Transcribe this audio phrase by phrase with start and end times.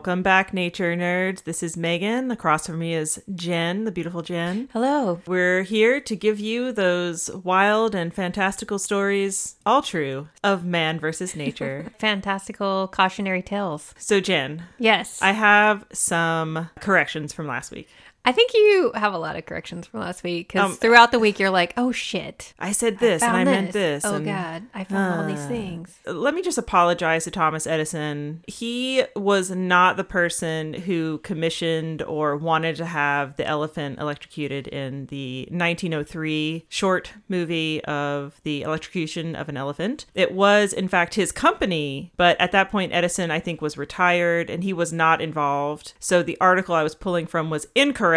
[0.00, 1.44] Welcome back, nature nerds.
[1.44, 2.30] This is Megan.
[2.30, 4.70] Across from me is Jen, the beautiful Jen.
[4.72, 5.20] Hello.
[5.26, 11.36] We're here to give you those wild and fantastical stories, all true, of man versus
[11.36, 11.92] nature.
[11.98, 13.94] Fantastical cautionary tales.
[13.98, 15.20] so, Jen, Yes.
[15.20, 17.86] I have some corrections from last week.
[18.24, 21.18] I think you have a lot of corrections from last week because Um, throughout the
[21.18, 22.52] week you're like, oh shit.
[22.58, 24.04] I said this and I found meant this.
[24.04, 25.98] Oh and- god, I found all these Uh, things.
[26.06, 28.42] Let me just apologize to Thomas Edison.
[28.46, 35.06] He was not the person who commissioned or wanted to have the elephant electrocuted in
[35.06, 40.04] the 1903 short movie of the electrocution of an elephant.
[40.14, 44.50] It was, in fact, his company, but at that point, Edison, I think, was retired
[44.50, 45.94] and he was not involved.
[45.98, 48.09] So the article I was pulling from was incorrect,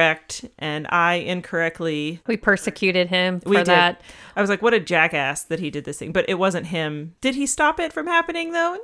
[0.60, 3.68] and I incorrectly We persecuted him for we did.
[3.68, 4.02] that.
[4.36, 6.12] I was like, what a jackass that he did this thing.
[6.12, 7.16] But it wasn't him.
[7.22, 8.78] Did he stop it from happening though?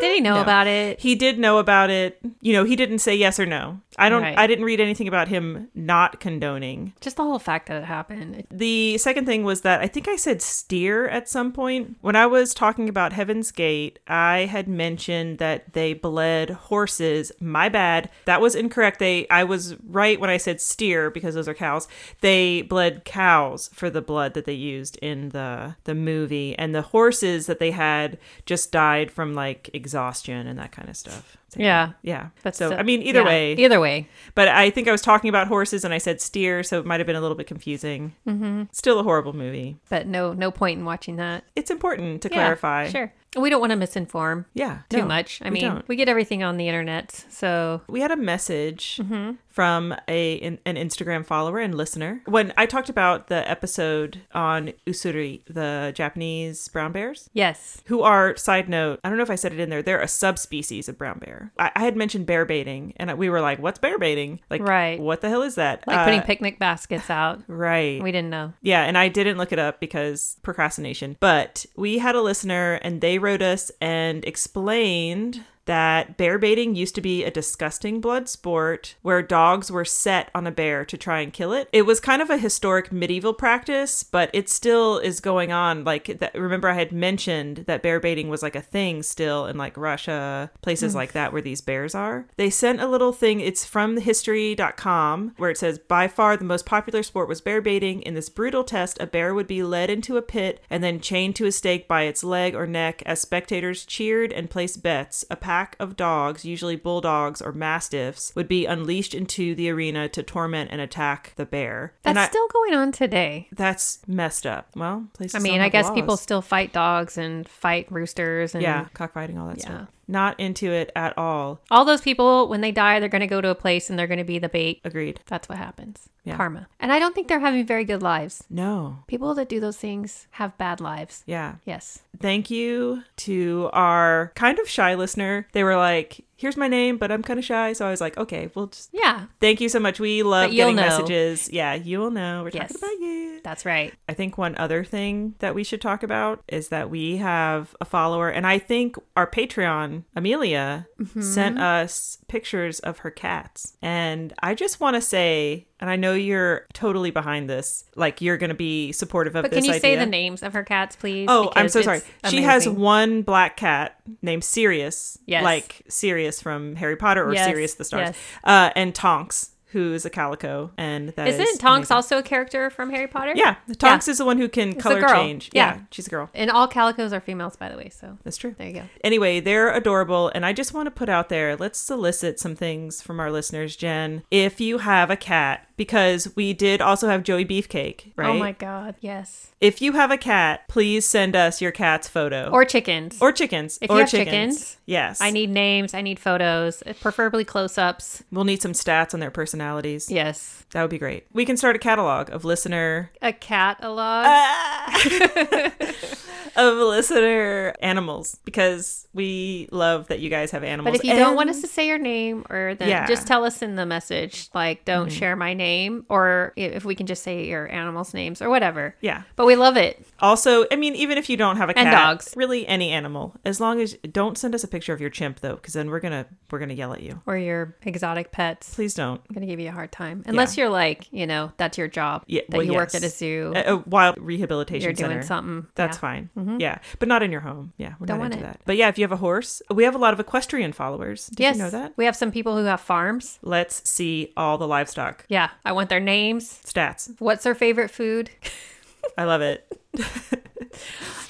[0.00, 0.42] Did he know No.
[0.42, 0.98] about it?
[1.00, 2.18] He did know about it.
[2.40, 3.80] You know, he didn't say yes or no.
[3.98, 4.38] I don't Right.
[4.38, 6.94] I didn't read anything about him not condoning.
[7.00, 8.44] Just the whole fact that it happened.
[8.50, 11.96] The second thing was that I think I said steer at some point.
[12.00, 17.30] When I was talking about Heaven's Gate, I had mentioned that they bled horses.
[17.40, 18.08] My bad.
[18.24, 19.00] That was incorrect.
[19.00, 21.86] They I was right when I said steer because those are cows.
[22.22, 26.82] They bled cows for the blood that they used in the the movie and the
[26.82, 31.36] horses that they had just died from like exhaustion and that kind of stuff.
[31.56, 31.92] Yeah.
[32.02, 32.28] Yeah.
[32.42, 33.52] That's so the- I mean either yeah, way.
[33.54, 34.08] Either way.
[34.36, 37.00] But I think I was talking about horses and I said steer, so it might
[37.00, 38.14] have been a little bit confusing.
[38.26, 38.64] Mm-hmm.
[38.70, 39.76] Still a horrible movie.
[39.88, 41.42] But no no point in watching that.
[41.56, 42.88] It's important to Yeah, clarify.
[42.88, 43.12] Sure.
[43.36, 44.78] We don't want to misinform Yeah.
[44.88, 45.40] too no, much.
[45.42, 45.88] I we mean, don't.
[45.88, 47.24] we get everything on the internet.
[47.30, 49.32] So we had a message Mm-hmm.
[49.60, 54.72] From a an, an Instagram follower and listener when I talked about the episode on
[54.86, 57.28] Ussuri, the Japanese brown bears.
[57.34, 57.82] yes.
[57.84, 60.08] Who are, side note, I don't know if I said it in there, they're a
[60.08, 61.52] subspecies of brown bear.
[61.58, 64.40] I, I had mentioned bear baiting, and we were like, what's bear baiting?
[64.48, 64.98] Like, Right.
[64.98, 65.86] what the hell is that?
[65.86, 67.42] Like putting Uh, picnic baskets out.
[67.48, 68.02] Right.
[68.02, 68.54] We didn't know.
[68.62, 71.18] Yeah, and I didn't look it up because procrastination.
[71.20, 76.96] But we had a listener and they wrote us and explained that bear baiting used
[76.96, 81.20] to be a disgusting blood sport where dogs were set on a bear to try
[81.20, 81.68] and kill it.
[81.72, 85.84] It was kind of a historic medieval practice, but it still is going on.
[85.84, 89.56] Like that remember I had mentioned that bear baiting was like a thing still in
[89.56, 90.98] like Russia, places hmm.
[90.98, 92.26] like that where these bears are.
[92.36, 96.66] They sent a little thing, it's from history.com where it says by far the most
[96.66, 98.02] popular sport was bear baiting.
[98.02, 101.36] In this brutal test, a bear would be led into a pit and then chained
[101.36, 105.24] to a stake by its leg or neck as spectators cheered and placed bets.
[105.30, 110.22] A pack of dogs, usually bulldogs or mastiffs, would be unleashed into the arena to
[110.22, 111.94] torment and attack the bear.
[112.02, 113.48] That's I, still going on today.
[113.52, 114.68] that's messed up.
[114.76, 115.94] Well, I mean, I guess laws.
[115.94, 119.64] people still fight dogs and fight roosters and yeah, cockfighting, all that Yeah.
[119.64, 119.88] stuff.
[120.10, 121.60] Not into it at all.
[121.70, 124.06] all those people when they die, they're going to go to a place and they're
[124.06, 124.80] going to be the bait.
[124.84, 125.20] Agreed.
[125.26, 126.08] That's what happens.
[126.24, 126.36] Yeah.
[126.36, 126.66] Karma.
[126.78, 128.44] And I don't think they're having very good lives.
[128.50, 128.98] No.
[129.06, 131.22] People that do those things have bad lives.
[131.26, 131.54] Yeah.
[131.64, 132.00] Yes.
[132.18, 135.46] Thank you to our kind of shy listener.
[135.52, 137.72] They were like, here's my name, but I'm kind of shy.
[137.74, 140.00] So I was like, okay, we'll just Yeah, thank you so much.
[140.00, 140.82] We love getting know.
[140.82, 141.50] messages.
[141.52, 142.42] Yeah, you'll know.
[142.42, 142.72] We're Yes.
[142.72, 143.40] talking about you.
[143.44, 143.92] that's right.
[144.08, 147.84] I think one other thing that we should talk about is that we have a
[147.84, 151.22] follower, and I think our Patreon, Amelia, Mm-hmm.
[151.22, 153.76] sent us pictures of her cats.
[153.80, 158.36] And I just want to say, and I know you're totally behind this, like you're
[158.36, 160.62] going to be supportive of But this But can you say the names of her
[160.62, 161.26] cats, please?
[161.28, 162.02] Oh, I'm so sorry.
[162.22, 165.18] it's She has one black cat named Sirius.
[165.26, 165.42] Yes.
[165.42, 168.08] Like Sirius from Harry Potter or Yes, Sirius the Stars.
[168.08, 168.18] yes.
[168.44, 170.72] Uh, and Tonks, who is a calico.
[170.76, 171.94] And that is Isn't Tonks amazing.
[171.94, 173.34] also a character from Harry Potter?
[173.36, 173.54] Yeah.
[173.78, 175.48] Tonks is the one who can a color change.
[175.52, 175.74] Yeah.
[175.76, 175.80] Yeah.
[175.92, 176.28] She's a girl.
[176.34, 177.88] And all calicos are females, by the way.
[177.88, 178.54] So That's true.
[178.58, 178.82] there you go.
[179.04, 180.30] Anyway, they're adorable.
[180.34, 183.76] And I just want to put out there let's solicit some things from our listeners,
[183.76, 184.24] Jen.
[184.32, 188.28] If you have a cat, because we did also have Joey Beefcake, right?
[188.28, 189.52] Oh my god, yes.
[189.62, 192.50] If you have a cat, please send us your cat's photo.
[192.52, 193.16] Or chickens.
[193.18, 193.78] or chickens.
[193.80, 194.58] If or you have chickens.
[194.58, 195.22] chickens, Yes.
[195.22, 195.94] I need names.
[195.94, 198.24] I need photos, preferably close-ups.
[198.30, 200.10] We'll need some stats on their personalities.
[200.10, 200.66] Yes.
[200.72, 201.26] That would be great.
[201.32, 204.26] We can start a catalog of listener A catalog?
[204.26, 205.72] a ah!
[206.56, 210.98] of listener animals because we love that you guys have animals.
[210.98, 213.06] but if you don't want us to say your name, or then Yeah.
[213.06, 215.18] just tell us in the message, like don't mm-hmm.
[215.18, 215.69] share my name,
[216.08, 218.94] or if we can just say your animals' names or whatever.
[219.00, 219.22] yeah.
[219.36, 220.04] But we love it.
[220.20, 222.32] Also, I mean, even if you don't have a cat, And dogs.
[222.36, 225.54] really any animal, as long as don't send us a picture of your chimp though,
[225.56, 227.20] because then we're gonna we're gonna yell at you.
[227.26, 228.74] Or your exotic pets.
[228.74, 229.20] Please don't.
[229.28, 232.24] I'm gonna give you a hard time, unless you're like, you know, that's your job.
[232.26, 233.52] Yeah, that well, you worked at a zoo.
[233.54, 235.22] A, a wild rehabilitation you're doing center.
[235.22, 235.66] something.
[235.74, 236.00] That's yeah.
[236.00, 236.30] fine.
[236.36, 236.60] Mm-hmm.
[236.60, 237.72] Yeah, but not in your home.
[237.78, 238.48] Yeah, we're Don't not want into it.
[238.48, 238.60] that.
[238.64, 241.26] But yeah, if you have a horse, we have a lot of equestrian followers.
[241.28, 241.92] Did yes, you know that?
[241.96, 243.38] we have some people who have farms.
[243.42, 246.60] Let's see all the livestock Yeah, I want their names.
[246.64, 247.14] stats.
[247.20, 248.30] What's their favorite food?
[249.18, 249.66] I love it.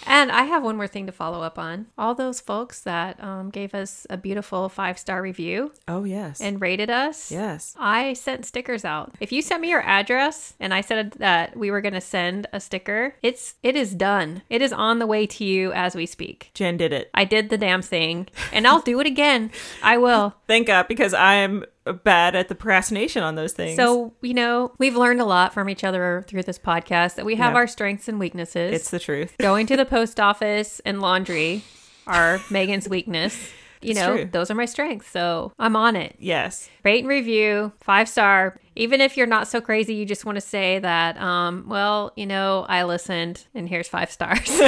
[0.06, 1.86] And I have one more thing to follow up on.
[1.96, 6.40] All those folks that um, gave us a beautiful five star review Oh yes.
[6.40, 7.30] and rated us.
[7.30, 7.76] yes.
[7.78, 9.14] I sent stickers out.
[9.20, 12.48] If you sent me your address and I said that we were going to send
[12.52, 14.42] a sticker, it's it is done.
[14.50, 16.50] It is on the way to you as we speak.
[16.54, 17.08] Jen did it.
[17.14, 19.52] I did the damn thing and I'll do it again.
[19.80, 20.34] I will.
[20.48, 21.64] Thank God, because I'm
[22.04, 23.76] bad at the procrastination on those things.
[23.76, 27.36] So, you know, we've learned a lot from each other through this podcast that we
[27.36, 27.58] have Yeah.
[27.58, 28.72] our strengths and weaknesses.
[28.74, 29.34] it's the truth.
[29.38, 31.62] Going to the post office and laundry
[32.06, 33.50] are Megan's weakness.
[33.82, 34.24] You It's know, true.
[34.30, 35.08] those are my strengths.
[35.10, 36.16] So I'm on it.
[36.18, 36.68] Yes.
[36.84, 38.58] Rate and review, five star.
[38.76, 42.24] Even if you're not so crazy, you just want to say that, um, well, you
[42.26, 44.48] know, I listened and here's five stars.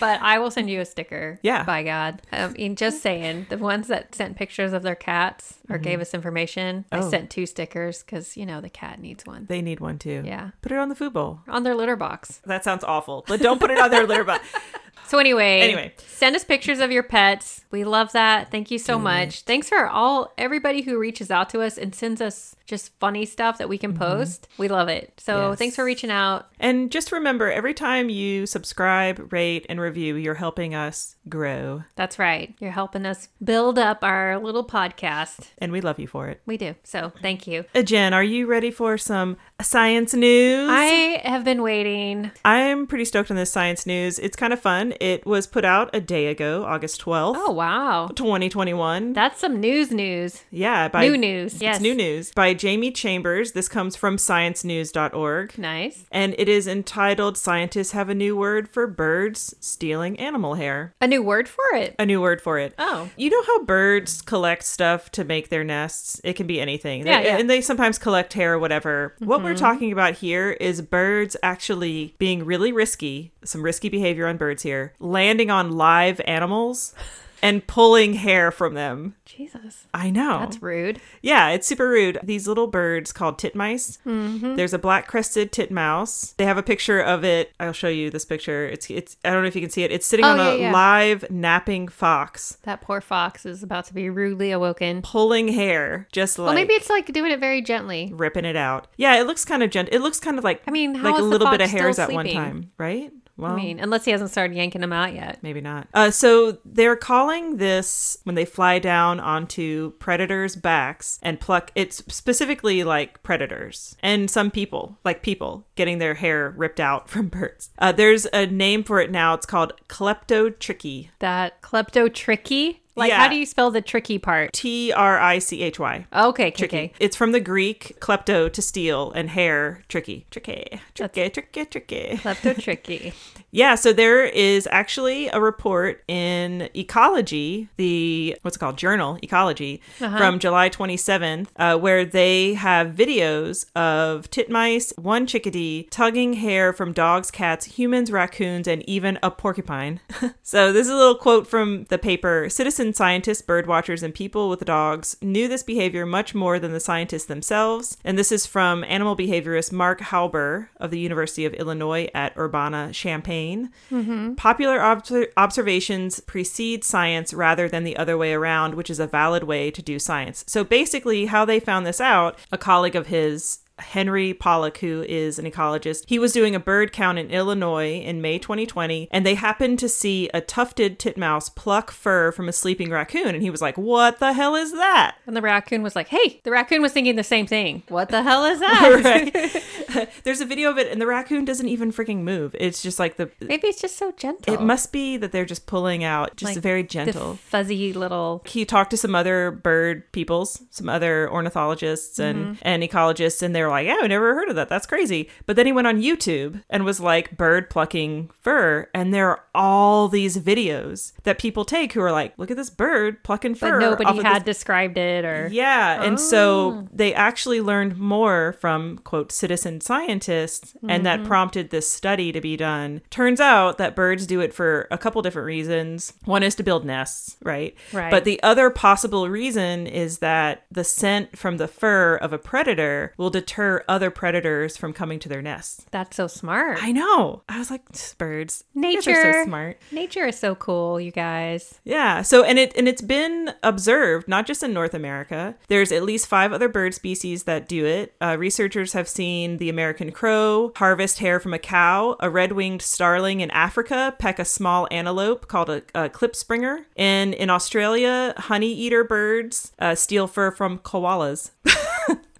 [0.00, 1.38] but I will send you a sticker.
[1.42, 1.64] Yeah.
[1.64, 2.22] By God.
[2.32, 6.14] I mean, just saying, the ones that sent pictures of their cats or gave us
[6.14, 7.10] information, I Oh.
[7.10, 9.46] sent two stickers because, you know, the cat needs one.
[9.48, 10.22] They need one too.
[10.24, 10.50] Yeah.
[10.62, 11.40] Put it on the food bowl.
[11.48, 12.40] On their litter box.
[12.44, 14.46] That sounds awful, but don't put it on their litter box.
[15.06, 15.92] So anyway, Anyway.
[16.06, 17.64] send us pictures of your pets.
[17.70, 18.50] We love that.
[18.50, 19.42] Thank you so much.
[19.42, 23.58] Thanks for all everybody who reaches out to us and sends us just funny stuff
[23.58, 24.48] that we can post.
[24.58, 25.12] We love it.
[25.18, 25.50] So Mm-hmm.
[25.50, 25.58] Yes.
[25.58, 26.46] thanks for reaching out.
[26.58, 32.18] And just remember, every time you subscribe, rate, and review, you're helping us grow, That's
[32.18, 32.54] right.
[32.58, 35.50] You're helping us build up our little podcast.
[35.58, 36.40] and we love you for it.
[36.46, 36.74] We do.
[36.82, 37.64] So thank you.
[37.74, 39.36] Uh, Jen, are you ready for some
[39.66, 40.68] science news?
[40.70, 42.30] I have been waiting.
[42.44, 44.18] I'm pretty stoked on this science news.
[44.18, 44.92] It's kind of fun.
[45.00, 48.08] It was put out a day ago, August 12th, Oh wow.
[48.14, 49.14] 2021.
[49.14, 50.42] That's some news news.
[50.50, 51.62] yeah, by New news.
[51.62, 51.80] Yes.
[51.80, 53.52] New news by Jamie Chambers.
[53.52, 55.58] This comes from sciencenews.org.
[55.58, 56.04] Nice.
[56.12, 60.92] And it is entitled Scientists Have a New Word for Birds Stealing Animal Hair.
[61.00, 61.94] A new word for it.
[61.98, 62.74] A new word for it.
[62.78, 63.08] Oh.
[63.16, 66.20] You know how birds collect stuff to make their nests?
[66.24, 67.06] It can be anything.
[67.06, 67.38] Yeah, They- yeah.
[67.38, 69.14] And they sometimes collect hair or whatever.
[69.18, 69.45] What mm-hmm.
[69.46, 69.64] We're mm-hmm.
[69.64, 74.92] talking about here is birds actually being really risky, some risky behavior on birds here,
[74.98, 76.94] landing on live animals
[77.46, 79.14] and pulling hair from them.
[79.24, 79.86] Jesus.
[79.94, 80.40] I know.
[80.40, 81.00] That's rude.
[81.22, 82.18] Yeah, it's super rude.
[82.22, 83.98] These little birds called titmice.
[84.06, 84.54] Mm-hmm.
[84.56, 86.34] There's a black crested titmouse.
[86.36, 87.52] They have a picture of it.
[87.60, 88.66] I'll show you this picture.
[88.66, 89.16] It's it's.
[89.24, 89.92] I don't know if you can see it.
[89.92, 90.72] It's sitting Oh, on yeah, a yeah.
[90.72, 95.02] live napping fox, That poor fox is about to be rudely awoken.
[95.02, 98.10] pulling hair, just like Well, maybe it's like doing it very gently.
[98.14, 98.88] ripping it out.
[98.96, 99.94] Yeah, it looks kind of gentle.
[99.94, 102.26] It looks kind of like I mean, like a little bit of hairs at one
[102.28, 103.12] time, right?
[103.36, 105.40] Well, I mean, unless he hasn't started yanking them out yet.
[105.42, 105.88] Maybe not.
[105.92, 111.70] Uh, so they're calling this when they fly down onto predators' backs and pluck.
[111.74, 117.28] It's specifically like predators and some people, like people, getting their hair ripped out from
[117.28, 117.70] birds.
[117.78, 119.34] Uh, there's a name for it now.
[119.34, 121.10] It's called kleptotrichy.
[121.18, 122.78] That klepto trichy.
[122.96, 123.18] Like, Yeah.
[123.18, 124.52] how do you spell the tricky part?
[124.52, 126.06] T R I C H Y.
[126.12, 126.76] Okay, Tricky.
[126.76, 126.92] okay.
[126.98, 130.26] It's from the Greek klepto to steal and hair tricky.
[130.30, 130.80] Tricky.
[130.94, 131.28] Tricky.
[131.30, 131.64] Tricky.
[131.66, 132.10] Tricky.
[132.22, 133.12] Klepto trichy.
[133.52, 139.80] Yeah, so there is actually a report in Ecology, the what's it called journal Ecology,
[139.96, 146.92] from July 27th, uh, where they have videos of titmice, one chickadee tugging hair from
[146.92, 150.00] dogs, cats, humans, raccoons, and even a porcupine.
[150.42, 152.50] so this is a little quote from the paper:
[152.86, 156.78] Citizen scientists, bird watchers, and people with dogs knew this behavior much more than the
[156.78, 157.96] scientists themselves.
[158.04, 162.92] And this is from animal behaviorist Mark Hauber of the University of Illinois at Urbana
[162.92, 163.72] Champaign.
[163.90, 164.34] Mm-hmm.
[164.34, 169.42] Popular obser- observations precede science rather than the other way around, which is a valid
[169.42, 170.44] way to do science.
[170.46, 175.38] So basically, how they found this out, a colleague of his Henry Pollock, who is
[175.38, 176.04] an ecologist.
[176.06, 179.88] He was doing a bird count in Illinois in May 2020, and they happened to
[179.88, 183.34] see a tufted titmouse pluck fur from a sleeping raccoon.
[183.34, 185.16] And he was like, What the hell is that?
[185.26, 187.82] And the raccoon was like, hey, the raccoon was thinking the same thing.
[187.88, 189.62] What the hell is that?
[189.94, 190.12] right.
[190.24, 192.54] There's a video of it, and the raccoon doesn't even freaking move.
[192.58, 193.30] It's just like the.
[193.40, 194.52] Maybe it's just so gentle.
[194.54, 197.34] It must be that they're just pulling out, just Like very gentle.
[197.34, 198.42] fuzzy little.
[198.46, 202.54] he talked to some other bird peoples, some other ornithologists and, mm-hmm.
[202.62, 204.68] and ecologists, and they were like, Yeah, I never heard of that.
[204.68, 205.28] That's crazy.
[205.46, 208.88] But then he went on YouTube and was like, bird plucking fur.
[208.94, 212.70] And there are all these videos that people take who are like, Look at this
[212.70, 213.78] bird plucking fur.
[213.80, 215.48] But nobody had this described it or.
[215.52, 221.28] yeah, and so they actually learned more from quote citizen scientists and that Mm-hmm.
[221.28, 223.00] prompted this study to be done.
[223.10, 226.12] Turns out that birds do it for a couple different reasons.
[226.26, 227.74] One is to build nests, right?
[227.92, 228.10] Right.
[228.10, 233.14] But the other possible reason is that the scent from the fur of a predator
[233.16, 233.55] will deter
[233.88, 235.86] other predators from coming to their nests.
[235.90, 236.82] That's so smart.
[236.82, 237.42] I know.
[237.48, 237.82] I was like,
[238.18, 238.64] birds.
[238.74, 239.78] Nature are so smart.
[239.92, 241.80] Nature is so cool, you guys.
[241.84, 242.22] Yeah.
[242.22, 245.54] So and it and it's been observed not just in North America.
[245.68, 248.14] There's at least five other bird species that do it.
[248.20, 253.40] Uh, researchers have seen the American crow harvest hair from a cow, a red-winged starling
[253.40, 259.04] in Africa peck a small antelope called a, a klipspringer, and in Australia, honey eater
[259.04, 261.50] birds uh, steal fur from koalas.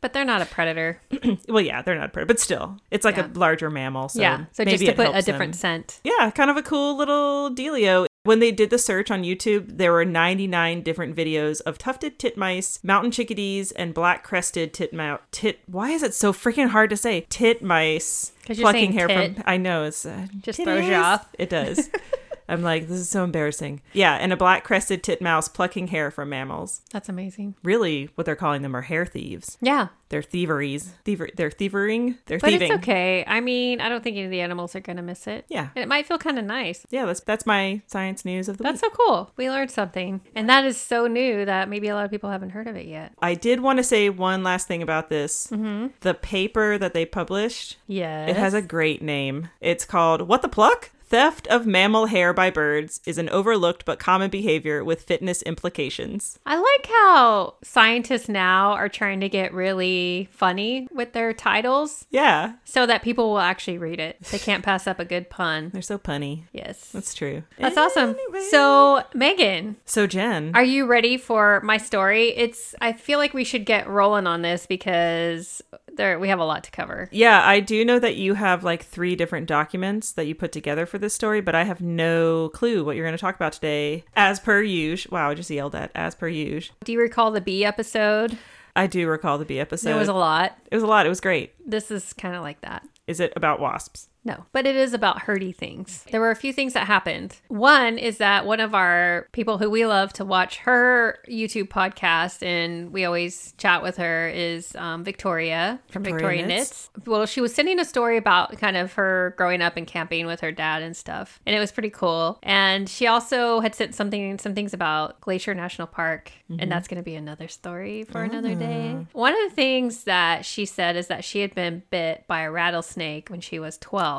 [0.06, 1.00] But they're not a predator.
[1.48, 3.26] well, yeah, they're not a predator, but still, it's like Yeah.
[3.26, 4.08] a larger mammal.
[4.08, 4.44] So yeah.
[4.52, 5.32] So maybe just to put a helps them.
[5.34, 6.00] different scent.
[6.04, 8.06] Yeah, kind of a cool little dealio.
[8.22, 12.78] When they did the search on YouTube, there were 99 different videos of tufted titmice,
[12.84, 15.18] mountain chickadees, and black crested titmouse.
[15.32, 15.58] Tit.
[15.66, 17.26] Why is it so freaking hard to say?
[17.28, 19.34] Titmice 'Cause you're plucking saying hair tit.
[19.34, 19.44] from.
[19.44, 21.26] I know it's uh, Just throws you off.
[21.36, 21.90] It does.
[22.48, 23.82] I'm like, this is so embarrassing.
[23.92, 26.82] Yeah, and a black crested titmouse plucking hair from mammals.
[26.92, 27.54] That's amazing.
[27.62, 29.58] Really, what they're calling them are hair thieves.
[29.60, 29.88] Yeah.
[30.08, 30.92] They're thieveries.
[31.04, 31.34] Thiever.
[31.34, 32.18] They're thievering.
[32.26, 32.70] They're But thieving.
[32.70, 33.24] it's okay.
[33.26, 35.44] I mean, I don't think any of the animals are going to miss it.
[35.48, 35.70] Yeah.
[35.74, 36.86] And it might feel kind of nice.
[36.90, 38.70] Yeah, that's that's my science news of the week.
[38.70, 39.32] That's so cool.
[39.36, 40.20] We learned something.
[40.36, 42.86] And that is so new that maybe a lot of people haven't heard of it
[42.86, 43.14] yet.
[43.20, 45.48] I did want to say one last thing about this.
[45.48, 45.88] Mm-hmm.
[46.02, 48.30] The paper that they published, Yes.
[48.30, 49.48] it has a great name.
[49.60, 50.90] It's called What the Pluck?
[51.08, 56.40] Theft of mammal hair by birds is an overlooked but common behavior with fitness implications.
[56.44, 62.54] I like how scientists now are trying to get really funny with their titles Yeah,
[62.64, 64.20] so that people will actually read it.
[64.32, 65.70] They can't pass up a good pun.
[65.72, 66.42] they're so punny.
[66.52, 66.90] Yes.
[66.90, 67.44] That's true.
[67.56, 68.10] That's awesome.
[68.10, 68.48] Anyway.
[68.50, 72.30] So, Megan, so Jen, are you ready for my story?
[72.36, 75.62] It's I feel like we should get rolling on this because
[75.96, 77.08] there we have a lot to cover.
[77.12, 80.86] yeah, I do know that you have like three different documents that you put together
[80.86, 84.04] for this story, but I have no clue what you're going to talk about today.
[84.14, 85.14] As per usual.
[85.14, 85.90] Wow, I just yelled at.
[85.94, 86.76] As per usual.
[86.84, 88.38] Do you recall the bee episode?
[88.74, 89.90] I do recall the bee episode.
[89.90, 90.56] It was a lot.
[90.70, 91.06] it was a lot.
[91.06, 91.54] It was great.
[91.66, 92.86] This is kind of like that.
[93.06, 94.08] Is it about wasps?
[94.26, 96.04] No, but it is about herdy things.
[96.10, 97.36] There were a few things that happened.
[97.46, 102.44] One is that one of our people who we love to watch her YouTube podcast,
[102.44, 106.90] and we always chat with her, is um, Victoria from Victoria Victoria Knits.
[106.96, 107.06] Knits.
[107.06, 110.40] Well, she was sending a story about kind of her growing up and camping with
[110.40, 112.40] her dad and stuff, and it was pretty cool.
[112.42, 117.00] And she also had sent something, some things about Glacier National Park, and that's going
[117.00, 119.06] to be another story for another day.
[119.12, 122.50] One of the things that she said is that she had been bit by a
[122.50, 124.15] rattlesnake when she was 12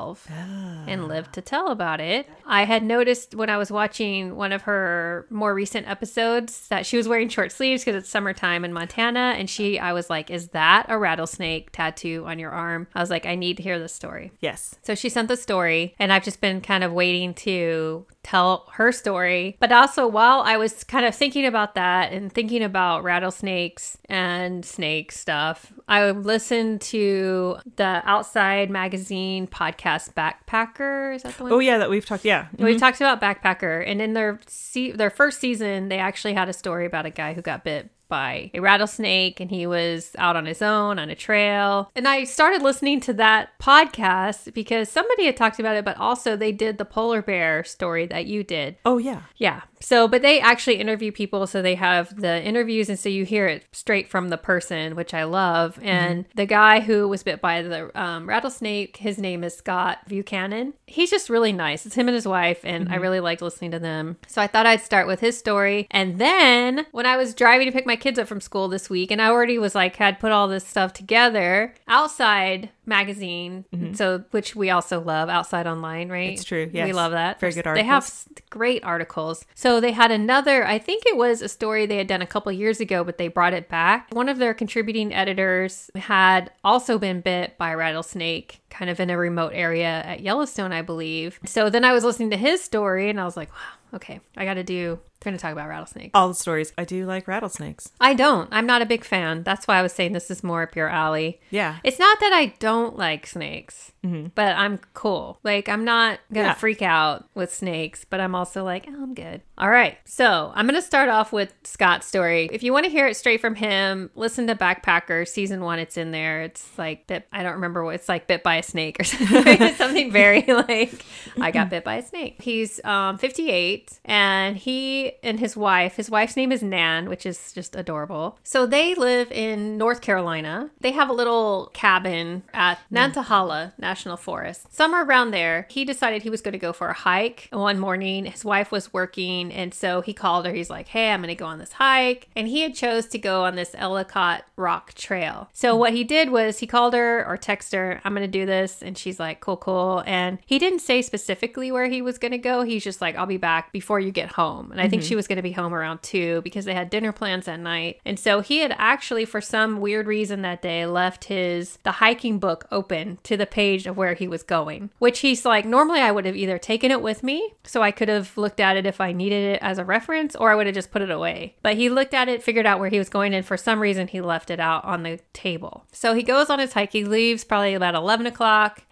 [0.88, 1.06] and ah.
[1.06, 2.28] lived to tell about it.
[2.46, 6.98] I had noticed when I was watching one of her more recent episodes that she
[6.98, 9.36] was wearing short sleeves because it's summertime in Montana.
[9.38, 12.88] And she, I was like, Is that a rattlesnake tattoo on your arm?
[12.94, 14.32] I was like, I need to hear this story.
[14.40, 14.76] Yes.
[14.84, 18.92] So she sent the story, and I've just been kind of waiting to tell her
[18.92, 19.56] story.
[19.60, 24.66] But also, while I was kind of thinking about that and thinking about rattlesnakes and
[24.66, 31.16] snake stuff, I listened to the Outside Magazine podcast Backpacker.
[31.16, 31.52] Is that the one?
[31.52, 32.26] Oh yeah, that we've talked.
[32.26, 32.48] Yeah.
[32.58, 32.80] We mm-hmm.
[32.80, 36.86] talked about Backpacker, and in their se- their first season, they actually had a story
[36.86, 40.62] about a guy who got bit by a rattlesnake, and he was out on his
[40.62, 41.92] own on a trail.
[41.96, 46.36] And I started listening to that podcast because somebody had talked about it, but also
[46.36, 48.78] they did the polar bear story that you did.
[48.86, 49.24] Oh yeah.
[49.38, 49.62] Yeah.
[49.80, 51.48] So, but they actually interview people.
[51.48, 52.90] So they have the interviews.
[52.90, 55.76] And so you hear it straight from the person, which I love.
[55.76, 55.88] Mm-hmm.
[55.88, 60.74] And the guy who was bit by the um, rattlesnake, his name is Scott Buchanan.
[60.86, 61.86] He's just really nice.
[61.86, 62.62] It's him and his wife.
[62.64, 63.02] And I mm-hmm.
[63.02, 64.18] really liked listening to them.
[64.28, 65.88] So I thought I'd start with his story.
[65.92, 69.12] And then when I was driving to pick my kids up from school this week,
[69.12, 73.94] and I already was like, had put all this stuff together, Outside magazine, mm-hmm.
[73.94, 76.34] so which we also love, Outside Online, right?
[76.34, 77.40] It's true, We love that.
[77.40, 78.10] Very good They have
[78.50, 79.46] great articles.
[79.56, 82.26] So So they had another, I think it was a story they had done a
[82.26, 84.08] couple years ago, but they brought it back.
[84.14, 89.10] One of their contributing editors had also been bit by a rattlesnake kind of in
[89.10, 91.40] a remote area at Yellowstone, I believe.
[91.46, 94.46] So then I was listening to his story and I was like, wow, okay, I
[94.46, 96.12] got to do we're going to talk about rattlesnakes.
[96.14, 96.72] All the stories.
[96.78, 97.92] I do like rattlesnakes.
[98.00, 98.48] I don't.
[98.52, 99.42] I'm not a big fan.
[99.42, 101.42] That's why I was saying this is more up your alley.
[101.50, 101.78] Yeah.
[101.84, 104.28] It's not that I don't like snakes, mm-hmm.
[104.36, 105.40] but I'm cool.
[105.44, 106.54] Like, I'm not going to Yeah.
[106.54, 109.42] freak out with snakes, but I'm also like, oh, I'm good.
[109.58, 109.98] All right.
[110.06, 112.48] So I'm going to start off with Scott's story.
[112.52, 115.80] If you want to hear it straight from him, listen to Backpacker season one.
[115.80, 116.44] It's in there.
[116.44, 119.74] It's like, bit, I don't remember what it's like, bit by a snake or something.
[119.76, 121.06] something very like,
[121.40, 122.42] I got bit by a snake.
[122.42, 127.52] He's um, 58 and he and his wife, his wife's name is Nan, which is
[127.54, 128.40] just adorable.
[128.44, 130.70] So they live in North Carolina.
[130.80, 134.74] They have a little cabin at Nantahala National Forest.
[134.74, 138.26] Somewhere around there, he decided he was going to go for a hike one morning.
[138.26, 140.54] His wife was working, and so he called her.
[140.54, 143.20] He's like, "Hey, I'm going to go on this hike." And he had chose to
[143.20, 145.50] go on this Ellicott Rock Trail.
[145.54, 148.46] So what he did was he called her or texted her, "I'm going to do
[148.48, 152.32] this." And she's like, "Cool, cool." And he didn't say specifically where he was going
[152.32, 152.64] to go.
[152.64, 155.10] He's just like, "I'll be back before you get home." And I think mm-hmm.
[155.10, 158.00] she was going to be home around 2 because they had dinner plans that night.
[158.06, 162.40] And so he had actually for some weird reason that day left his the hiking
[162.40, 166.12] book open to the page of where he was going, which he's like, "Normally I
[166.12, 169.02] would have either taken it with me so I could have looked at it if
[169.02, 171.76] I needed it as a reference or I would have just put it away." But
[171.76, 174.22] he looked at it, figured out where he was going and for some reason he
[174.22, 175.86] left it out on the table.
[175.92, 176.94] So he goes on his hike.
[176.94, 178.37] He leaves probably about 11 o'clock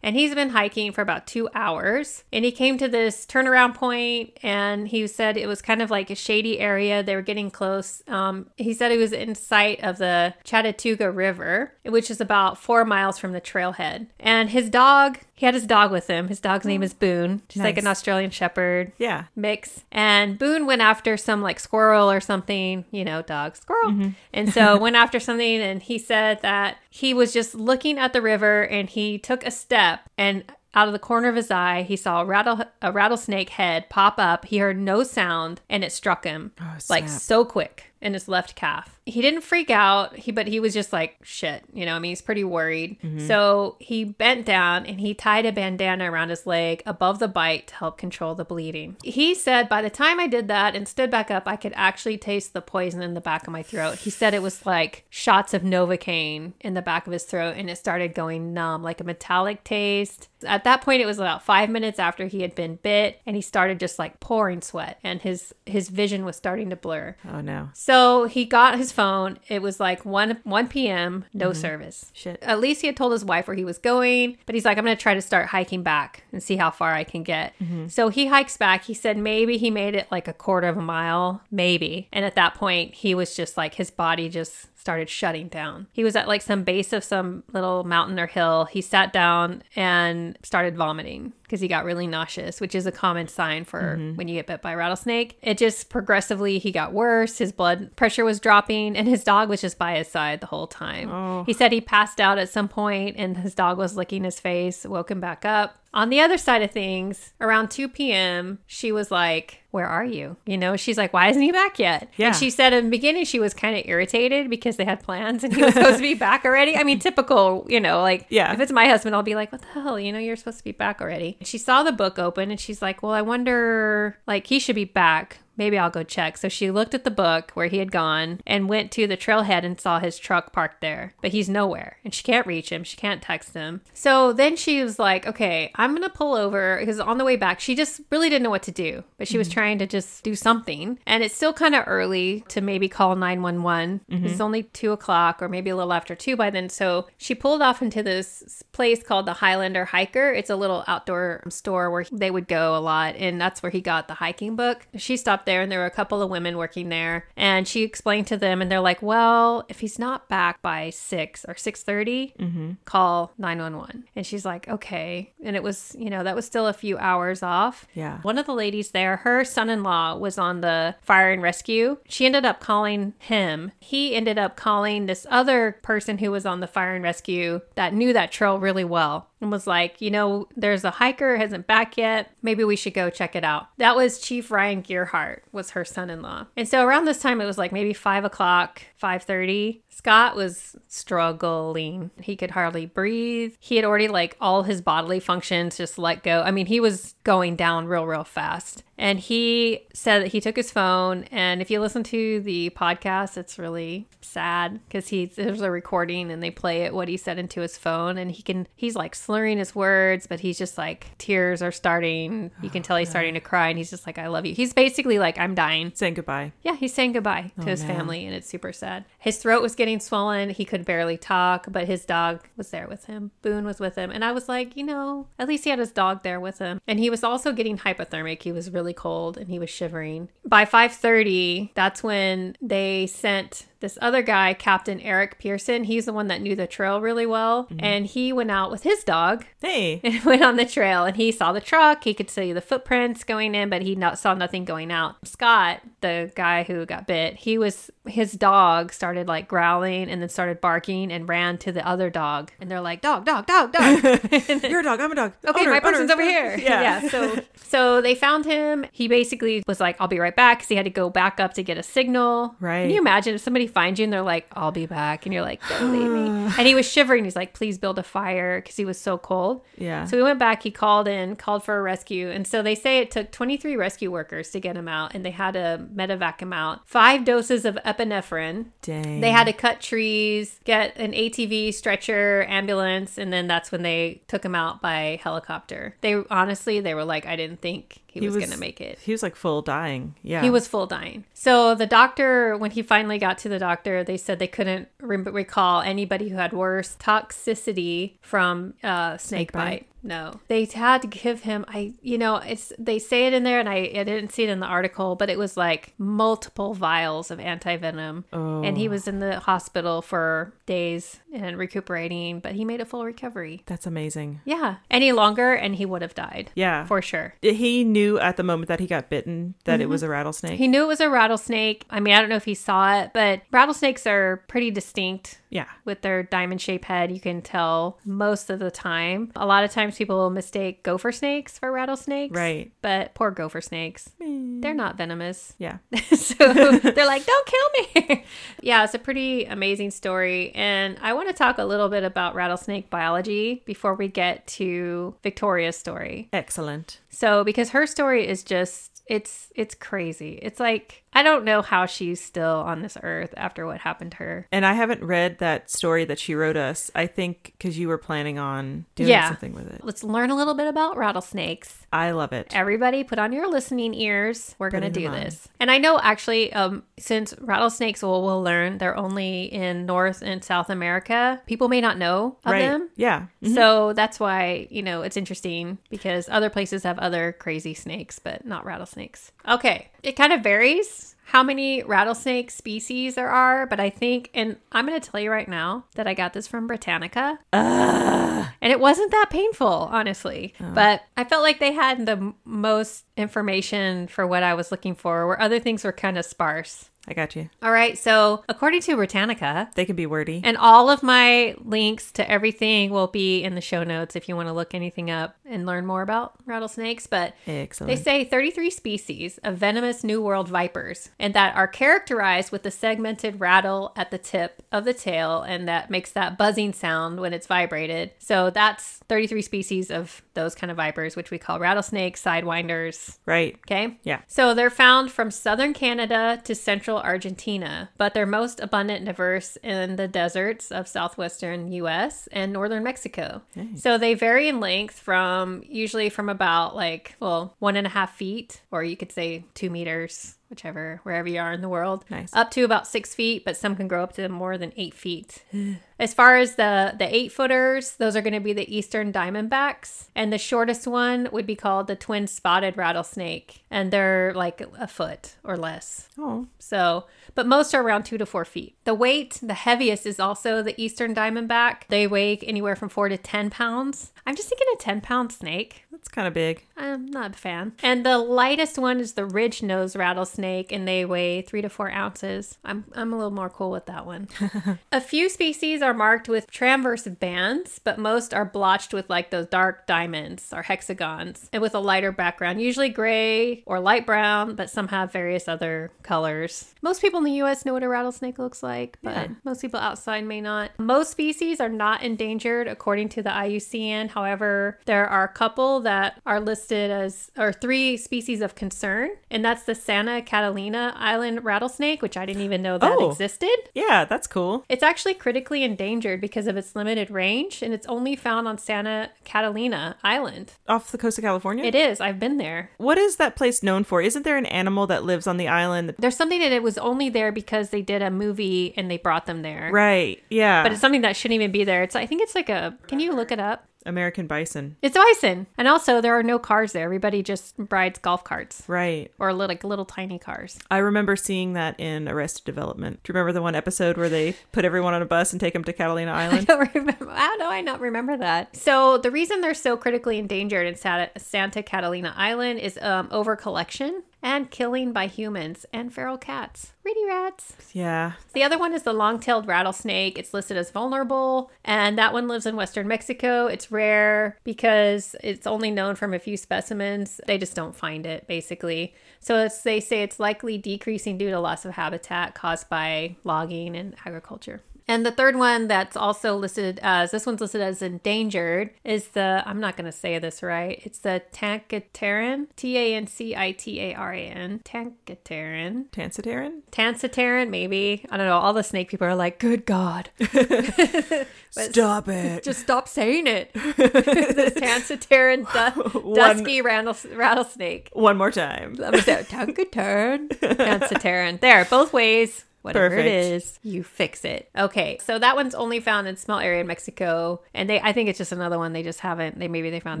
[0.02, 2.24] and he's been hiking for about two hours.
[2.32, 6.10] And he came to this turnaround point and he said it was kind of like
[6.10, 7.02] a shady area.
[7.02, 8.02] They were getting close.
[8.08, 12.84] Um, he said he was in sight of the Chattooga River, which is about four
[12.84, 14.08] miles from the trailhead.
[14.18, 16.28] And his dog, he had his dog with him.
[16.28, 17.42] His dog's name oh, is Boone.
[17.48, 19.24] She's like an Australian Shepherd Yeah.
[19.34, 19.84] mix.
[19.90, 23.90] And Boone went after some like squirrel or something, you know, dog, squirrel.
[23.90, 24.08] Mm-hmm.
[24.32, 28.22] And so went after something and he said that he was just looking at the
[28.22, 31.96] river and he took a step and out of the corner of his eye, he
[31.96, 34.44] saw a rattle a rattlesnake head pop up.
[34.46, 38.56] He heard no sound and it struck him oh, like so quick in his left
[38.56, 39.00] calf.
[39.06, 42.10] He didn't freak out, he but he was just like shit, you know, I mean,
[42.10, 42.98] he's pretty worried.
[43.02, 43.26] Mm-hmm.
[43.26, 47.66] So he bent down and he tied a bandana around his leg above the bite
[47.68, 48.96] to help control the bleeding.
[49.04, 52.16] He said by the time I did that and stood back up, I could actually
[52.16, 53.98] taste the poison in the back of my throat.
[53.98, 57.68] He said it was like shots of Novocaine in the back of his throat and
[57.68, 60.28] it started going numb, like a metallic taste.
[60.46, 63.42] At that point it was about 5 minutes after he had been bit and he
[63.42, 67.16] started just like pouring sweat and his his vision was starting to blur.
[67.30, 67.68] Oh no.
[67.74, 69.38] So he got his phone.
[69.48, 71.60] It was like 1 1 p.m., no mm-hmm.
[71.60, 72.10] service.
[72.14, 72.42] Shit.
[72.42, 74.84] At least he had told his wife where he was going, but he's like, I'm
[74.84, 77.52] going to try to start hiking back and see how far I can get.
[77.62, 77.88] Mm-hmm.
[77.88, 78.84] So he hikes back.
[78.84, 82.08] He said maybe he made it like a quarter of a mile, maybe.
[82.12, 85.86] And at that point, he was just like, his body just started shutting down.
[85.92, 88.66] He was at like some base of some little mountain or hill.
[88.66, 93.26] He sat down and started vomiting because he got really nauseous, which is a common
[93.26, 94.16] sign for mm-hmm.
[94.16, 95.38] when you get bit by a rattlesnake.
[95.40, 97.38] It just progressively he got worse.
[97.38, 100.66] His blood pressure was dropping and his dog was just by his side the whole
[100.66, 101.10] time.
[101.10, 101.44] Oh.
[101.44, 104.84] He said he passed out at some point and his dog was licking his face,
[104.84, 105.78] woke him back up.
[105.94, 110.36] On the other side of things, around 2 p.m., she was like, Where are you?
[110.44, 112.10] You know, she's like, Why isn't he back yet?
[112.16, 112.26] Yeah.
[112.26, 115.44] And she said in the beginning she was kind of irritated because they had plans
[115.44, 116.76] and he was supposed to be back already.
[116.76, 118.52] I mean, typical, you know, like, Yeah.
[118.52, 119.98] if it's my husband, I'll be like, What the hell?
[120.00, 121.38] You know, you're supposed to be back already.
[121.42, 124.84] She saw the book open and she's like, Well, I wonder, like, he should be
[124.84, 125.38] back.
[125.56, 126.36] Maybe I'll go check.
[126.36, 129.64] So she looked at the book where he had gone and went to the trailhead
[129.64, 132.84] and saw his truck parked there, but he's nowhere and she can't reach him.
[132.84, 133.80] She can't text him.
[133.92, 137.36] So then she was like, okay, I'm going to pull over because on the way
[137.36, 139.54] back, she just really didn't know what to do, but she was mm-hmm.
[139.54, 140.98] trying to just do something.
[141.06, 144.00] And it's still kind of early to maybe call 911.
[144.10, 144.26] Mm-hmm.
[144.26, 146.68] It's only two o'clock or maybe a little after two by then.
[146.68, 150.32] So she pulled off into this place called the Highlander Hiker.
[150.32, 153.16] It's a little outdoor store where they would go a lot.
[153.16, 154.86] And that's where he got the hiking book.
[154.96, 157.26] She stopped there and there were a couple of women working there.
[157.36, 161.44] And she explained to them and they're like, well, if he's not back by 6
[161.46, 162.70] or 6.30, mm-hmm.
[162.84, 164.04] call 911.
[164.16, 165.32] And she's like, okay.
[165.42, 167.86] And it was, you know, that was still a few hours off.
[167.94, 168.20] Yeah.
[168.22, 171.98] One of the ladies there, her son in law was on the fire and rescue.
[172.08, 173.72] She ended up calling him.
[173.80, 177.94] He ended up calling this other person who was on the fire and rescue that
[177.94, 181.96] knew that trail really well and was like, you know, there's a hiker hasn't back
[181.96, 182.30] yet.
[182.42, 183.68] Maybe we should go check it out.
[183.76, 186.46] That was Chief Ryan Gearhart, was her son-in-law.
[186.56, 189.82] And so around this time, it was like maybe five o'clock, five thirty.
[189.88, 192.10] Scott was struggling.
[192.20, 193.54] He could hardly breathe.
[193.60, 196.42] He had already like all his bodily functions just let go.
[196.42, 198.82] I mean, he was going down real, real fast.
[198.96, 203.36] And he said that he took his phone, and if you listen to the podcast,
[203.36, 207.38] it's really sad because he there's a recording and they play it what he said
[207.38, 211.08] into his phone, and he can he's like slurring his words, but he's just like
[211.18, 212.50] tears are starting.
[212.62, 214.54] You can tell he's oh, starting to cry, and he's just like, "I love you."
[214.54, 216.52] He's basically like, "I'm dying." Saying goodbye.
[216.62, 217.96] Yeah, he's saying goodbye oh, to his man.
[217.96, 219.04] family, and it's super sad.
[219.24, 220.50] His throat was getting swollen.
[220.50, 223.30] He could barely talk, but his dog was there with him.
[223.40, 224.10] Boone was with him.
[224.10, 226.78] And I was like, you know, at least he had his dog there with him.
[226.86, 228.42] And he was also getting hypothermic.
[228.42, 230.28] He was really cold and he was shivering.
[230.44, 235.84] By 5:30, that's when they sent this other guy, Captain Eric Pearson.
[235.84, 237.78] He's the one that knew the trail really well, mm-hmm.
[237.84, 240.00] and he went out with his dog Hey.
[240.04, 243.24] and went on the trail and he saw the truck he could see the footprints
[243.24, 247.36] going in but he not, saw nothing going out scott the guy who got bit
[247.36, 251.86] he was his dog started like growling and then started barking and ran to the
[251.86, 254.02] other dog and they're like dog dog dog dog
[254.62, 255.00] You're a dog.
[255.00, 255.32] I'm a dog.
[255.46, 256.22] okay Owner, my person's owner.
[256.22, 257.00] over here Yeah.
[257.02, 257.08] Yeah.
[257.08, 260.76] so so they found him he basically was like i'll be right back because he
[260.76, 262.82] had to go back up to get a signal Right.
[262.82, 265.42] can you imagine if somebody finds you and they're like i'll be back and you're
[265.42, 268.76] like don't leave me and he was shivering he's like please build a fire because
[268.76, 270.04] he was so cold Yeah.
[270.04, 270.62] so we went back.
[270.62, 272.28] He called in, called for a rescue.
[272.30, 275.30] And so they say it took 23 rescue workers to get him out, and they
[275.30, 276.80] had to medevac him out.
[276.88, 278.66] Five doses of epinephrine.
[278.82, 279.20] Dang.
[279.20, 284.22] They had to cut trees, get an ATV, stretcher, ambulance, and then that's when they
[284.28, 285.96] took him out by helicopter.
[286.00, 288.98] They honestly, they were like, I didn't think he, was, going to make it.
[289.00, 290.14] He was like full dying.
[290.22, 290.42] Yeah.
[290.42, 291.24] He was full dying.
[291.34, 295.16] So the doctor, when he finally got to the doctor, they said they couldn't re-
[295.16, 299.64] recall anybody who had worse toxicity from uh, snake, bite?
[299.64, 299.86] bite.
[300.04, 301.64] No, they had to give him.
[301.66, 304.50] I, you know, it's they say it in there, and I, I didn't see it
[304.50, 309.08] in the article, but it was like multiple vials of anti venom, and he was
[309.08, 313.62] in the hospital for days and recuperating, but he made a full recovery.
[313.66, 314.40] That's amazing.
[314.44, 316.50] Yeah, any longer, and he would have died.
[316.54, 316.84] Yeah.
[316.84, 317.34] for sure.
[317.40, 320.52] he knew at the moment that he got bitten that it was a rattlesnake.
[320.52, 320.62] Mm-hmm.
[320.62, 321.84] He knew it was a rattlesnake.
[321.88, 325.68] I mean, I don't know if he saw it, but rattlesnakes are pretty distinct yeah.
[325.84, 327.12] with their diamond shaped head.
[327.12, 329.30] You can tell most of the time.
[329.36, 332.36] A lot of times people will mistake gopher snakes for rattlesnakes.
[332.36, 332.72] Right.
[332.82, 335.54] But poor gopher snakes, they're not venomous.
[335.64, 335.78] Yeah.
[336.14, 338.24] so they're like, don't kill me.
[338.60, 340.50] yeah, it's a pretty amazing story.
[340.54, 345.14] And I want to talk a little bit about rattlesnake biology before we get to
[345.22, 346.28] Victoria's story.
[346.32, 347.00] Excellent.
[347.08, 350.38] So because her story is just it's it's crazy.
[350.42, 354.16] It's like I don't know how she's still on this earth after what happened to
[354.18, 354.46] her.
[354.50, 356.90] And I haven't read that story that she wrote us.
[356.94, 359.28] I think because you were planning on doing Yeah.
[359.28, 359.80] something with it.
[359.84, 361.86] Let's learn a little bit about rattlesnakes.
[361.92, 362.48] I love it.
[362.54, 364.54] Everybody put on your listening ears.
[364.58, 365.12] We're going to do on.
[365.12, 365.48] this.
[365.60, 370.42] And I know actually um since rattlesnakes will we'll learn they're only in North and
[370.42, 372.60] South America, people may not know of right.
[372.60, 372.90] them.
[372.96, 373.26] Yeah.
[373.42, 373.54] Mhm.
[373.54, 378.44] So that's why, you know, it's interesting because other places have other crazy snakes, but
[378.44, 379.30] not rattlesnakes.
[379.48, 379.88] Okay.
[380.02, 384.86] It kind of varies how many rattlesnake species there are, but I think, and I'm
[384.86, 387.38] going to tell you right now that I got this from Britannica.
[387.52, 390.54] And it wasn't that painful, honestly.
[390.60, 390.72] Oh.
[390.74, 394.94] But I felt like they had the m- most information for what I was looking
[394.94, 396.90] for, where other things were kind of sparse.
[397.06, 397.50] I got you.
[397.62, 397.98] All right.
[397.98, 400.40] So, according to Britannica, They can be wordy.
[400.42, 404.36] and all of my links to everything will be in the show notes if you
[404.36, 407.06] want to look anything up and learn more about rattlesnakes.
[407.06, 412.62] But they say 33 species of venomous New World vipers, and that are characterized with
[412.62, 417.20] the segmented rattle at the tip of the tail, and that makes that buzzing sound
[417.20, 418.12] when it's vibrated.
[418.18, 423.18] So that's 33 species of those kind of vipers, which we call rattlesnakes, sidewinders.
[423.26, 423.56] right.
[423.66, 423.98] Okay.
[424.04, 424.20] Yeah.
[424.26, 429.56] So they're found from southern Canada to central Argentina, but they're most abundant and diverse
[429.62, 433.42] in the deserts of southwestern US and northern Mexico.
[433.76, 438.14] So they vary in length from usually from about like, well, one and a half
[438.16, 442.30] feet, or you could say two meters, whichever, wherever you are in the world, Nice.
[442.32, 445.42] up to about six feet, but some can grow up to more than eight feet.
[445.98, 450.08] As far as the the eight footers, those are going to be the eastern diamondbacks,
[450.14, 454.86] and the shortest one would be called the twin spotted rattlesnake, and they're like a
[454.88, 456.08] foot or less.
[456.18, 457.04] Oh, So,
[457.34, 458.74] but most are around two to four feet.
[458.84, 461.82] The weight, the heaviest is also the eastern diamondback.
[461.88, 464.12] They weigh anywhere from four to ten pounds.
[464.26, 465.84] I'm just thinking a ten pound snake.
[465.92, 466.64] that's kind of big.
[466.76, 467.72] I'm not a fan.
[467.82, 471.90] And the lightest one is the ridge nose rattlesnake, and they weigh three to four
[471.90, 472.58] ounces.
[472.64, 474.28] I'm, I'm a little more cool with that one.
[474.92, 479.46] a few species are marked with transverse bands, but most are blotched with like those
[479.46, 484.70] dark diamonds or hexagons and with a lighter background, usually gray or light brown, but
[484.70, 486.74] some have various other colors.
[486.82, 489.26] Most people in the US know what a rattlesnake looks like, but Yeah.
[489.44, 490.70] most people outside may not.
[490.78, 494.08] Most species are not endangered according to the IUCN.
[494.10, 499.44] However, there are a couple that are listed as, or three species of concern, and
[499.44, 503.10] that's the Santa Catalina Island rattlesnake, which I didn't even know that Oh.
[503.10, 503.54] existed.
[503.74, 504.64] Yeah, that's cool.
[504.68, 509.10] It's actually critically endangered because of its limited range, and it's only found on Santa
[509.24, 510.52] Catalina Island.
[510.68, 511.64] Off the coast of California?
[511.64, 512.00] It is.
[512.00, 512.70] I've been there.
[512.78, 514.00] what is that place known for?
[514.02, 515.94] Isn't there an animal that lives on the island?
[515.98, 519.26] There's something that it was only there because they did a movie and they brought
[519.26, 519.70] them there.
[519.72, 520.22] Right.
[520.30, 520.62] Yeah.
[520.62, 521.82] But it's something that shouldn't even be there.
[521.82, 523.66] It's I think it's like a can you look it up?
[523.86, 524.76] American bison.
[524.82, 525.46] It's bison.
[525.58, 526.84] And also there are no cars there.
[526.84, 529.10] Everybody just rides golf carts Right.
[529.18, 530.58] or little, like little tiny cars.
[530.70, 533.00] I remember seeing that in Arrested Development.
[533.02, 535.52] Do you remember the one episode where they put everyone on a bus and take
[535.52, 536.40] them to Catalina Island?
[536.50, 537.10] I don't remember.
[537.10, 538.56] How do I not remember that?
[538.56, 543.36] So the reason they're so critically endangered in Santa, Santa Catalina Island is um, over
[543.36, 546.72] collection and killing by humans and feral cats.
[546.82, 547.54] Reedy rats.
[547.74, 548.12] yeah.
[548.32, 550.18] The other one is the long-tailed rattlesnake.
[550.18, 553.46] It's listed as vulnerable, and that one lives in western Mexico.
[553.46, 557.20] It's rare because it's only known from a few specimens.
[557.26, 558.94] They just don't find it, basically.
[559.20, 563.76] So it's, they say it's likely decreasing due to loss of habitat caused by logging
[563.76, 564.62] and agriculture.
[564.86, 569.42] And the third one that's also listed as this one's listed as endangered is the
[569.46, 570.78] I'm not going to say this right.
[570.84, 575.86] It's the Tankataran, T A N C I T A R A N, Tankataran.
[575.90, 576.60] Tancitaran?
[576.70, 578.04] Tancitaran, maybe.
[578.10, 578.36] I don't know.
[578.38, 580.10] All the snake people are like, good God.
[581.50, 582.42] Stop it.
[582.44, 583.52] Just stop saying it.
[583.54, 587.88] this Tancitaran du- One- dusky rattle- rattlesnake.
[587.92, 588.76] One more time.
[588.76, 590.28] Tancitaran.
[590.28, 591.40] Tancitaran.
[591.40, 592.44] There, both ways.
[592.64, 593.14] Whatever it Perfect.
[593.44, 594.48] is, you fix it.
[594.56, 598.08] Okay, so that one's only found in small area in Mexico, and they I think
[598.08, 599.38] it's just another one they just haven't.
[599.38, 600.00] They maybe they found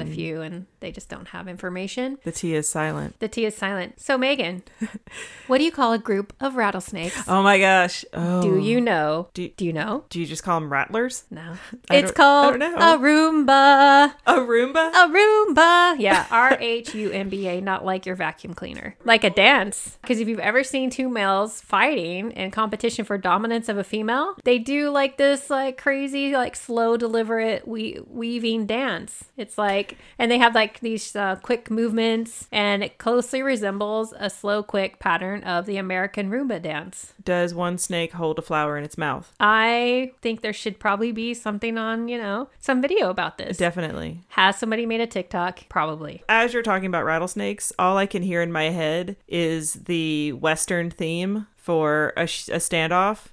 [0.00, 0.10] Mm.
[0.10, 2.18] a few and they just don't have information.
[2.24, 3.20] The T is silent.
[3.20, 4.00] The T is silent.
[4.00, 4.62] So Megan,
[5.46, 7.22] what do you call a group of rattlesnakes?
[7.28, 8.04] Oh my gosh.
[8.14, 8.40] Oh.
[8.40, 9.28] Do you know?
[9.34, 10.04] Do- Do you know?
[10.08, 11.24] Do you just call them rattlers?
[11.30, 11.56] No.
[11.90, 12.58] I It's called a
[12.98, 14.14] Rhumba.
[14.26, 14.90] A Rhumba?
[14.94, 15.96] A Rhumba.
[16.00, 18.96] Yeah, R H U M B A, not like your vacuum cleaner.
[19.04, 19.98] Like a dance.
[20.02, 24.36] Because if you've ever seen two males fighting in competition for dominance of a female,
[24.44, 29.24] they do like this like crazy, like slow, deliberate we- weaving dance.
[29.36, 34.30] It's like, and they have like these uh, quick movements, and it closely resembles a
[34.30, 37.12] slow, quick pattern of the American Rhumba dance.
[37.22, 39.32] Does one snake hold a flower in its mouth?
[39.40, 43.56] I think there should probably be something on, you know, some video about this.
[43.56, 44.20] Definitely.
[44.28, 45.68] Has somebody made a TikTok?
[45.68, 46.22] Probably.
[46.28, 50.90] As you're talking about rattlesnakes, all I can hear in my head is the Western
[50.90, 53.28] theme for a, sh- a standoff.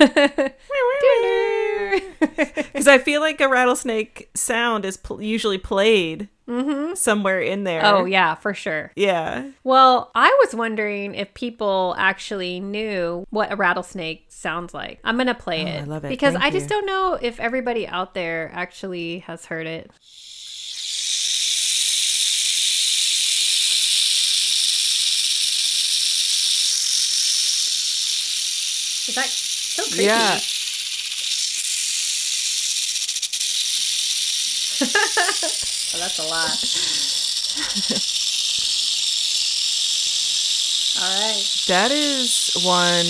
[2.56, 6.94] Because I feel like a rattlesnake sound is pl- usually played mm-hmm.
[6.94, 7.84] somewhere in there.
[7.84, 8.92] Oh, yeah, for sure.
[8.96, 9.50] yeah.
[9.64, 15.00] Well, I was wondering if people actually knew what a rattlesnake sounds like.
[15.04, 15.80] I'm going to play Oh, it.
[15.82, 16.08] I love it.
[16.08, 16.68] Because Thank I just you.
[16.70, 19.90] don't know if everybody out there actually has heard it.
[29.08, 30.04] Is that so creepy?
[30.04, 30.40] Yeah.
[35.92, 36.50] Oh, that's a lot.
[41.02, 41.64] All right.
[41.66, 43.06] That is one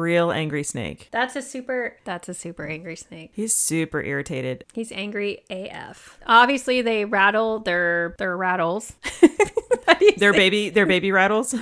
[0.00, 1.08] real angry snake.
[1.10, 3.30] That's a super that's a super angry snake.
[3.34, 4.64] He's super irritated.
[4.72, 6.18] He's angry AF.
[6.26, 8.92] Obviously they rattle their their rattles.
[9.86, 11.54] How do you Their baby, their baby rattles.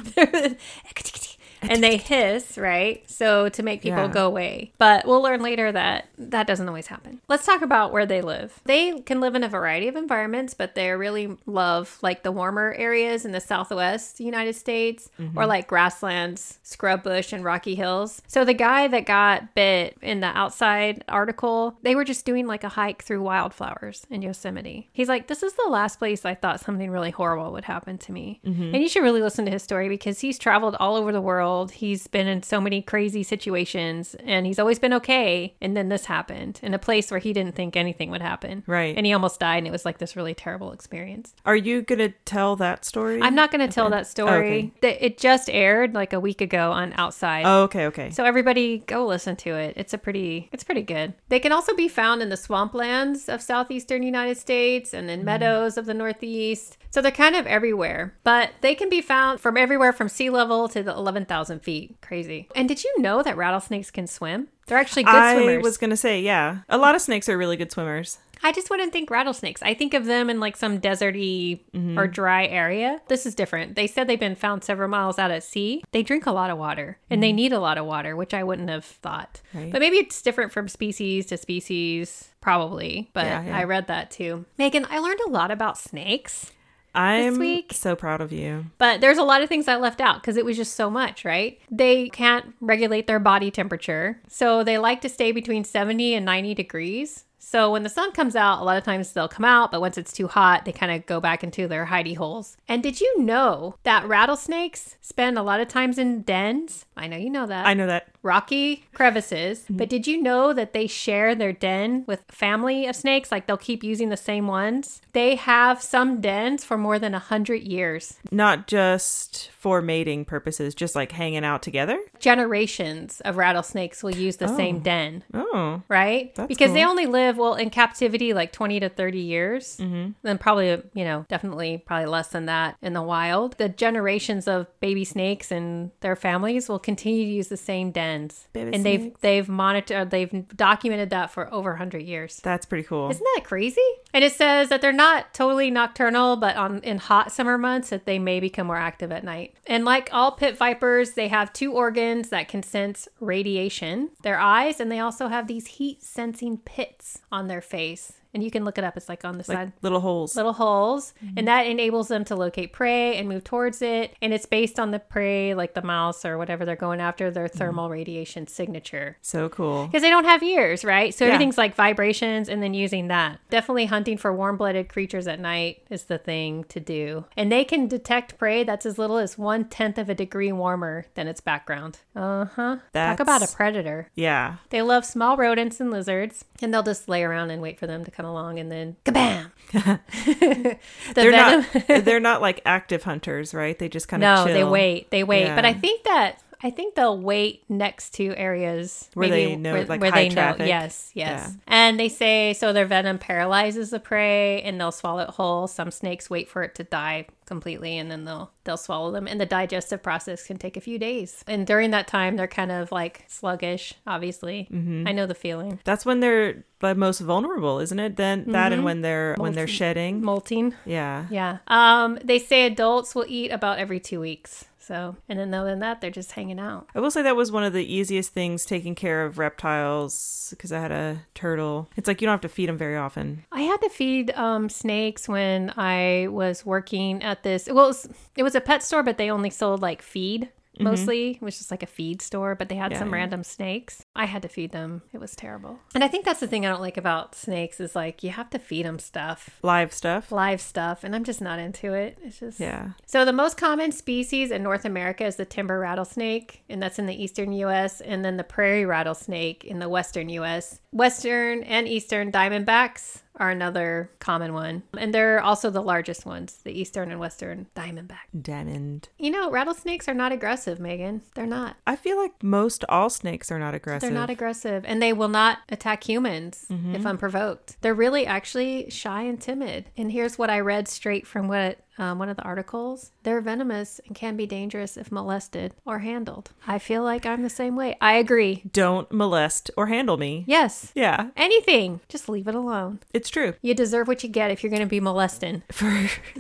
[1.63, 3.09] and they hiss, right?
[3.11, 4.09] So to make people Yeah.
[4.09, 4.73] go away.
[4.79, 7.21] But we'll learn later that that doesn't always happen.
[7.29, 8.61] Let's talk about where they live.
[8.65, 12.75] They can live in a variety of environments, but they really love like the warmer
[12.77, 15.39] areas in the southwest United States or mm-hmm.
[15.39, 18.23] like grasslands, scrub bush, and rocky hills.
[18.27, 22.65] So the guy that got bit in the outside article, they were just doing like
[22.65, 24.89] a hike through wildflowers in Yosemite.
[24.93, 28.13] He's like, This is the last place I thought something really horrible would happen to
[28.13, 28.41] me.
[28.45, 28.75] Mm-hmm.
[28.75, 31.48] And you should really listen to his story because he's traveled all over the world.
[31.73, 35.55] He's been in so many crazy situations and he's always been okay.
[35.61, 38.63] And then this happened in a place where he didn't think anything would happen.
[38.67, 38.97] Right.
[38.97, 39.59] And he almost died.
[39.59, 41.35] And it was like this really terrible experience.
[41.45, 43.21] Are you gonna tell that story?
[43.23, 44.73] I'm not going to tell that story.
[44.75, 47.45] Oh, Th- It just aired like a week ago on Outside.
[47.45, 48.11] Oh, okay, okay.
[48.11, 49.75] So everybody go listen to it.
[49.77, 51.15] It's a pretty it's pretty good.
[51.29, 55.25] They can also be found in the swamplands of southeastern United States and in mm.
[55.25, 56.78] meadows of the northeast.
[56.91, 60.69] So they're kind of everywhere, but they can be found from everywhere from sea level
[60.71, 61.97] to the 11,000 feet.
[62.01, 62.49] Crazy.
[62.55, 64.49] And did you know that rattlesnakes can swim?
[64.67, 65.59] They're actually good I swimmers.
[65.59, 68.19] I was gonna say, yeah, a lot of snakes are really good swimmers.
[68.43, 69.63] I just wouldn't think rattlesnakes.
[69.63, 71.99] I think of them in like some deserty Mm-hmm.
[71.99, 73.01] or dry area.
[73.09, 73.75] This is different.
[73.77, 75.83] They said they've been found several miles out at sea.
[75.93, 78.45] They drink a lot of water and they need a lot of water, which I
[78.45, 79.41] wouldn't have thought.
[79.49, 79.59] Mm-hmm.
[79.59, 79.73] Right.
[79.73, 83.11] But maybe it's different from species to species, probably.
[83.13, 83.59] But Yeah, yeah.
[83.59, 84.45] I read that too.
[84.57, 86.53] Megan, I learned a lot about snakes.
[86.95, 88.67] I'm week- so proud of you.
[88.79, 91.25] But there's a lot of things I left out because it was just so much,
[91.25, 91.61] right?
[91.71, 94.21] They can't regulate their body temperature.
[94.29, 97.25] So they like to stay between 70 and 90 degrees.
[97.39, 99.97] So when the sun comes out, a lot of times they'll come out, but once
[99.97, 102.57] it's too hot, they kind of go back into their hidey holes.
[102.69, 106.85] And did you know that rattlesnakes spend a lot of times in dens?
[106.97, 107.67] I know you know that.
[107.67, 108.09] I know that.
[108.23, 109.61] Rocky crevices.
[109.61, 109.77] Mm-hmm.
[109.77, 113.31] But did you know that they share their den with family of snakes?
[113.31, 115.01] Like they'll keep using the same ones.
[115.13, 118.19] They have some dens for more than a hundred years.
[118.31, 121.99] Not just for mating purposes, just like hanging out together.
[122.19, 124.81] generations of rattlesnakes will use the same oh.
[124.81, 126.35] den, Oh, right?
[126.35, 129.77] That's because they only live well in captivity like 20 to 30 years.
[129.77, 130.13] Mm-hmm.
[130.23, 133.57] Then probably, you know, definitely probably less than that in the wild.
[133.59, 138.49] The generations of baby snakes and their families will continue to use the same dens.
[138.53, 142.41] Baby and they've they've monitored they've documented that for over 100 years.
[142.43, 143.11] that's pretty cool.
[143.11, 143.81] Isn't that crazy?
[144.15, 148.07] And it says that they're not totally nocturnal, but on in hot summer months that
[148.07, 149.55] they may become more active at night.
[149.67, 154.81] And like all pit vipers, they have two organs that can sense radiation, their eyes,
[154.81, 158.18] and they also have these heat sensing pits on their face.
[158.35, 158.97] And you can look it up.
[158.97, 160.37] It's like on the like side little holes.
[160.37, 164.45] little holes and that enables them to locate prey and move towards it and it's
[164.47, 168.47] based on the prey like the mouse or whatever they're going after their thermal radiation
[168.47, 169.87] signature so cool.
[169.87, 171.15] because they don't have ears, right?
[171.15, 171.33] So Yeah.
[171.33, 173.39] everything's like vibrations and then using that.
[173.51, 177.25] Definitely hunting for warm blooded creatures at night is the thing to do.
[177.37, 181.07] And they can detect prey that's as little as one tenth of a degree warmer
[181.15, 181.99] than its background.
[182.15, 182.77] Uh huh.
[182.93, 184.11] Talk about a predator.
[184.15, 184.57] Yeah.
[184.71, 188.05] They love small rodents and lizards, and they'll just lay around and wait for them
[188.05, 189.51] to come along and then kabam!
[189.73, 190.79] the
[191.15, 191.67] They're venom.
[191.73, 193.79] not they're not like active hunters, right?
[193.79, 195.11] They just kind of no, of they wait.
[195.11, 195.55] They wait.
[195.55, 200.01] But I think that I think they'll wait next to areas Where they know, like,
[200.01, 200.35] where high they know.
[200.35, 200.67] traffic.
[200.67, 201.51] Yes, yes.
[201.51, 201.55] Yeah.
[201.69, 205.69] And they say so their venom paralyzes the prey and they'll swallow it whole.
[205.69, 209.27] Some snakes wait for it to die completely and then they'll they'll swallow them.
[209.27, 211.43] And the digestive process can take a few days.
[211.47, 214.69] And during that time they're kind of like sluggish, obviously.
[214.73, 215.07] Mm-hmm.
[215.09, 215.79] I know the feeling.
[215.85, 218.17] That's when they're the most vulnerable, isn't it?
[218.17, 218.73] Then that Mm-hmm.
[218.73, 220.23] and when they're when they're shedding.
[220.23, 220.75] Molting.
[220.85, 221.27] Yeah.
[221.31, 221.59] Yeah.
[221.69, 224.65] Um, they say adults will eat about every two weeks.
[224.89, 226.89] So, and then other than that, they're just hanging out.
[226.95, 230.73] I will say that was one of the easiest things taking care of reptiles because
[230.73, 231.91] I had a turtle.
[231.95, 233.45] It's like you don't have to feed them very often.
[233.53, 237.69] I had to feed um, snakes when I was working at this.
[237.71, 240.49] Well, it was, it was a pet store, but they only sold like feed
[240.79, 240.85] Mm-hmm.
[240.85, 241.31] mostly.
[241.33, 243.15] It was just like a feed store, but they had Yeah, some yeah.
[243.17, 244.05] random snakes.
[244.17, 245.03] I had to feed them.
[245.13, 245.79] It was terrible.
[245.95, 248.51] And I think that's the thing I don't like about snakes is like you have
[248.51, 250.31] to feed them stuff, Live stuff.
[250.33, 252.19] live stuff, and I'm just not into it.
[252.23, 252.91] It's just Yeah.
[253.07, 257.07] So the most common species in North America is the timber rattlesnake, and that's in
[257.07, 260.81] the eastern U.S., and then the prairie rattlesnake in the western U.S.
[260.93, 266.79] Western and eastern diamondbacks are another common one, and they're also the largest ones, the
[266.79, 268.27] eastern and western diamondback.
[268.41, 269.09] Diamond.
[269.19, 271.23] You know, rattlesnakes are not aggressive, Megan.
[271.35, 271.77] They're not.
[271.87, 274.03] I feel like most all snakes are not aggressive.
[274.09, 277.07] They're not aggressive, and they will not attack humans if mm-hmm.
[277.07, 277.77] unprovoked.
[277.81, 279.91] They're really actually shy and timid.
[279.97, 284.01] And here's what I read straight from what um, one of the articles: they're venomous
[284.07, 286.51] and can be dangerous if molested or handled.
[286.67, 287.97] I feel like I'm the same way.
[288.01, 288.63] I agree.
[288.73, 290.45] Don't molest or handle me.
[290.47, 290.93] Yes.
[290.95, 293.01] Yeah, Anything, just leave it alone.
[293.13, 293.55] it's true.
[293.63, 295.63] You deserve what you get if you're going to be molesting.
[295.73, 295.87] For,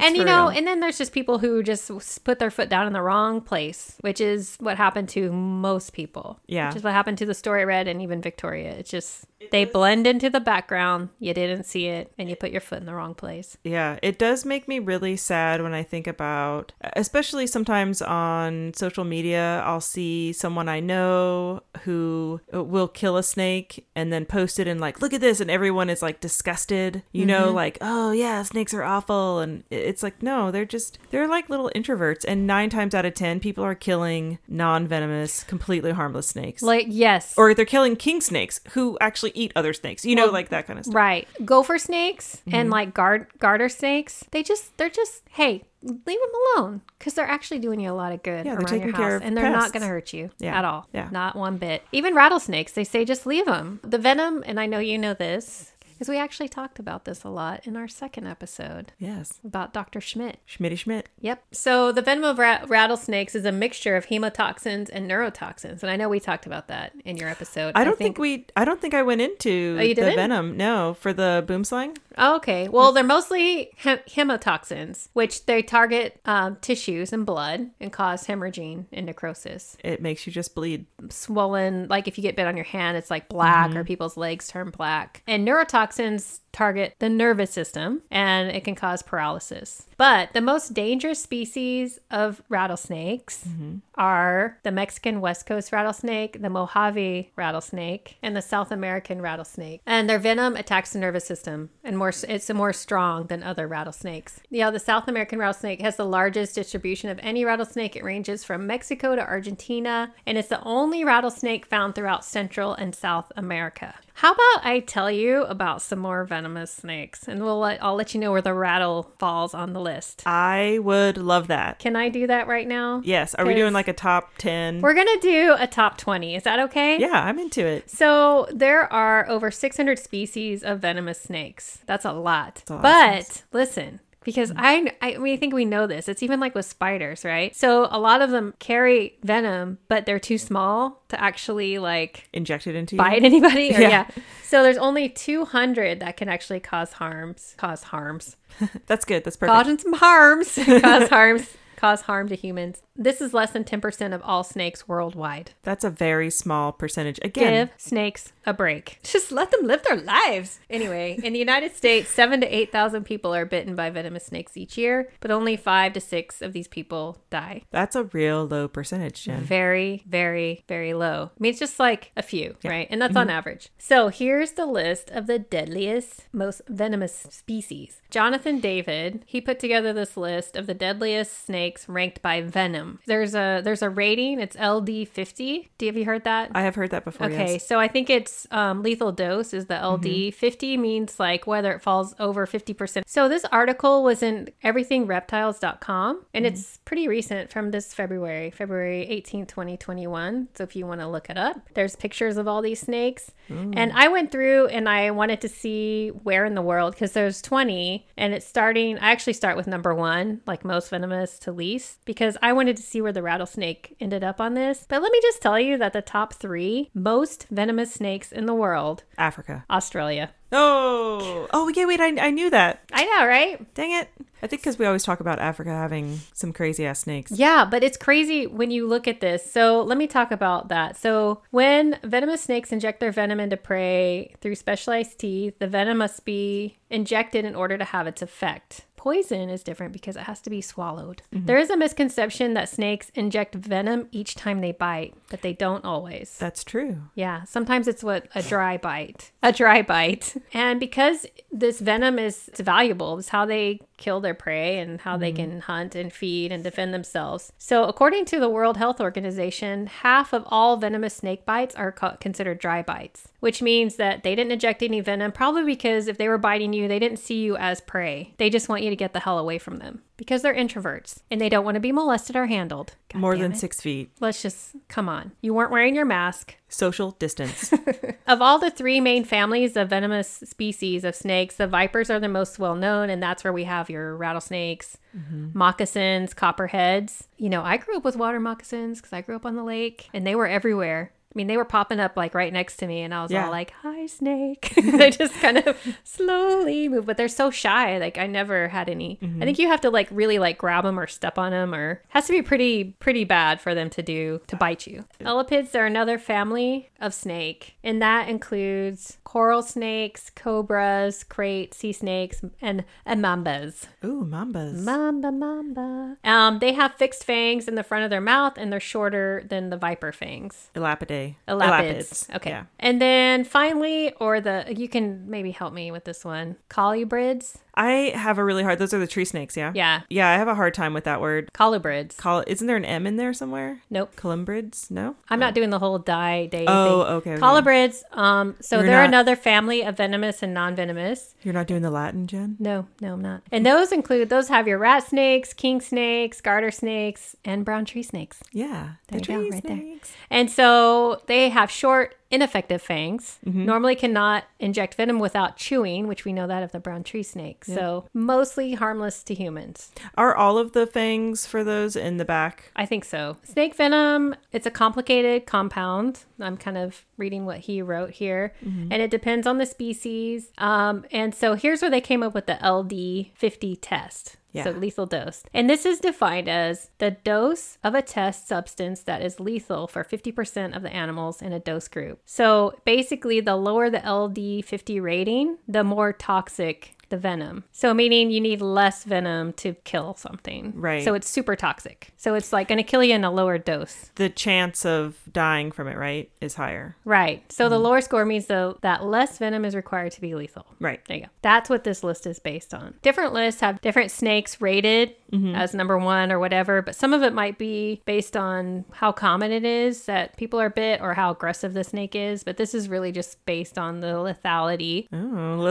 [0.01, 0.59] And you know, real.
[0.59, 1.91] and then there's just people who just
[2.25, 6.39] put their foot down in the wrong place, which is what happened to most people.
[6.47, 6.69] Yeah.
[6.69, 8.71] Which is what happened to the story I read and even Victoria.
[8.73, 11.11] It's just they blend into the background.
[11.19, 13.57] You didn't see it and you put your foot in the wrong place.
[13.65, 19.05] Yeah, it does make me really sad when I think about, especially sometimes on social
[19.05, 24.67] media, I'll see someone I know who will kill a snake and then post it
[24.67, 27.57] and like, look at this, and everyone is like disgusted, you know, mm-hmm.
[27.57, 31.71] like, oh yeah, snakes are awful, and it's like, no, they're just they're like little
[31.75, 36.87] introverts, and nine times out of ten, people are killing non-venomous, completely harmless snakes, Like,
[36.89, 37.35] yes.
[37.37, 40.67] or they're killing king snakes who actually eat other snakes, you know, Well, like that
[40.67, 40.95] kind of stuff.
[40.95, 41.29] Right.
[41.45, 42.55] Gopher snakes Mm-hmm.
[42.55, 47.27] and like guard garter snakes, they just they're just hey, leave them alone because they're
[47.29, 49.51] actually doing you a lot of good Yeah, they're around your care house, and they're
[49.51, 50.87] not going to hurt you Yeah, at all.
[50.93, 51.09] yeah.
[51.11, 51.83] not one bit.
[51.93, 53.81] Even rattlesnakes, they say just leave them.
[53.83, 55.73] The venom, and I know you know this.
[55.99, 59.41] Because we actually talked about this a lot in our second episode Yes.
[59.45, 60.01] about Dr.
[60.01, 60.39] Schmidt.
[60.49, 61.09] Schmitty Schmidt.
[61.21, 61.43] Yep.
[61.51, 65.97] So the venom of ra- rattlesnakes is a mixture of hemotoxins and neurotoxins, and I
[65.97, 67.73] know we talked about that in your episode.
[67.75, 68.47] I don't think, we.
[68.57, 70.57] I don't think I went into Oh, the venom.
[70.57, 71.97] No, for the boomslang.
[72.17, 72.69] Oh, okay.
[72.69, 78.87] Well, they're mostly hem- hemotoxins, which they target um, tissues and blood and cause hemorrhaging
[78.93, 79.77] and necrosis.
[79.83, 80.87] It makes you just bleed.
[81.11, 84.49] Swollen, like if you get bit on your hand, it's like black, or people's legs
[84.49, 85.23] turn black.
[85.27, 89.87] And neurotoxins toxins target the nervous system and it can cause paralysis.
[89.97, 93.79] But the most dangerous species of rattlesnakes mm-hmm.
[93.95, 99.83] are the Mexican West Coast rattlesnake, the Mojave rattlesnake, and the South American rattlesnake.
[99.87, 104.41] And their venom attacks the nervous system and more it's more strong than other rattlesnakes.
[104.51, 107.97] Yeah, the South American rattlesnake has the largest distribution of any rattlesnake.
[107.97, 112.95] It ranges from Mexico to Argentina, and it's the only rattlesnake found throughout Central and
[112.95, 113.95] South America.
[114.15, 118.15] How about I tell you about some more venomous snakes, and we'll let, I'll let
[118.15, 120.23] you know where the rattle falls on the list.
[120.27, 121.79] I would love that.
[121.79, 123.03] Can I do that right now?
[123.05, 123.35] Yes.
[123.35, 124.81] Are we doing like a top ten?
[124.81, 126.35] We're gonna do a top twenty.
[126.35, 126.99] Is that okay?
[126.99, 127.91] Yeah, I'm into it.
[127.91, 131.81] So there are over 600 species of venomous snakes.
[131.87, 132.63] That's a lot.
[132.69, 136.07] a lot of but listen, because I, I mean, I think we know this.
[136.07, 137.57] It's even like with spiders, right?
[137.57, 142.67] So a lot of them carry venom, but they're too small to actually like inject
[142.67, 142.99] it into you.
[142.99, 143.71] bite anybody.
[143.75, 143.89] Or, Yeah.
[143.89, 144.11] yeah.
[144.43, 147.55] So there's only 200 that can actually cause harms.
[147.57, 148.37] Cause harms.
[148.87, 149.25] That's good.
[149.25, 149.55] That's perfect.
[149.57, 150.55] Causing some harms.
[150.83, 151.57] cause harms.
[151.77, 152.83] Cause harm to humans.
[153.01, 155.53] This is less than 10% of all snakes worldwide.
[155.63, 157.21] That's a very small percentage.
[157.23, 158.99] Again, Give snakes a break.
[159.05, 160.59] Just let them live their lives.
[160.69, 164.77] Anyway, in the United States, seven to 8,000 people are bitten by venomous snakes each
[164.77, 167.63] year, but only five to six of these people die.
[167.71, 169.43] that's a real low percentage, Jen.
[169.43, 171.31] Very, very, very low.
[171.33, 172.89] I mean, it's just like a few, right?
[172.91, 173.37] And that's on mm-hmm.
[173.37, 173.69] average.
[173.79, 178.03] So here's the list of the deadliest, most venomous species.
[178.11, 182.88] Jonathan David, he put together this list of the deadliest snakes ranked by venom.
[182.89, 184.41] Um, there's a there's a rating.
[184.41, 185.69] It's LD50.
[185.79, 186.51] Do you have you heard that?
[186.55, 187.27] I have heard that before.
[187.27, 187.67] Okay, Yes.
[187.67, 190.29] so I think it's um, lethal dose is the mm-hmm.
[190.29, 190.35] LD.
[190.35, 193.03] 50 means like whether it falls over 50%.
[193.07, 196.55] So this article was in everythingreptiles.com and mm-hmm.
[196.55, 200.49] it's pretty recent from this February, February 18, 2021.
[200.55, 203.33] So if you want to look it up, there's pictures of all these snakes.
[203.51, 207.41] And I went through and I wanted to see where in the world because there's
[207.41, 208.99] 20 and it's starting.
[208.99, 212.83] I actually start with number one, like most venomous to least, because I wanted to
[212.83, 214.87] see where the rattlesnake ended up on this.
[214.89, 218.55] But let me just tell you that the top three most venomous snakes in the
[218.55, 219.65] world Africa.
[219.71, 220.31] Australia.
[220.51, 221.85] Oh, oh yeah.
[221.85, 222.83] Wait, I, I knew that.
[222.93, 223.75] I know, right?
[223.75, 224.09] Dang it.
[224.43, 227.33] I think because we always talk about Africa having some crazy ass snakes.
[227.33, 229.51] Yeah, but it's crazy when you look at this.
[229.51, 230.97] So let me talk about that.
[230.97, 236.25] So when venomous snakes inject their venom into prey through specialized teeth, the venom must
[236.25, 238.85] be injected in order to have its effect.
[238.99, 241.23] Poison is different because it has to be swallowed.
[241.33, 241.47] Mm-hmm.
[241.47, 245.85] There is a misconception that snakes inject venom each time they bite, but they don't
[245.85, 246.37] always.
[246.39, 247.03] That's true.
[247.15, 250.35] Yeah, sometimes it's what a dry bite, a dry bite.
[250.53, 255.17] And because this venom is it's valuable, it's how they kill their prey and how
[255.17, 255.51] they mm-hmm.
[255.51, 257.53] can hunt and feed and defend themselves.
[257.59, 262.17] So, according to the World Health Organization, half of all venomous snake bites are co-
[262.21, 266.29] considered dry bites, which means that they didn't inject any venom, probably because if they
[266.29, 268.35] were biting you, they didn't see you as prey.
[268.39, 271.41] They just want you to get the hell away from them because they're introverts and
[271.41, 272.95] they don't want to be molested or handled.
[273.11, 273.57] God More than it.
[273.57, 274.11] six feet.
[274.21, 275.33] Let's just come on.
[275.41, 276.57] You weren't wearing your mask.
[276.69, 277.73] Social distance.
[278.29, 282.29] Of all the three main families of venomous species of snakes, the vipers are the
[282.29, 285.49] most well known, and that's where we have your rattlesnakes, mm-hmm.
[285.55, 287.27] moccasins, copperheads.
[287.39, 290.11] You know, I grew up with water moccasins because I grew up on the lake,
[290.13, 291.13] and they were everywhere.
[291.35, 293.45] I mean, they were popping up like right next to me, and I was Yeah.
[293.45, 297.99] all like, "Hi, snake." they just kind of slowly move, but they're so shy.
[297.99, 299.19] Like I never had any.
[299.21, 299.41] I mm-hmm.
[299.41, 302.01] think you have to like really like grab them or step on them, or it
[302.09, 305.05] has to be pretty pretty bad for them to do to bite you.
[305.21, 312.41] Elapids are another family of snake, and that includes coral snakes, cobras, krait, sea snakes,
[312.63, 313.85] and and mambas.
[314.03, 314.83] Ooh, mambas.
[314.83, 316.17] Mamba, mamba.
[316.25, 319.69] Um, they have fixed fangs in the front of their mouth, and they're shorter than
[319.69, 320.71] the viper fangs.
[320.75, 321.35] Elapidae.
[321.47, 322.35] Elapids.
[322.35, 322.51] Okay.
[322.51, 322.65] Yeah.
[322.81, 326.57] And then finally, or the you can maybe help me with this one.
[326.71, 327.59] Colubrids.
[327.79, 328.79] I have a really hard.
[328.79, 329.57] Those are the tree snakes.
[329.57, 329.71] Yeah.
[329.75, 330.01] Yeah.
[330.11, 331.49] Yeah, I have a hard time with that word.
[331.55, 332.17] Colubrids.
[332.17, 333.81] Col- isn't there an M in there somewhere?
[333.89, 334.17] Nope.
[334.17, 334.91] Colubrids.
[334.91, 335.15] No.
[335.31, 337.13] I'm not doing the whole die day Oh, thing.
[337.15, 337.41] okay, okay.
[337.41, 338.03] Colubrids.
[338.17, 341.35] Um, so You're they're not- another family of venomous and non-venomous.
[341.45, 342.57] You're not doing the Latin, Jen.
[342.59, 343.43] No, no, I'm not.
[343.53, 348.03] And those include those have your rat snakes, king snakes, garter snakes, and brown tree
[348.03, 348.43] snakes.
[348.53, 348.95] Yeah.
[349.09, 349.77] There the you go, right there.
[349.77, 350.13] snakes.
[350.31, 353.39] And so they have short ineffective fangs.
[353.45, 357.65] Normally cannot inject venom without chewing, which we know that of the brown tree snake.
[357.65, 359.93] So mostly harmless to humans.
[360.17, 362.71] Are all of the fangs for those in the back?
[362.77, 363.37] I think so.
[363.43, 366.25] Snake venom, it's a complicated compound.
[366.41, 370.53] I'm kind of reading what he wrote here, and it depends on the species.
[370.59, 374.37] Um, and so here's where they came up with the LD50 test.
[374.59, 374.65] Yeah.
[374.65, 375.43] So lethal dose.
[375.55, 380.05] And this is defined as the dose of a test substance that is lethal for
[380.05, 382.21] 50% of the animals in a dose group.
[382.27, 387.65] So basically, the lower the LD50 rating, the more toxic the venom.
[387.73, 390.73] So meaning you need less venom to kill something.
[390.77, 391.05] Right.
[391.05, 392.13] So it's super toxic.
[392.17, 394.11] So it's like going to kill you in a lower dose.
[394.17, 396.97] The chance of dying from it, right, is higher.
[397.05, 397.51] Right.
[397.53, 397.71] So Mm-hmm.
[397.73, 400.67] the lower score means though that less venom is required to be lethal.
[400.81, 401.01] Right.
[401.07, 401.29] There you go.
[401.43, 402.95] That's what this list is based on.
[403.03, 405.55] Different lists have different snakes rated Mm-hmm.
[405.57, 409.53] as number one or whatever, but some of it might be based on how common
[409.53, 412.43] it is that people are bit or how aggressive the snake is.
[412.45, 415.17] But this is really just based on the lethality Oh,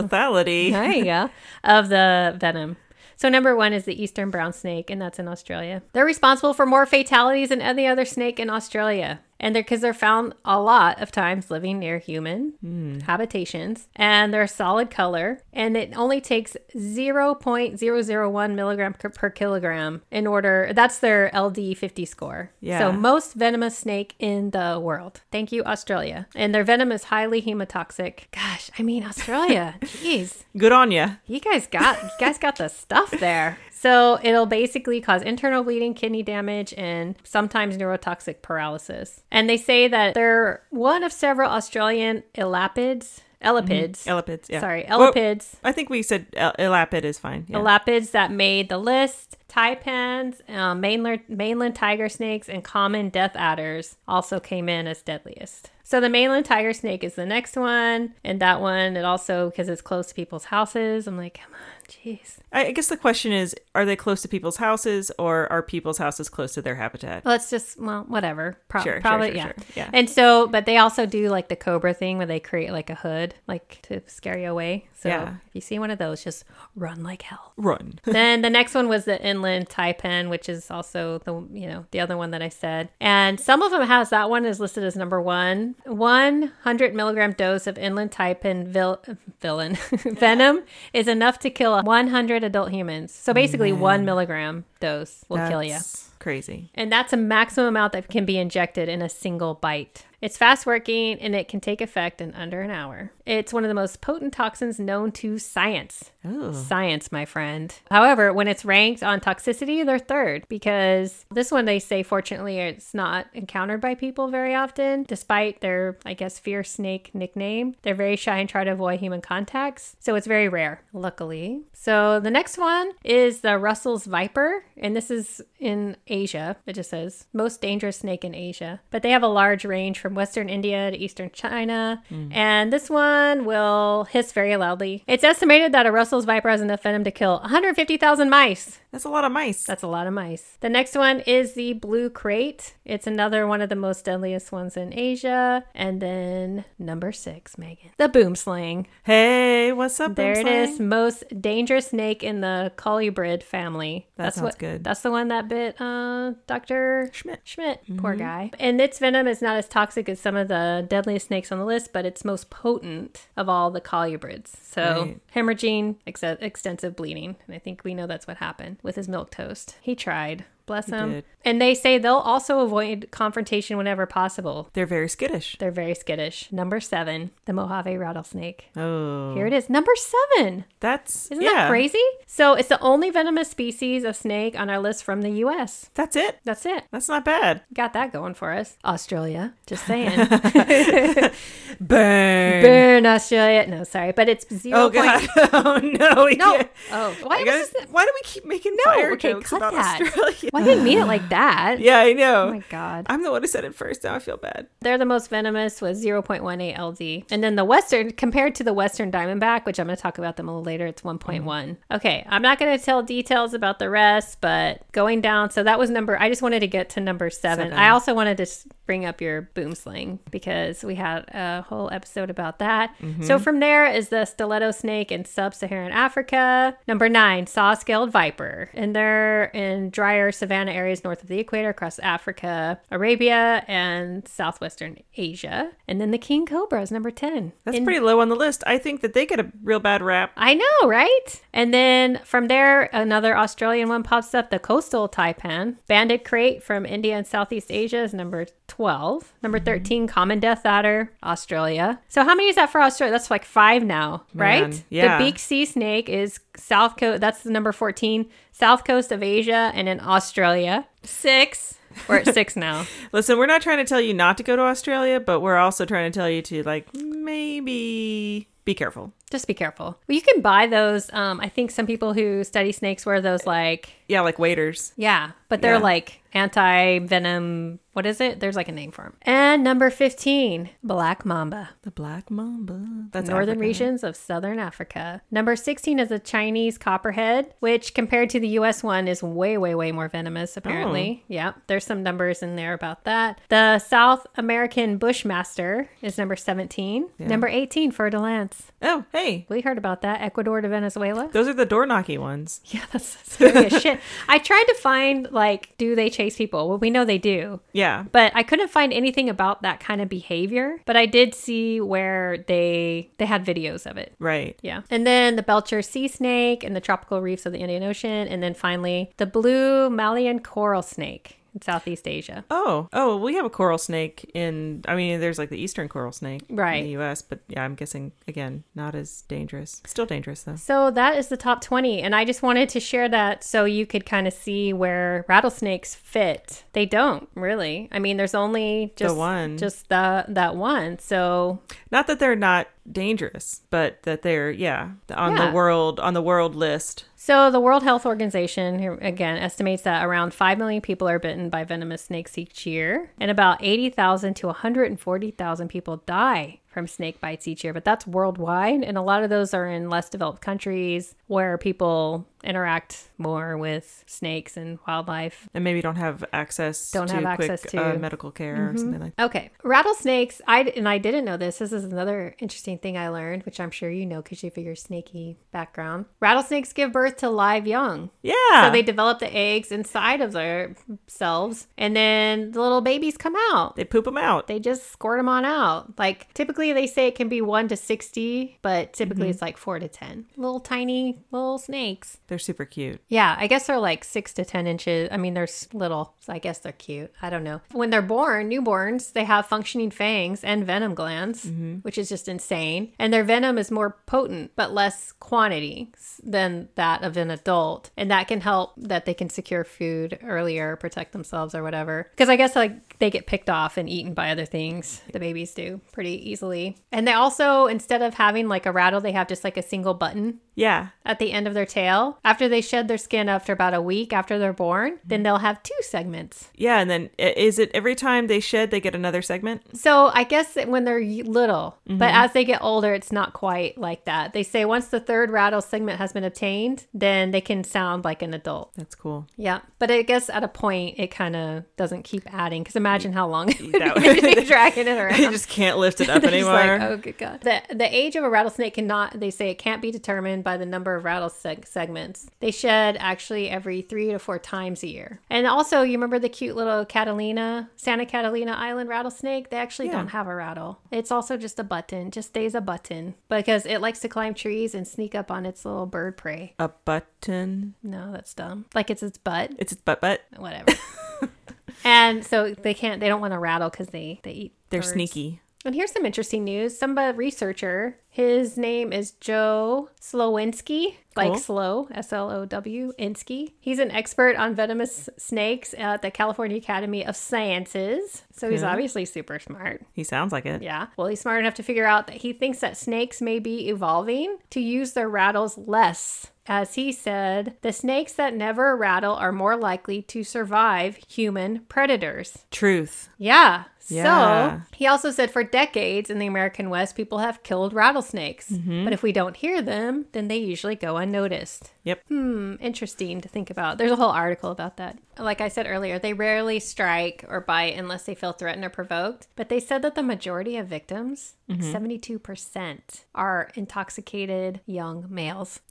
[0.00, 0.70] lethality.
[0.72, 1.27] there you go.
[1.64, 2.76] Of the venom.
[3.16, 5.82] So number one is the eastern brown snake, and that's in Australia.
[5.92, 9.20] They're responsible for more fatalities than any other snake in Australia.
[9.40, 13.00] And they're because they're found a lot of times living near human hmm.
[13.00, 20.26] habitations, and they're a solid color, and it only takes 0.001 milligram per, kilogram in
[20.26, 20.72] order.
[20.74, 22.50] That's their LD50 score.
[22.60, 22.78] Yeah.
[22.78, 25.20] So most venomous snake in the world.
[25.30, 26.26] Thank you, Australia.
[26.34, 28.30] And their venom is highly hemotoxic.
[28.32, 29.76] Gosh, I mean Australia.
[29.82, 31.16] Jeez Good on ya.
[31.26, 33.58] you guys got you guys got the stuff there.
[33.80, 39.22] So it'll basically cause internal bleeding, kidney damage, and sometimes neurotoxic paralysis.
[39.30, 44.04] And they say that they're one of several Australian elapids, elapids.
[44.04, 44.46] Elapids.
[44.48, 44.58] Yeah.
[44.58, 45.54] Sorry, Well, elapids.
[45.62, 47.46] I think we said el- elapid is fine.
[47.48, 47.58] Yeah.
[47.58, 49.36] Elapids that made the list.
[49.48, 55.70] Taipans, um, mainland, mainland tiger snakes, and common death adders also came in as deadliest.
[55.90, 59.70] So the mainland tiger snake is the next one, and that one it also because
[59.70, 61.06] it's close to people's houses.
[61.06, 62.36] I'm like, come on, jeez.
[62.52, 65.96] I I guess the question is are they close to people's houses or are people's
[65.96, 67.24] houses close to their habitat?
[67.24, 68.58] Well, it's just well, whatever.
[68.68, 69.44] Pro- Sure, sure, probably sure, yeah.
[69.46, 69.54] sure.
[69.76, 69.90] Yeah.
[69.94, 72.94] And so, but they also do like the cobra thing where they create like a
[72.94, 74.88] hood, like to scare you away.
[74.94, 75.34] So Yeah.
[75.46, 77.52] if you see one of those, just run like hell.
[77.56, 77.98] Run.
[78.04, 82.00] then the next one was the inland taipan, which is also the you know the
[82.00, 82.90] other one that I said.
[83.00, 85.76] And some of them has that one is listed as number one.
[85.84, 89.02] One hundred milligram dose of inland taipan vil-
[89.40, 93.12] villain venom is enough to kill one hundred adult humans.
[93.14, 95.72] So basically, one milligram dose will kill you.
[95.72, 96.70] That's crazy.
[96.74, 100.04] And that's a maximum amount that can be injected in a single bite.
[100.20, 103.12] It's fast working and it can take effect in under an hour.
[103.24, 106.10] It's one of the most potent toxins known to science.
[106.24, 106.52] Oh.
[106.52, 107.72] Science, my friend.
[107.90, 112.94] However, when it's ranked on toxicity, they're third because this one they say, fortunately, it's
[112.94, 117.76] not encountered by people very often, despite their, I guess, fierce snake nickname.
[117.82, 119.96] They're very shy and try to avoid human contacts.
[120.00, 121.62] So it's very rare, luckily.
[121.72, 126.56] So the next one is the Russell's Viper, and this is in Asia.
[126.66, 128.80] It just says most dangerous snake in Asia.
[128.90, 132.02] But they have a large range from western India to eastern China.
[132.10, 132.34] Mm.
[132.34, 135.04] And this one will hiss very loudly.
[135.06, 138.78] It's estimated that a Russell's Viper has enough venom to kill 150,000 mice.
[138.90, 139.64] That's a lot of mice.
[139.64, 140.56] That's a lot of mice.
[140.60, 142.72] The next one is the blue krait.
[142.86, 145.64] It's another one of the most deadliest ones in Asia.
[145.74, 148.86] And then number six, Megan, the boomslang.
[149.04, 150.14] hey, what's up?
[150.14, 154.08] There it is, most dangerous snake in the colubrid family.
[154.16, 154.84] That that's sounds what, good.
[154.84, 157.10] That's the one that bit uh, Dr.
[157.12, 157.40] Schmidt.
[157.44, 158.50] Schmidt, poor guy.
[158.58, 161.64] And its venom is not as toxic as some of the deadliest snakes on the
[161.66, 164.48] list, but it's most potent of all the colubrids.
[164.62, 165.20] So Right.
[165.34, 169.30] hemorrhaging, ex- extensive bleeding, and I think we know that's what happened with his milk
[169.30, 169.76] toast.
[169.80, 170.44] He tried.
[170.68, 171.24] Bless them, did.
[171.44, 174.68] And they say they'll also avoid confrontation whenever possible.
[174.74, 175.56] They're very skittish.
[175.58, 176.50] They're very skittish.
[176.52, 178.68] Number seven, the Mojave rattlesnake.
[178.76, 179.34] Oh.
[179.34, 180.64] Here it is, number seven.
[180.80, 181.54] That's Isn't yeah.
[181.54, 182.02] that crazy?
[182.26, 185.90] So it's the only venomous species of snake on our list from the U.S.
[185.94, 186.38] That's it.
[186.44, 186.84] That's it.
[186.92, 187.62] That's not bad.
[187.72, 188.76] Got that going for us.
[188.84, 189.54] Australia.
[189.66, 190.10] Just saying.
[191.80, 192.62] Burn.
[192.62, 193.66] Burn Australia.
[193.66, 194.78] No, sorry, but it's zero.
[194.84, 196.28] Oh point- oh no.
[196.28, 196.62] No.
[196.92, 197.74] Oh, why I this?
[197.90, 198.92] why do we keep making No.
[198.92, 200.00] fire Okay, jokes cut about that.
[200.02, 200.50] Australia?
[200.58, 201.78] Why didn't mean it like that?
[201.80, 202.48] Yeah, I know.
[202.48, 203.06] Oh my god.
[203.08, 204.04] I'm the one who said it first.
[204.04, 204.66] Now I feel bad.
[204.80, 207.24] They're the most venomous with 0.18 LD.
[207.30, 210.36] And then the Western, compared to the Western Diamondback, which I'm going to talk about
[210.36, 211.42] them a little later, it's 1.1.
[211.42, 211.72] Mm-hmm.
[211.94, 215.78] Okay, I'm not going to tell details about the rest, but going down, so that
[215.78, 217.66] was number, I just wanted to get to number seven.
[217.66, 217.78] Seven.
[217.78, 222.30] I also wanted to s- bring up your boomslang because we had a whole episode
[222.30, 222.94] about that.
[223.02, 223.22] Mm-hmm.
[223.22, 226.74] So from there is the stiletto snake in sub-Saharan Africa.
[226.88, 231.98] Number nine, saw-scaled viper, and they're in drier savanna areas north of the equator across
[231.98, 235.72] Africa, Arabia, and southwestern Asia.
[235.86, 237.52] And then the king cobra is number ten.
[237.64, 238.64] That's in- pretty low on the list.
[238.66, 240.32] I think that they get a real bad rap.
[240.34, 241.42] I know, right?
[241.52, 245.76] And then from there, another Australian one pops up the coastal taipan.
[245.86, 249.34] Banded krait from India and Southeast Asia is number 12.
[249.42, 249.64] Number mm-hmm.
[249.64, 252.00] 13, common death adder, Australia.
[252.08, 253.10] So how many is that for Australia?
[253.10, 254.68] That's like five now, right?
[254.68, 255.18] Man, yeah.
[255.18, 257.20] The beak sea snake is south coast.
[257.20, 260.86] That's the number 14, south coast of Asia and in Australia.
[261.02, 261.74] Six.
[262.06, 262.86] We're at six now.
[263.12, 265.84] Listen, we're not trying to tell you not to go to Australia, but we're also
[265.84, 269.12] trying to tell you to like maybe be careful.
[269.30, 269.98] Just be careful.
[270.08, 271.12] Well, you can buy those.
[271.12, 274.92] Um, I think some people who study snakes wear those like Yeah, like waiters.
[274.96, 275.78] Yeah, but they're Yeah.
[275.80, 277.78] like anti venom.
[277.92, 278.38] What is it?
[278.38, 279.14] There's like a name for them.
[279.22, 281.70] And number 15, black mamba.
[281.82, 283.08] The black mamba.
[283.10, 283.60] That's Northern Africa.
[283.60, 285.20] regions of southern Africa.
[285.32, 289.74] Number 16 is a Chinese copperhead, which compared to the US one is way, way,
[289.74, 291.24] way more venomous, apparently.
[291.28, 293.40] Yeah, there's some numbers in there about that.
[293.48, 297.08] The South American Bushmaster is number 17.
[297.18, 298.70] Number 18, Fer de Lance.
[298.80, 299.17] Oh, hey.
[299.48, 300.20] We heard about that.
[300.22, 301.28] Ecuador to Venezuela.
[301.32, 302.60] Those are the door knocky ones.
[302.68, 303.98] Yeah, that's scary as shit.
[304.28, 306.68] I tried to find, like, do they chase people?
[306.68, 307.60] Well, we know they do.
[307.72, 308.04] Yeah.
[308.12, 310.80] but I couldn't find anything about that kind of behavior.
[310.86, 314.14] But I did see where they they had videos of it.
[314.18, 314.58] Right.
[314.62, 314.82] Yeah.
[314.90, 318.28] And then the Belcher sea snake in the tropical reefs of the Indian Ocean.
[318.28, 322.44] And then finally, the blue Malayan coral snake in Southeast Asia.
[322.50, 324.82] Oh, oh, we have a coral snake in.
[324.86, 326.76] I mean, there's like the eastern coral snake Right.
[326.78, 329.82] in the U.S., but yeah, I'm guessing again not as dangerous.
[329.86, 330.56] Still dangerous though.
[330.56, 332.02] So that is the top 20.
[332.02, 335.94] And I just wanted to share that so you could kind of see where rattlesnakes
[335.94, 336.64] fit.
[336.72, 337.88] They don't really.
[337.92, 339.56] I mean, there's only just one.
[339.58, 340.98] just the, that one.
[340.98, 345.46] So Not that they're not dangerous, but that they're yeah on Yeah.
[345.46, 347.04] the world on the world list.
[347.16, 351.50] So, the World Health Organization, here again, estimates that around 5 million people are bitten
[351.50, 357.48] by venomous snakes each year, and about 80,000 to 140,000 people die from snake bites
[357.48, 357.72] each year.
[357.72, 362.26] But that's worldwide, and a lot of those are in less developed countries where people
[362.44, 365.48] interact more with snakes and wildlife.
[365.54, 367.96] and maybe don't have access Don't to have quick access to- Mm-hmm.
[367.96, 370.40] uh, medical care or something like Okay, rattlesnakes.
[370.46, 371.58] I and I didn't know this.
[371.58, 374.64] This is another interesting thing I learned, which I'm sure you know because you have
[374.64, 376.04] your snaky background.
[376.20, 378.10] Rattlesnakes give birth to live young.
[378.22, 380.74] yeah So they develop the eggs inside of their
[381.06, 383.76] selves, and then the little babies come out.
[383.76, 385.98] they poop them out They just squirt them on out.
[385.98, 389.30] Like typically they say it can be one to sixty, but typically mm-hmm.
[389.30, 390.26] it's like four to ten.
[390.36, 392.18] Little tiny little snakes.
[392.26, 395.08] they're super cute Yeah, I guess they're like six to ten inches.
[395.12, 397.12] I mean, they're little, so I guess they're cute.
[397.22, 397.60] I don't know.
[397.72, 401.76] When they're born, newborns, they have functioning fangs and venom glands, mm-hmm.
[401.76, 402.92] which is just insane.
[402.98, 405.92] And their venom is more potent, but less quantity
[406.22, 410.76] than that of an adult, and that can help that they can secure food earlier,
[410.76, 412.08] protect themselves, or whatever.
[412.10, 415.02] Because I guess like they get picked off and eaten by other things.
[415.12, 416.47] The babies do pretty easily.
[416.92, 419.94] And they also, instead of having like a rattle, they have just like a single
[419.94, 422.18] button yeah at the end of their tail.
[422.22, 425.62] After they shed their skin after about a week after they're born, then they'll have
[425.62, 426.50] two segments.
[426.54, 430.24] yeah and then is it every time they shed they get another segment So I
[430.24, 431.00] guess when they're
[431.40, 431.98] little, Mm-hmm.
[431.98, 434.32] but as they get older, it's not quite like that.
[434.34, 438.20] They say once the third rattle segment has been obtained, then they can sound like
[438.20, 438.72] an adult.
[438.76, 442.62] that's cool Yeah, but I guess at a point it kind of doesn't keep adding
[442.62, 445.18] because imagine how long it That would be dragging it around.
[445.18, 447.40] they just can't lift it up anymore like, oh, good God.
[447.40, 450.64] The, the age of a rattlesnake cannot, they say it can't be determined by the
[450.64, 452.26] number of rattle seg- segments.
[452.40, 455.20] They shed actually every three to four times a year.
[455.28, 459.50] And also, you remember the cute little Catalina, Santa Catalina Island rattlesnake?
[459.50, 459.96] They actually Yeah.
[459.96, 460.78] don't have a rattle.
[460.90, 464.74] It's also just a button, just stays a button because it likes to climb trees
[464.74, 466.54] and sneak up on its little bird prey.
[466.58, 468.64] a button No, that's dumb.
[468.74, 470.72] Like it's its butt, it's its butt butt whatever.
[471.84, 474.52] and so they can't, they don't want to rattle because they, they eat.
[474.70, 474.92] they're birds.
[474.92, 476.78] sneaky And here's some interesting news.
[476.78, 481.38] Some researcher, his name is Joe Slowinski, like Cool.
[481.38, 483.52] slow, S L O W, Insky.
[483.60, 488.22] He's an expert on venomous snakes at the California Academy of Sciences.
[488.32, 489.82] So he's obviously super smart.
[489.92, 490.86] he sounds like it Yeah.
[490.96, 494.38] Well, he's smart enough to figure out that he thinks that snakes may be evolving
[494.50, 499.56] to use their rattles less as he said, the snakes that never rattle are more
[499.56, 502.38] likely to survive human predators.
[502.50, 503.10] Truth.
[503.18, 503.64] Yeah.
[503.90, 504.60] Yeah.
[504.60, 508.50] So he also said for decades in the American West, people have killed rattlesnakes.
[508.50, 511.72] But if we don't hear them, then they usually go unnoticed.
[511.84, 512.06] Yep.
[512.08, 513.78] Hmm, interesting to think about.
[513.78, 514.98] There's a whole article about that.
[515.18, 519.26] Like I said earlier, they rarely strike or bite unless they feel threatened or provoked.
[519.36, 525.60] But they said that the majority of victims, like 72%, are intoxicated young males.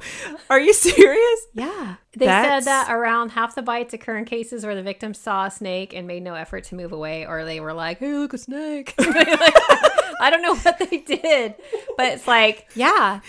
[0.50, 1.46] Are you serious?
[1.54, 1.96] Yeah.
[2.16, 5.46] They That's- said that around half the bites occur in cases where the victim saw
[5.46, 8.32] a snake and made no effort to move away, or they were like, hey, look,
[8.34, 8.94] a snake.
[8.98, 11.54] I don't know what they did,
[11.96, 13.20] but it's like, yeah,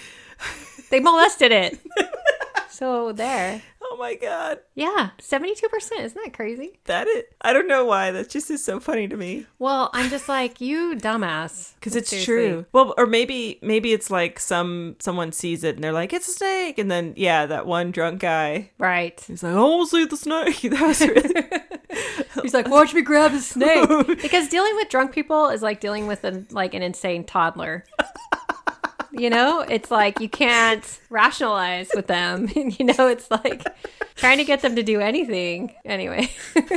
[0.90, 1.80] they molested it.
[2.70, 3.62] So there.
[3.90, 4.60] Oh my god.
[4.76, 5.62] Yeah, 72%.
[6.00, 6.80] Isn't that crazy?
[6.86, 7.34] That it.
[7.42, 8.12] I don't know why.
[8.12, 9.46] That just is so funny to me.
[9.60, 11.74] Well, I'm just like, you dumbass.
[11.80, 12.34] Because it's Seriously.
[12.36, 12.66] true.
[12.74, 16.32] Well, or maybe maybe it's like some someone sees it and they're like, "It's a
[16.32, 19.24] snake," and then yeah, that one drunk guy, Right.
[19.26, 23.32] he's like, "I almost see the snake." That was really He's like, watch me grab
[23.34, 23.88] a snake.
[24.22, 27.86] because dealing with drunk people is like dealing with an like an insane toddler.
[29.12, 32.50] You know, it's like you can't rationalize with them.
[32.56, 33.66] you know, it's like
[34.16, 35.74] trying to get them to do anything.
[35.86, 36.30] Anyway.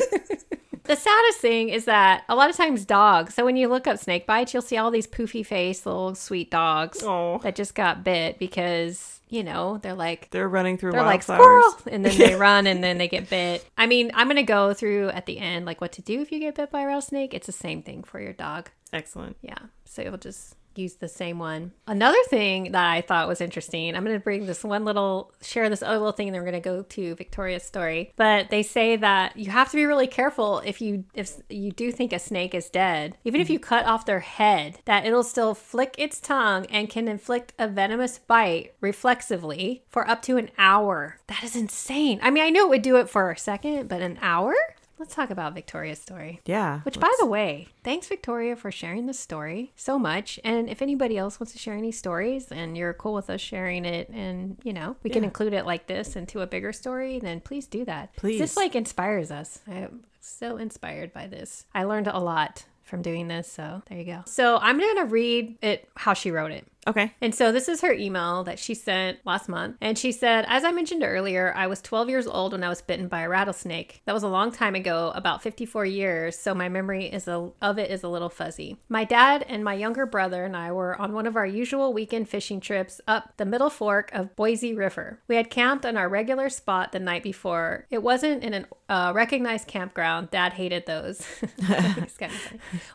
[0.91, 3.35] The saddest thing is that a lot of times dogs.
[3.35, 6.51] So when you look up snake bites, you'll see all these poofy face little sweet
[6.51, 11.05] dogs oh, that just got bit because you know they're like they're running through they're
[11.05, 13.65] like squirrel, and then they run, and then they get bit.
[13.79, 16.41] I mean, I'm gonna go through at the end like what to do if you
[16.41, 17.35] get bit by a rattlesnake.
[17.35, 18.71] It's the same thing for your dog.
[18.93, 19.37] Excellent.
[19.43, 21.73] Yeah, so you'll just use the same one.
[21.87, 23.95] Another thing that I thought was interesting.
[23.95, 26.61] I'm gonna bring this one little share this other little thing, and then we're gonna
[26.61, 28.13] go to Victoria's story.
[28.17, 31.93] But they say that you have to be really careful if you if you do
[31.93, 35.55] think a snake is dead, even if you cut off their head, that it'll still
[35.55, 41.19] flick its tongue and can inflict a venomous bite reflexively for up to an hour.
[41.27, 42.19] That is insane.
[42.23, 44.55] I mean, I knew it would do it for a second, but an hour?
[45.01, 46.43] Let's talk about Victoria's story.
[46.45, 46.81] Yeah.
[46.83, 50.39] Which, by the way, thanks Victoria for sharing this story so much.
[50.45, 53.87] And if anybody else wants to share any stories and you're cool with us sharing
[53.87, 55.29] it, and you know we can Yeah.
[55.29, 58.15] include it like this into a bigger story, then please do that.
[58.17, 58.39] Please.
[58.41, 59.61] this like inspires us.
[59.67, 61.65] I'm so inspired by this.
[61.75, 64.23] I learned a lot from doing this, so there you go.
[64.27, 66.67] So I'm gonna read it how she wrote it.
[66.87, 67.13] Okay.
[67.21, 69.77] And so this is her email that she sent last month.
[69.81, 72.83] And she said, As I mentioned earlier, I was 12 years old when I was
[72.83, 74.03] bitten by a rattlesnake.
[74.07, 77.79] That was a long time ago, about 54 years, so my memory is a, of
[77.79, 78.77] it is a little fuzzy.
[78.89, 82.29] My dad and my younger brother and I were on one of our usual weekend
[82.29, 85.21] fishing trips up the middle fork of Boise River.
[85.29, 87.87] We had camped on our regular spot the night before.
[87.91, 90.31] It wasn't in a uh, recognized campground.
[90.31, 91.27] Dad hated those.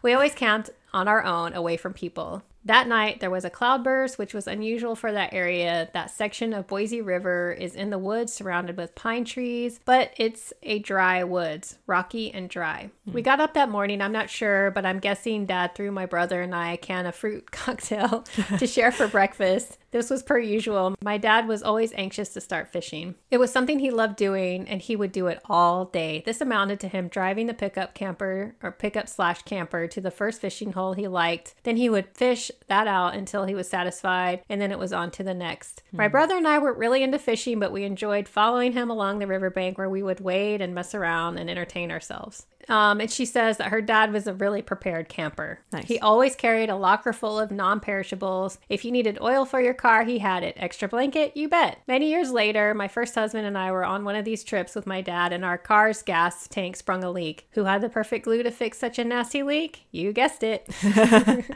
[0.01, 2.43] We always camped on our own away from people.
[2.65, 5.87] That night, there was a cloudburst, which was unusual for that area.
[5.93, 10.51] That section of Boise River is in the woods surrounded with pine trees, but it's
[10.63, 12.89] a dry woods, rocky and dry.
[13.05, 16.41] We got up that morning, I'm not sure, but I'm guessing Dad threw my brother
[16.41, 18.25] and I a can of fruit cocktail
[18.57, 19.77] to share for breakfast.
[19.95, 20.93] This was per usual.
[21.01, 23.15] My dad was always anxious to start fishing.
[23.31, 26.21] It was something he loved doing, and he would do it all day.
[26.25, 30.41] This amounted to him driving the pickup camper or pickup slash camper to the first
[30.41, 31.55] fishing hole he liked.
[31.63, 35.11] Then he would fish that out until he was satisfied, and then it was on
[35.11, 35.83] to the next.
[35.91, 36.11] My hmm.
[36.11, 39.77] brother and I weren't really into fishing, but we enjoyed following him along the riverbank
[39.77, 42.45] where we would wade and mess around and entertain ourselves.
[42.69, 45.59] Um, and she says that her dad was a really prepared camper.
[45.71, 45.87] Nice.
[45.87, 48.57] He always carried a locker full of non perishables.
[48.69, 50.55] If you needed oil for your car, he had it.
[50.57, 51.79] Extra blanket, you bet.
[51.87, 54.87] Many years later, my first husband and I were on one of these trips with
[54.87, 57.47] my dad, and our car's gas tank sprung a leak.
[57.51, 59.85] Who had the perfect glue to fix such a nasty leak?
[59.91, 60.67] You guessed it.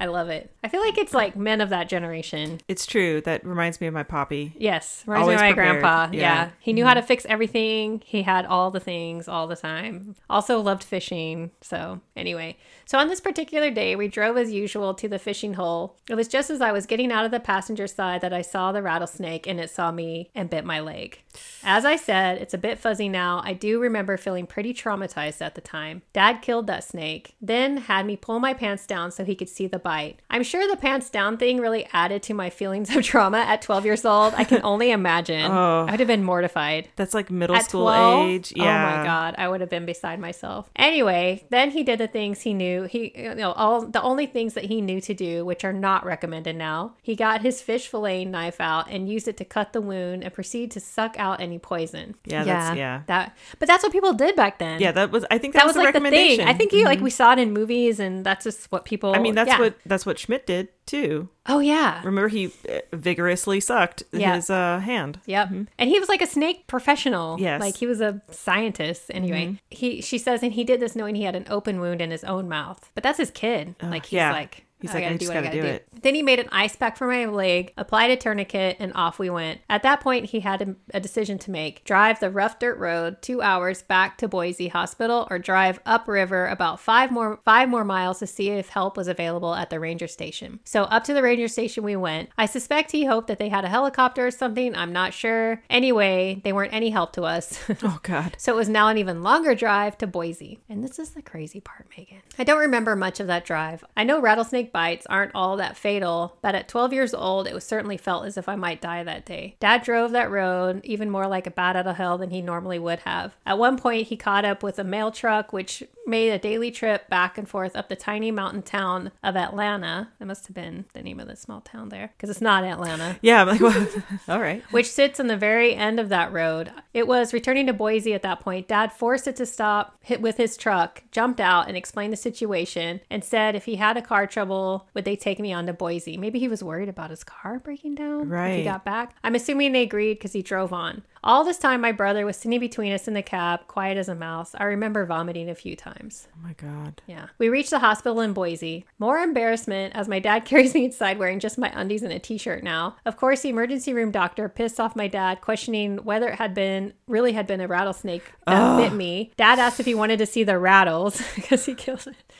[0.00, 0.52] I love it.
[0.62, 2.60] I feel like it's like men of that generation.
[2.68, 3.20] It's true.
[3.22, 4.52] That reminds me of my poppy.
[4.56, 5.80] Yes, reminds Always me of my prepared.
[5.82, 6.08] grandpa.
[6.12, 6.20] Yeah.
[6.20, 6.50] Yeah.
[6.60, 8.00] He knew how to fix everything.
[8.04, 10.14] He had all the things all the time.
[10.38, 11.50] Also loved fishing.
[11.62, 12.56] So, anyway.
[12.86, 15.96] So, on this particular day, we drove as usual to the fishing hole.
[16.08, 18.70] It was just as I was getting out of the passenger side that I saw
[18.70, 21.24] the rattlesnake and it saw me and bit my leg.
[21.64, 23.42] As I said, it's a bit fuzzy now.
[23.44, 26.02] I do remember feeling pretty traumatized at the time.
[26.12, 29.66] Dad killed that snake, then had me pull my pants down so he could see
[29.66, 30.20] the bite.
[30.30, 33.84] I'm sure the pants down thing really added to my feelings of trauma at 12
[33.84, 34.34] years old.
[34.34, 35.50] I can only imagine.
[35.50, 35.86] Oh.
[35.86, 36.88] I would have been mortified.
[36.96, 38.28] That's like middle At school 12?
[38.28, 38.52] age.
[38.54, 38.62] Yeah.
[38.64, 40.70] Oh my god, I would have been beside myself.
[40.76, 42.84] Anyway, then he did the things he knew.
[42.84, 46.04] He you know all the only things that he knew to do, which are not
[46.04, 46.94] recommended now.
[47.02, 50.32] He got his fish fillet knife out and used it to cut the wound and
[50.32, 52.14] proceed to suck out out any poison.
[52.24, 53.02] Yeah, that's- yeah.
[53.06, 54.80] That, but that's what people did back then.
[54.80, 55.24] Yeah, that was.
[55.30, 56.40] I think that, that was the like the thing.
[56.40, 59.14] I think you like we saw it in movies, and that's just what people.
[59.14, 59.58] I mean, that's yeah.
[59.58, 61.28] what that's what Schmidt did too.
[61.46, 62.00] Oh yeah.
[62.02, 64.36] Remember, he uh, vigorously sucked Yeah.
[64.36, 65.20] his uh, hand.
[65.26, 65.50] Yep.
[65.78, 67.38] And he was like a snake professional.
[67.38, 67.60] Yes.
[67.60, 69.60] Like he was a scientist anyway.
[69.70, 72.24] He she says and he did this knowing he had an open wound in his
[72.24, 72.90] own mouth.
[72.94, 73.76] But that's his kid.
[73.82, 74.32] like he's yeah.
[74.32, 75.68] like He's I like, I just gotta gotta do do.
[75.68, 75.88] it.
[76.02, 79.28] Then he made an ice pack for my leg, applied a tourniquet, and off we
[79.30, 79.60] went.
[79.68, 83.20] At that point, he had a, a decision to make: drive the rough dirt road
[83.20, 88.20] two hours back to Boise Hospital, or drive upriver about five more five more miles
[88.20, 90.60] to see if help was available at the ranger station.
[90.64, 92.30] So up to the ranger station we went.
[92.38, 94.74] I suspect he hoped that they had a helicopter or something.
[94.76, 95.62] I'm not sure.
[95.68, 97.58] Anyway, they weren't any help to us.
[97.80, 98.34] Oh God.
[98.38, 100.58] So it was now an even longer drive to Boise.
[100.68, 102.22] And this is the crazy part, Megan.
[102.38, 103.84] I don't remember much of that drive.
[103.96, 107.64] I know rattlesnake bites aren't all that fatal, but at 12 years old, it was
[107.64, 109.56] certainly felt as if I might die that day.
[109.60, 112.78] Dad drove that road even more like a bat out of hell than he normally
[112.78, 113.34] would have.
[113.46, 117.08] At one point, he caught up with a mail truck, which made a daily trip
[117.10, 120.08] back and forth up the tiny mountain town of Atlanta.
[120.18, 123.18] That must have been the name of the small town there, because it's not Atlanta
[123.22, 123.86] Yeah, I'm like, well,
[124.28, 124.62] all right.
[124.70, 126.72] which sits on the very end of that road.
[126.94, 128.68] It was returning to Boise at that point.
[128.68, 133.00] Dad forced it to stop hit with his truck, jumped out and explained the situation,
[133.10, 134.57] and said if he had a car trouble,
[134.94, 136.16] would they take me on to Boise?
[136.16, 139.14] Maybe he was worried about his car breaking down if he got back.
[139.22, 141.02] I'm assuming they agreed because he drove on.
[141.24, 144.14] All this time, my brother was sitting between us in the cab, quiet as a
[144.14, 144.54] mouse.
[144.56, 146.28] I remember vomiting a few times.
[146.34, 147.02] Oh my God.
[147.06, 147.26] Yeah.
[147.38, 148.86] We reached the hospital in Boise.
[148.98, 152.38] More embarrassment as my dad carries me inside wearing just my undies and a t
[152.38, 152.96] shirt now.
[153.04, 156.92] Of course, the emergency room doctor pissed off my dad, questioning whether it had been
[157.06, 159.32] really had been a rattlesnake that bit me.
[159.36, 162.32] Dad asked if he wanted to see the rattles because he killed it.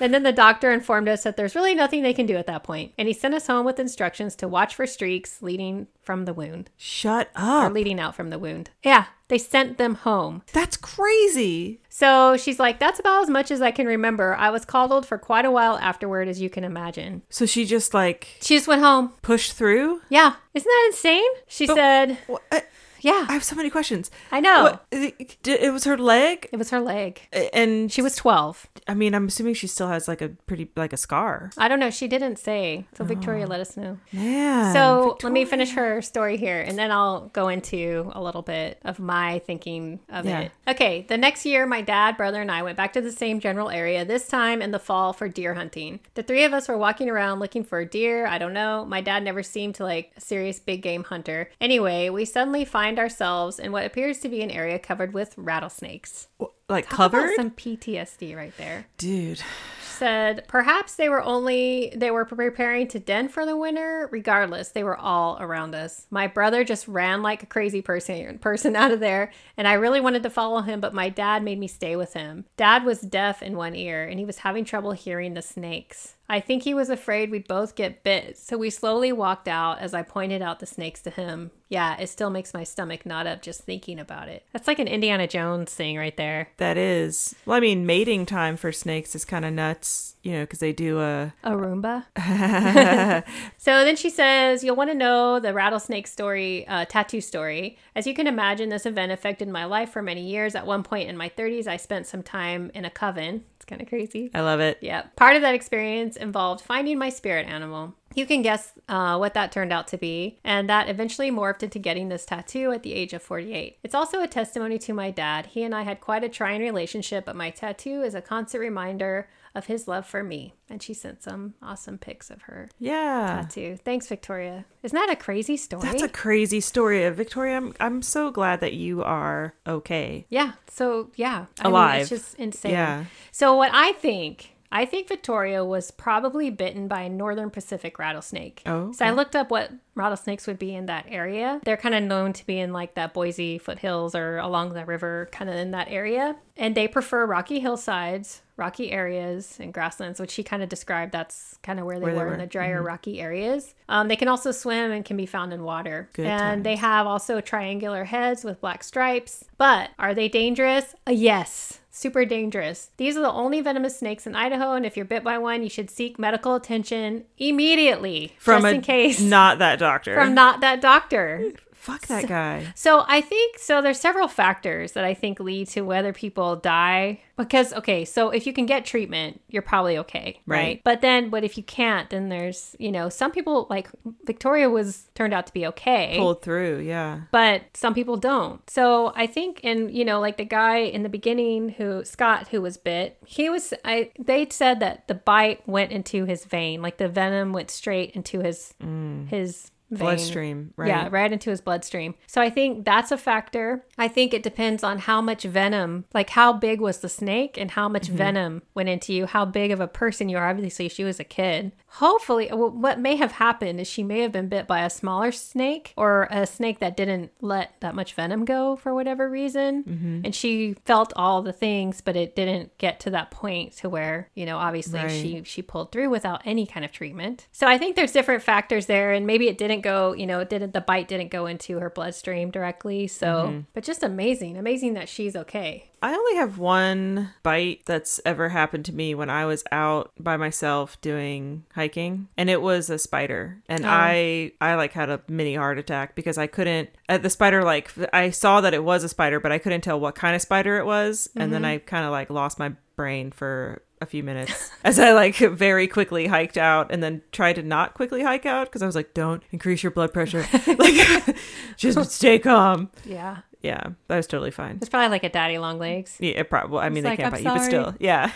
[0.00, 2.62] And then the doctor informed us that there's really nothing they can do at that
[2.64, 6.32] point, and he sent us home with instructions to watch for streaks leading from the
[6.34, 7.72] wound Shut or up.
[7.72, 8.70] leading out from the wound.
[8.82, 10.42] Yeah, they sent them home.
[10.52, 11.80] That's crazy.
[11.88, 14.34] So she's like, that's about as much as I can remember.
[14.34, 17.22] I was coddled for quite a while afterward, as you can imagine.
[17.28, 19.12] So she just like She just went home.
[19.22, 20.00] pushed through.
[20.08, 20.34] Yeah.
[20.54, 21.30] Isn't that insane?
[21.46, 22.42] She said, What?
[22.50, 22.60] Uh,
[23.02, 24.10] Yeah, I have so many questions.
[24.30, 24.62] I know.
[24.64, 24.86] What?
[24.90, 27.20] It, it was her leg, It was her leg.
[27.52, 28.66] and She was 12.
[28.88, 31.50] I mean, I'm assuming she still has like a pretty like a scar.
[31.58, 31.90] I don't know.
[31.90, 32.86] She didn't say.
[32.94, 33.98] So Victoria let us know.
[34.10, 34.72] Yeah.
[34.72, 38.78] So let me finish her story here and then I'll go into a little bit
[38.84, 40.40] of my thinking of Yeah.
[40.40, 40.52] it.
[40.68, 43.70] Okay, the next year, my dad, brother, and I went back to the same general
[43.70, 46.00] area, this time in the fall for deer hunting.
[46.14, 48.26] The three of us were walking around looking for a deer.
[48.26, 48.84] I don't know.
[48.84, 51.50] My dad never seemed to like a serious big game hunter.
[51.60, 56.28] Anyway, we suddenly find ourselves in what appears to be an area covered with rattlesnakes.
[56.68, 59.42] like Talk covered, some PTSD right there dude.
[59.82, 64.84] said perhaps they were only they were preparing to den for the winter regardless they
[64.84, 69.00] were all around us my brother just ran like a crazy person person out of
[69.00, 72.14] there and i really wanted to follow him but my dad made me stay with
[72.14, 76.14] him dad was deaf in one ear and he was having trouble hearing the snakes
[76.28, 79.92] I think he was afraid we'd both get bit, so we slowly walked out as
[79.92, 81.50] I pointed out the snakes to him.
[81.70, 84.44] Yeah, it still makes my stomach knot up just thinking about it.
[84.52, 86.48] That's like an Indiana Jones thing right there.
[86.56, 87.36] That is.
[87.46, 90.72] Well, I mean, mating time for snakes is kind of nuts, you know, because they
[90.72, 91.32] do a.
[91.44, 92.06] A Rhumba?
[93.56, 97.78] so then she says, You'll want to know the rattlesnake story, uh, tattoo story.
[97.94, 100.56] As you can imagine, this event affected my life for many years.
[100.56, 103.44] At one point in my 30s, I spent some time in a coven.
[103.54, 104.30] It's kind of crazy.
[104.34, 104.78] I love it.
[104.80, 105.02] Yeah.
[105.14, 107.94] Part of that experience involved finding my spirit animal.
[108.14, 111.78] You can guess uh, what that turned out to be, and that eventually morphed into
[111.78, 113.78] getting this tattoo at the age of 48.
[113.84, 115.46] It's also a testimony to my dad.
[115.46, 119.28] He and I had quite a trying relationship, but my tattoo is a constant reminder
[119.54, 120.54] of his love for me.
[120.68, 123.42] And she sent some awesome pics of her Yeah.
[123.42, 123.76] tattoo.
[123.84, 124.64] Thanks, Victoria.
[124.84, 125.82] Isn't that a crazy story?
[125.82, 127.04] That's a crazy story.
[127.04, 130.26] Uh, Victoria, I'm, I'm so glad that you are okay.
[130.28, 130.52] yeah.
[130.68, 131.46] So, yeah.
[131.58, 132.00] I mean, Alive.
[132.02, 132.72] it's just insane.
[132.72, 133.04] Yeah.
[133.32, 138.62] So what I think, I think Victoria was probably bitten by a northern Pacific rattlesnake.
[138.66, 141.60] Oh, So I looked up what rattlesnakes would be in that area.
[141.64, 145.28] They're kind of known to be in like that Boise foothills or along the river,
[145.32, 146.36] kind of in that area.
[146.56, 151.10] And they prefer rocky hillsides, rocky areas, and grasslands, which he kind of described.
[151.12, 152.34] That's kind of where they Where they were, were.
[152.34, 153.74] in the drier, rocky areas.
[153.88, 156.08] Um, they can also swim and can be found in water.
[156.12, 159.44] Good and they have also triangular heads with black stripes.
[159.58, 160.94] But are they dangerous?
[161.08, 161.78] Uh, yes.
[161.92, 162.90] Super dangerous.
[162.98, 165.68] These are the only venomous snakes in Idaho, and if you're bit by one, you
[165.68, 170.14] should seek medical attention immediately, From just in case not that doctor.
[170.14, 171.52] from not that doctor.
[171.80, 172.66] Fuck that guy.
[172.74, 173.80] So I think so.
[173.80, 177.20] There's several factors that I think lead to whether people die.
[177.38, 180.58] Because okay, so if you can get treatment, you're probably okay, right?
[180.58, 180.80] Right.
[180.84, 183.88] But then, but if you can't, then there's you know some people like
[184.24, 187.22] Victoria was turned out to be okay, Pulled through, yeah.
[187.32, 188.68] but some people don't.
[188.68, 192.60] So I think, and you know, like the guy in the beginning who Scott who
[192.60, 193.72] was bit, he was.
[193.86, 198.10] I they said that the bite went into his vein, like the venom went straight
[198.10, 199.26] into his mm.
[199.28, 199.98] his vein.
[199.98, 200.88] Bloodstream, right?
[200.88, 202.14] Yeah, right into his bloodstream.
[202.26, 203.84] So I think that's a factor.
[203.98, 207.70] I think it depends on how much venom, like how big was the snake and
[207.72, 208.16] how much mm-hmm.
[208.16, 210.48] venom went into you, how big of a person you are.
[210.48, 211.72] Obviously, she was a kid.
[211.94, 215.92] Hopefully, what may have happened is she may have been bit by a smaller snake
[215.96, 219.84] or a snake that didn't let that much venom go for whatever reason.
[219.84, 220.20] Mm-hmm.
[220.24, 224.28] And she felt all the things, but it didn't get to that point to where,
[224.34, 225.10] you know, obviously Right.
[225.10, 227.46] she she pulled through without any kind of treatment.
[227.52, 230.48] So I think there's different factors there, and maybe it didn't go, you know, it
[230.48, 233.06] didn't the bite didn't go into her bloodstream directly.
[233.06, 235.90] So, but just amazing, amazing that she's okay.
[236.02, 240.36] I only have one bite that's ever happened to me when I was out by
[240.36, 243.62] myself doing hiking and it was a spider.
[243.68, 247.62] And I I like had a mini heart attack because I couldn't uh, the spider
[247.62, 250.42] like I saw that it was a spider but I couldn't tell what kind of
[250.42, 251.28] spider it was.
[251.36, 255.12] And then I kind of like lost my brain for a few minutes as I
[255.12, 258.86] like very quickly hiked out and then tried to not quickly hike out because I
[258.86, 260.46] was like don't increase your blood pressure
[260.78, 261.36] like
[261.76, 265.78] just stay calm Yeah, yeah that was totally fine it's probably like a daddy long
[265.78, 266.16] legs.
[266.18, 266.78] yeah, probably.
[266.78, 268.30] I mean, It's they like, can't bite you, but still, yeah.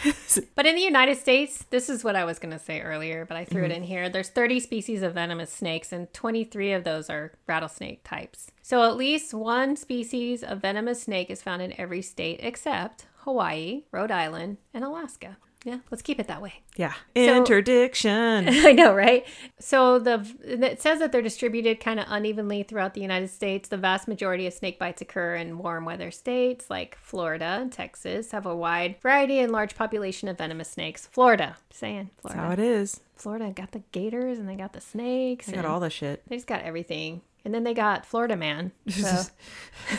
[0.54, 3.36] But in the United States, this is what I was going to say earlier, but
[3.36, 3.70] I threw Mm-hmm.
[3.70, 4.08] it in here.
[4.10, 8.50] There's 30 species of venomous snakes, and 23 of those are rattlesnake types.
[8.62, 13.84] So at least one species of venomous snake is found in every state except Hawaii,
[13.90, 15.38] Rhode Island, and Alaska.
[15.64, 16.62] Yeah, let's keep it that way.
[16.76, 16.92] yeah.
[17.16, 18.48] So- Interdiction.
[18.50, 19.26] I know, right?
[19.58, 23.68] So the it says that they're distributed kind of unevenly throughout the United States.
[23.70, 28.30] The vast majority of snake bites occur in warm weather states like Florida and Texas
[28.32, 31.06] have a wide variety and large population of venomous snakes.
[31.10, 32.42] Florida, saying That's Florida.
[32.46, 33.00] how it is.
[33.16, 35.46] Florida got the gators and they got the snakes.
[35.46, 36.22] They got all the shit.
[36.28, 37.22] they just got everything.
[37.46, 38.72] And then they got Florida man.
[38.90, 39.22] So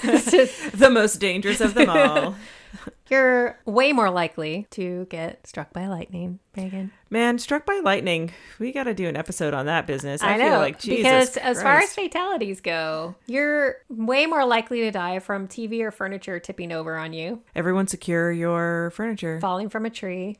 [0.03, 2.35] The most dangerous of them all.
[3.09, 6.91] you're way more likely to get struck by lightning, Megan.
[7.09, 8.31] Man, struck by lightning.
[8.59, 10.21] We got to do an episode on that business.
[10.21, 14.45] I, I, know feel like Jesus because as far as fatalities go, you're way more
[14.45, 19.39] likely to die from TV or furniture tipping over on you, everyone secure your furniture.
[19.39, 20.37] falling from a tree,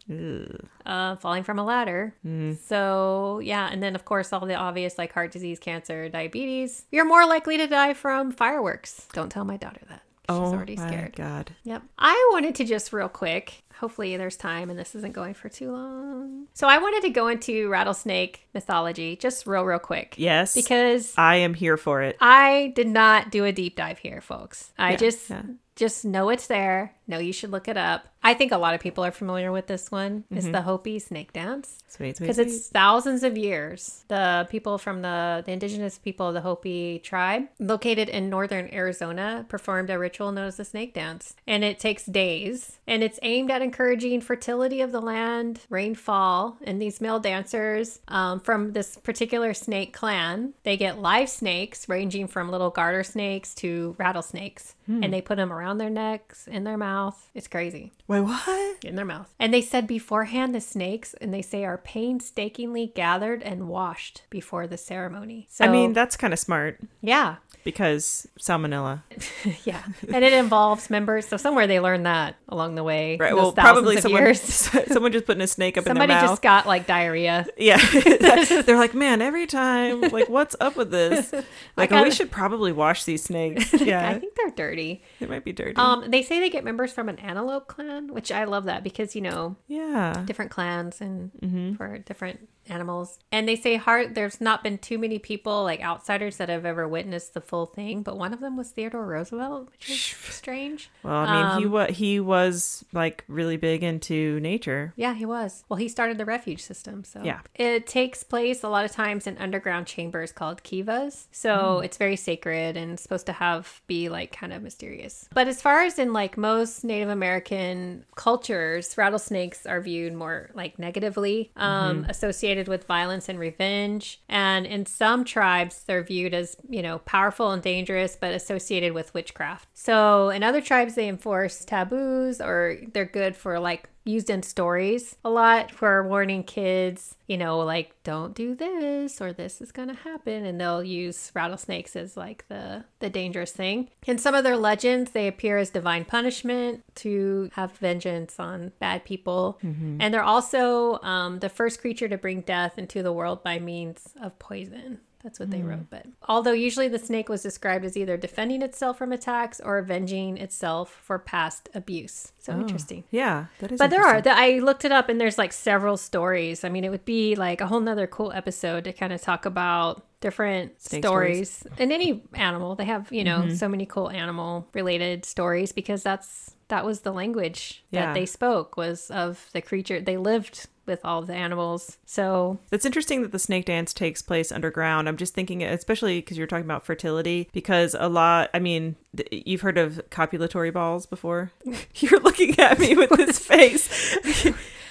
[0.86, 2.16] uh, falling from a ladder.
[2.26, 2.58] Mm.
[2.58, 6.86] So yeah, and then of course all the obvious like heart disease, cancer, diabetes.
[6.92, 9.08] You're more likely to die from fireworks.
[9.14, 10.05] Don't tell my daughter that.
[10.30, 11.16] She's oh already my scared.
[11.16, 11.52] God.
[11.64, 11.84] Yep.
[12.00, 13.64] I wanted to just real quick.
[13.76, 16.48] Hopefully there's time and this isn't going for too long.
[16.54, 20.16] So I wanted to go into rattlesnake mythology just real real quick.
[20.18, 20.56] Yes.
[20.56, 22.18] Because I am here for it.
[22.22, 24.72] I did not do a deep dive here, folks.
[24.78, 25.42] I Yeah, just yeah.
[25.76, 26.94] Just know it's there.
[27.08, 28.08] Know you should look it up.
[28.24, 30.24] I think a lot of people are familiar with this one.
[30.32, 34.04] It's the Hopi snake dance Sweet, sweet, because it's thousands of years.
[34.08, 39.46] The people from the, the indigenous people of the Hopi tribe, located in northern Arizona,
[39.48, 41.36] performed a ritual known as the snake dance.
[41.46, 42.80] And it takes days.
[42.88, 46.58] And it's aimed at encouraging fertility of the land, rainfall.
[46.64, 52.28] And these male dancers um, from this particular snake clan, they get live snakes ranging
[52.28, 54.75] from little garter snakes to rattlesnakes.
[54.88, 55.12] And hmm.
[55.12, 57.30] they put them around their necks, in their mouth.
[57.34, 58.84] It's crazy Wait, what?
[58.84, 59.34] in their mouth.
[59.40, 64.68] And they said beforehand the snakes, and they say are painstakingly gathered and washed before
[64.68, 65.48] the ceremony.
[65.50, 69.02] So I mean, that's kind of smart yeah, because salmonella.
[69.66, 69.84] yeah,
[70.14, 71.28] and it involves members.
[71.28, 73.18] So somewhere they learned that along the way.
[73.18, 73.36] Right.
[73.36, 74.42] Well, probably someone, years.
[74.88, 76.22] someone just putting a snake up Somebody in their mouth.
[76.22, 77.48] Somebody just got like diarrhea.
[77.58, 77.78] Yeah.
[78.62, 81.34] They're like, man, every time, like, what's up with this?
[81.76, 83.74] Like, oh, we should probably wash these snakes.
[83.74, 84.10] Yeah.
[84.10, 84.75] I think they're dirty.
[85.20, 85.76] It might be dirty.
[85.78, 89.16] Um, they say they get members from an antelope clan, which I love that because
[89.16, 90.24] you know yeah.
[90.26, 91.76] different clans and Mm-hmm.
[91.76, 93.20] for different animals.
[93.32, 96.88] And they say hard there's not been too many people like outsiders that have ever
[96.88, 100.02] witnessed the full thing, but one of them was Theodore Roosevelt, which is
[100.34, 100.90] strange.
[101.04, 104.94] Well, I mean, he Um, was he was like really big into nature.
[104.96, 105.64] Yeah, he was.
[105.70, 107.42] Well, he started the refuge system, so Yeah.
[107.56, 111.28] It takes place a lot of times in underground chambers called kivas.
[111.32, 111.84] So Hmm.
[111.86, 115.28] it's very sacred and supposed to have be like kind of mysterious.
[115.34, 120.80] But as far as in like most Native American cultures, rattlesnakes are viewed more like
[120.80, 122.10] negatively, um, Mm-hmm.
[122.10, 124.22] associated with violence and revenge.
[124.30, 129.14] And in some tribes, they're viewed as you know powerful and dangerous, but associated with
[129.14, 129.68] witchcraft.
[129.74, 135.16] So in other tribes, they enforce taboos or they're good for like used in stories
[135.26, 139.88] a lot for warning kids, you know, like don't do this or this is going
[139.88, 143.90] to happen and they'll use rattlesnakes as like the the dangerous thing.
[144.06, 149.04] In some of their legends, they appear as divine punishment to have vengeance on bad
[149.04, 149.58] people.
[150.02, 154.14] And they're also um, the first creature to bring death into the world by means
[154.22, 155.00] of poison.
[155.26, 155.90] That's what they wrote.
[155.90, 160.38] But although usually the snake was described as either defending itself from attacks or avenging
[160.38, 162.32] itself for past abuse.
[162.38, 163.06] So interesting.
[163.10, 163.80] Yeah, that is.
[163.80, 164.22] But there are.
[164.24, 166.64] I looked it up, and there's like several stories.
[166.64, 169.48] I mean, it would be like a whole nother cool episode to kind of talk
[169.48, 172.76] about different Snake stories and any animal.
[172.76, 173.56] They have you know Mm-hmm.
[173.56, 178.08] so many cool animal related stories because that's that was the language Yeah.
[178.08, 180.02] that they spoke was of the creature.
[180.02, 181.98] They lived with all the animals.
[182.06, 185.08] So It's interesting that the snake dance takes place underground.
[185.08, 189.44] I'm just thinking, especially because you're talking about fertility, because a lot, I mean, th-
[189.48, 191.52] you've heard of copulatory balls before?
[191.96, 193.90] you're looking at me with this face.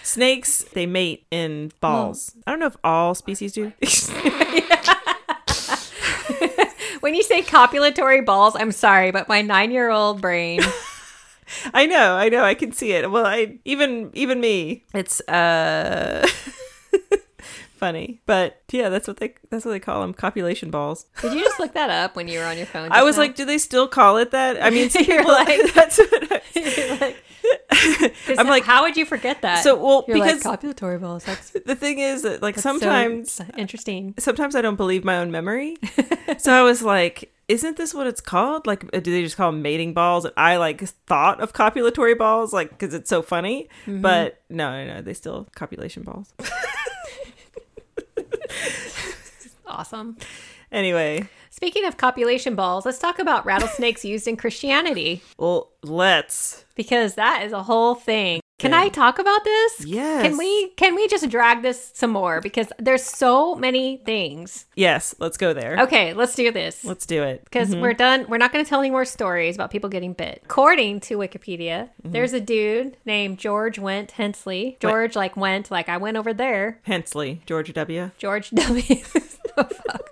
[0.02, 2.34] Snakes, they mate in balls.
[2.46, 3.72] I don't know if all species do.
[7.00, 10.60] when you say copulatory balls, I'm sorry, but my nine year old brain.
[11.72, 13.10] I know, I know, I can see it.
[13.10, 16.26] Well, I even even me, it's uh
[17.84, 21.04] funny, but yeah, that's what they that's what they call them, copulation balls.
[21.20, 22.90] Did you just look that up when you were on your phone?
[22.90, 23.22] I was now?
[23.22, 24.62] like, do they still call it that?
[24.62, 27.16] I mean, people, like- that's what I, You're like,
[28.38, 29.62] I'm like, how would you forget that?
[29.62, 31.24] so well You're because like copulatory balls.
[31.24, 34.14] That's, the thing is that like that's so sometimes interesting.
[34.18, 35.76] sometimes I don't believe my own memory.
[36.38, 38.66] so I was like, isn't this what it's called?
[38.66, 40.24] Like, uh, do they just call them mating balls?
[40.24, 43.68] And I like thought of copulatory balls, like, because it's so funny.
[43.82, 44.00] Mm-hmm.
[44.00, 46.32] But no, no, no, they still copulation balls.
[49.66, 50.16] Awesome.
[50.70, 56.64] anyway, Speaking of copulation balls, let's talk about rattlesnakes used in Christianity well, let's.
[56.74, 58.40] because that is a whole thing.
[58.58, 58.72] Can.
[58.72, 59.84] I talk about this?
[59.84, 60.22] Yes.
[60.22, 64.66] Can we can we just drag this some more because there's so many things.
[64.76, 65.80] Yes, let's go there.
[65.80, 66.84] Okay, let's do this.
[66.84, 67.42] Let's do it.
[67.44, 67.80] because mm-hmm.
[67.80, 68.26] we're done.
[68.28, 70.42] We're not going to tell any more stories about people getting bit.
[70.44, 72.12] According to Wikipedia, mm-hmm.
[72.12, 74.76] there's a dude named George Went Hensley.
[74.80, 76.80] George, like, went, like, I went over there.
[76.84, 78.12] Hensley, George W.
[78.18, 78.82] George W.
[79.56, 80.10] oh, fuck.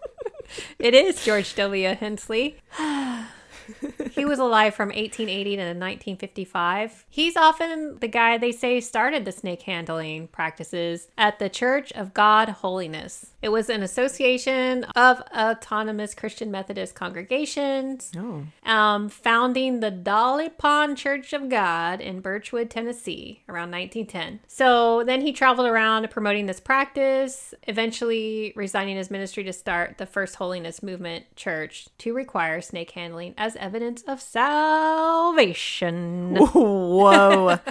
[0.80, 1.94] It is George W.
[1.94, 2.56] Hensley.
[4.12, 7.06] he was alive from 1880 to 1955.
[7.08, 12.14] He's often the guy they say started the snake handling practices at the Church of
[12.14, 13.32] God Holiness.
[13.42, 20.96] It was an association of autonomous Christian Methodist congregations Oh, um, founding the Dolly Pond
[20.96, 24.40] Church of God in Birchwood, Tennessee, around 1910.
[24.46, 30.06] So then he traveled around promoting this practice, eventually resigning his ministry to start the
[30.06, 36.36] First Holiness Movement Church to require snake handling as evidence of salvation.
[36.36, 37.58] whoa.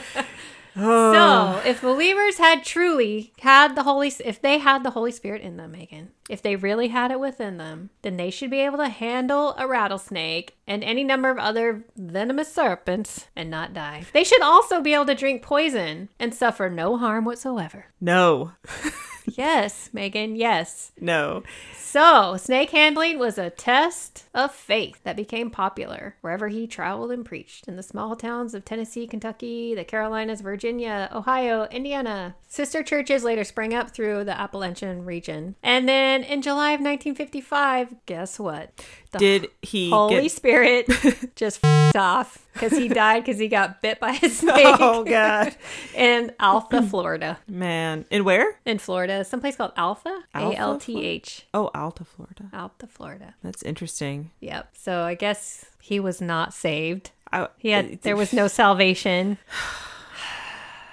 [0.73, 5.57] So, if believers had truly had the Holy, if they had the Holy Spirit in
[5.57, 8.87] them, Megan, if they really had it within them, then they should be able to
[8.87, 14.05] handle a rattlesnake and any number of other venomous serpents and not die.
[14.13, 17.87] They should also be able to drink poison and suffer no harm whatsoever.
[17.99, 18.53] no,
[19.38, 20.91] Yes, Megan, yes.
[20.99, 21.43] no.
[21.77, 27.25] So, snake handling was a test of faith that became popular wherever he traveled and
[27.25, 32.36] preached in the small towns of Tennessee, Kentucky, the Carolinas, Virginia, Ohio, Indiana.
[32.47, 35.55] Sister churches later sprang up through the Appalachian region.
[35.61, 38.86] And then in July of 1955, guess what?
[39.12, 40.32] The Did he Holy get?
[40.32, 40.88] Spirit
[41.36, 45.53] just f***ed off because he died because he got bit by a snake Oh God,
[45.95, 47.38] in Alpha, Florida.
[47.47, 48.05] man!
[48.09, 48.55] And where?
[48.66, 51.45] In Florida, someplace called Alpha, Alpha, A L T H.
[51.53, 52.49] Oh, Alta, Florida.
[52.53, 53.36] Alta, Florida.
[53.43, 54.32] That's interesting.
[54.39, 54.70] Yep.
[54.78, 57.12] So I guess he was not saved.
[57.34, 59.38] I, He had there was no salvation.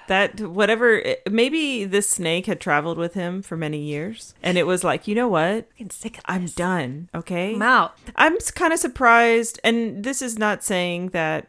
[0.09, 4.83] That whatever maybe this snake had traveled with him for many years and it was
[4.83, 5.67] like you know what?
[5.79, 7.53] I'm sick of i'm done okay?
[7.53, 7.95] I'm out.
[8.15, 11.47] i'm kind of surprised and this is not saying that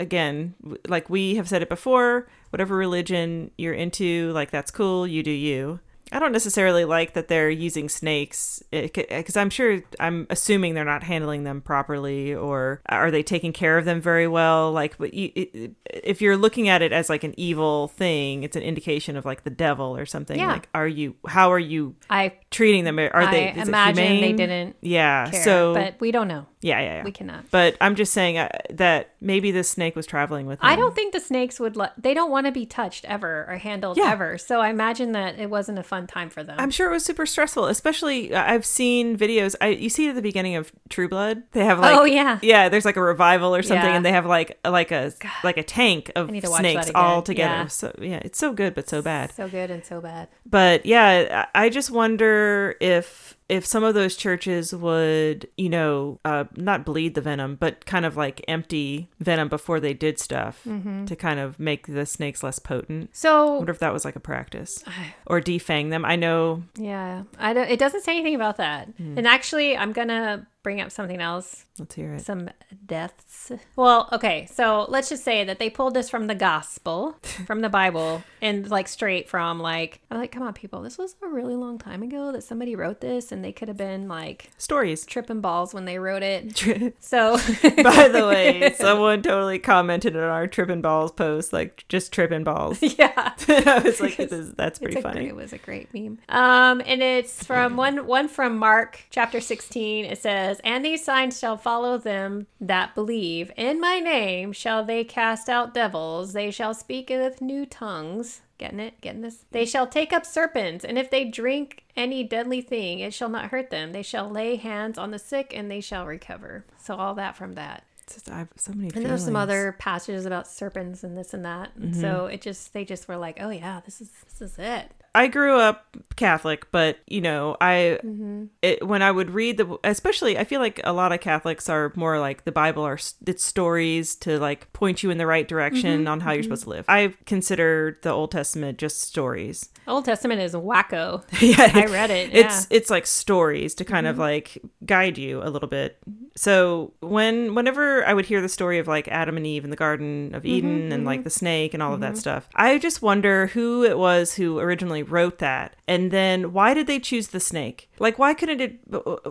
[0.00, 0.54] again
[0.88, 5.30] like we have said it before whatever religion you're into like that's cool you do
[5.30, 5.78] you
[6.12, 11.02] I don't necessarily like that they're using snakes because I'm sure I'm assuming they're not
[11.02, 14.72] handling them properly or are they taking care of them very well.
[14.72, 18.56] Like, but you, it, if you're looking at it as like an evil thing, it's
[18.56, 20.38] an indication of like the devil or something.
[20.38, 20.52] Yeah.
[20.52, 21.16] Like, are you?
[21.26, 22.98] How are you I treating them?
[22.98, 23.48] Are they?
[23.48, 25.30] I is imagine they didn't Yeah.
[25.30, 26.46] care, so but we don't know.
[26.60, 27.04] yeah, yeah, yeah.
[27.04, 27.50] We cannot.
[27.50, 30.66] But I'm just saying uh, that maybe this snake was traveling with him.
[30.68, 31.92] I don't think the snakes would let.
[32.00, 34.10] They don't want to be touched ever or handled Yeah.
[34.12, 34.36] ever.
[34.38, 36.56] So I imagine that it wasn't a fun fun time for them.
[36.58, 39.54] I'm sure it was super stressful, especially uh, I've seen videos.
[39.60, 42.38] I you see at the beginning of True Blood, they have like Oh, yeah.
[42.42, 42.68] yeah.
[42.68, 43.96] There's like a revival or something, Yeah.
[43.96, 45.12] and they have like like a
[45.44, 47.54] like a tank of need to watch snakes all together.
[47.54, 47.66] Yeah.
[47.66, 49.32] So yeah, it's so good but so bad.
[49.32, 50.28] so good and so bad.
[50.46, 56.44] But yeah, I just wonder if if some of those churches would, you know, uh,
[56.56, 61.04] not bleed the venom, but kind of like empty venom before they did stuff Mm-hmm.
[61.04, 63.04] to kind of make the snakes less potent.
[63.04, 64.82] I So wonder if that was like a practice
[65.26, 66.04] or defang them.
[66.04, 66.62] I know.
[66.76, 67.68] yeah, I don't.
[67.68, 68.88] It doesn't say anything about that.
[68.96, 69.18] Hmm.
[69.18, 71.66] And actually, I'm gonna bring up something else.
[71.78, 72.20] Let's hear it.
[72.20, 72.50] Some
[72.86, 73.50] deaths.
[73.76, 77.68] Well, okay, so let's just say that they pulled this from the gospel, from the
[77.68, 81.56] Bible, and like straight from like I'm like, come on, people, this was a really
[81.56, 85.04] long time ago that somebody wrote this, and they could have been like Stories.
[85.06, 86.94] tripping balls when they wrote it.
[87.00, 92.44] So By the way, someone totally commented on our tripping balls post, like just tripping
[92.44, 92.78] balls.
[92.82, 93.32] yeah.
[93.48, 95.20] I was like, this is, that's pretty funny.
[95.20, 96.18] great- it was a great meme.
[96.28, 100.04] Um, and it's from one one from Mark chapter sixteen.
[100.04, 104.52] It says, "And these signs shall follow them that believe in my name.
[104.52, 106.32] Shall they cast out devils?
[106.32, 109.00] They shall speak with new tongues." Getting it?
[109.00, 109.44] Getting this?
[109.50, 113.46] They shall take up serpents, and if they drink any deadly thing, it shall not
[113.46, 113.90] hurt them.
[113.90, 116.64] They shall lay hands on the sick, and they shall recover.
[116.78, 117.82] So all that from that.
[118.06, 121.44] Just- I have so many And there's some other passages about serpents and this and
[121.44, 121.74] that.
[121.76, 122.34] And so mm-hmm.
[122.34, 124.92] it just they just were like, oh yeah, this is this is it.
[125.14, 128.44] I grew up Catholic, but you know, I Mm-hmm.
[128.62, 131.92] it, when I would read the, especially, I feel like a lot of Catholics are
[131.96, 136.00] more like the Bible are it's stories to like point you in the right direction
[136.00, 136.08] Mm-hmm.
[136.08, 136.84] on how you're supposed to live.
[136.88, 139.68] I consider the Old Testament just stories.
[139.88, 141.24] Old Testament is wacko.
[141.40, 142.30] yeah, I read it.
[142.32, 142.48] It's yeah.
[142.48, 142.74] Mm-hmm.
[142.74, 145.98] it's like stories to kind of like guide you a little bit.
[146.36, 149.76] So when whenever I would hear the story of like Adam and Eve in the
[149.76, 153.02] Garden of Eden Mm-hmm, and like the snake and all of that stuff, I just
[153.02, 157.40] wonder who it was who originally wrote that, and then why did they choose the
[157.40, 157.90] snake?
[157.98, 158.78] Like, why couldn't it?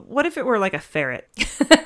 [0.06, 1.28] What if it were like a ferret,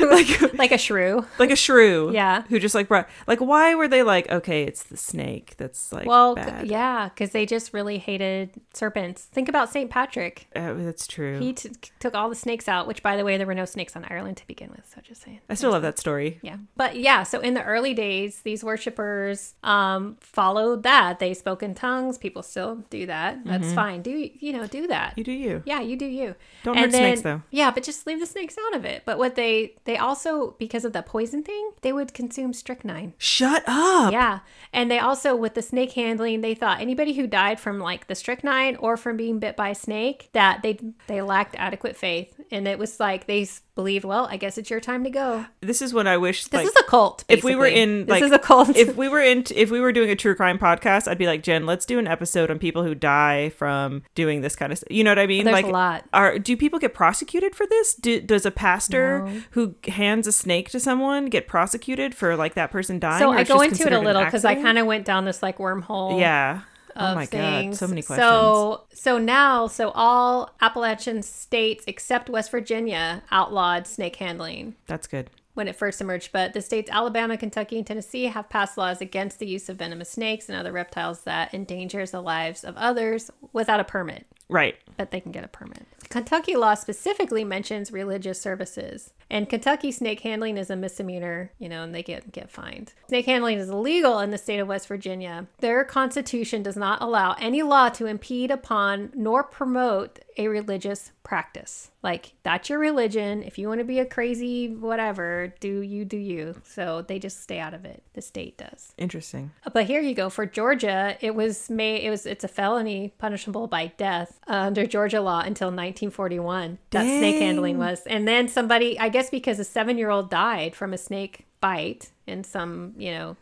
[0.00, 1.24] like like a shrew.
[1.38, 2.12] like a shrew?
[2.12, 2.42] Yeah.
[2.48, 6.06] who just like brought like why were they like okay, it's the snake that's like
[6.06, 6.66] Well, bad.
[6.68, 9.22] yeah, because they just really hated serpents.
[9.24, 10.46] Think about Saint Patrick.
[10.54, 11.38] Uh, that's true.
[11.38, 13.96] He t- took all the snakes out, which, by the way, there were no snakes
[13.96, 14.88] on Ireland to begin with.
[14.94, 15.40] So just saying.
[15.48, 16.38] I still love that story.
[16.42, 16.56] Yeah.
[16.76, 21.18] But yeah, so in the early days, these worshippers um, followed that.
[21.18, 22.18] They spoke in tongues.
[22.18, 23.44] People still do that.
[23.44, 23.74] That's mm-hmm.
[23.74, 24.02] fine.
[24.02, 24.66] Do you know?
[24.66, 25.18] Do that.
[25.18, 25.62] You do you.
[25.66, 26.34] Yeah, you do you.
[26.62, 27.42] Don't hurt snakes, though.
[27.50, 29.02] Yeah, but just leave the snakes out of it.
[29.04, 33.14] But what they they also because of the poison thing, they would consume strychnine.
[33.18, 34.12] Shut up.
[34.12, 34.40] Yeah,
[34.72, 38.14] and they also with the snake handling, they thought anybody who died from like the
[38.14, 42.66] strychnine or from being bit by a snake that they they lacked adequate faith, and
[42.66, 43.48] it was like they
[43.80, 45.46] believed, well, I guess it's your time to go.
[45.60, 47.24] This is when I wish This like is a cult.
[47.28, 47.82] if we were basically.
[47.82, 48.76] in this like is a cult.
[48.76, 51.42] if we were in if we were doing a true crime podcast, I'd be like,
[51.42, 54.90] Jen, let's do an episode on people who die from doing this kind of stuff.
[54.90, 55.44] You know what I mean?
[55.44, 56.04] There's like a lot.
[56.12, 57.94] Are do people get prosecuted for this?
[57.94, 59.40] Do, does a pastor No.
[59.52, 63.20] who hands a snake to someone get prosecuted for like that person dying?
[63.20, 65.58] so I go into it a little because I kind of went down this like
[65.58, 66.20] wormhole.
[66.20, 66.60] yeah.
[67.00, 67.78] Oh my things.
[67.78, 68.28] god, so many questions.
[68.28, 75.30] So so now so all Appalachian states except West Virginia outlawed snake handling That's good.
[75.54, 79.38] when it first emerged, but the states Alabama, Kentucky, and Tennessee have passed laws against
[79.38, 83.80] the use of venomous snakes and other reptiles that endangers the lives of others without
[83.80, 84.26] a permit.
[84.48, 84.76] Right.
[84.96, 85.86] But they can get a permit.
[86.10, 89.12] Kentucky law specifically mentions religious services.
[89.30, 92.92] And Kentucky snake handling is a misdemeanor, you know, and they get get fined.
[93.06, 95.46] Snake handling is illegal in the state of West Virginia.
[95.60, 101.90] Their constitution does not allow any law to impede upon nor promote a religious practice.
[102.02, 103.42] Like that's your religion.
[103.42, 106.60] If you want to be a crazy whatever, do you do you.
[106.64, 108.02] So they just stay out of it.
[108.14, 108.94] The state does.
[108.96, 109.52] Interesting.
[109.72, 111.16] But here you go for Georgia.
[111.20, 112.04] It was made.
[112.04, 112.24] It was.
[112.24, 116.78] It's a felony punishable by death uh, under Georgia law until 1941.
[116.90, 120.98] That snake handling was, and then somebody, I guess, because a seven-year-old died from a
[120.98, 123.36] snake bite in some, you know,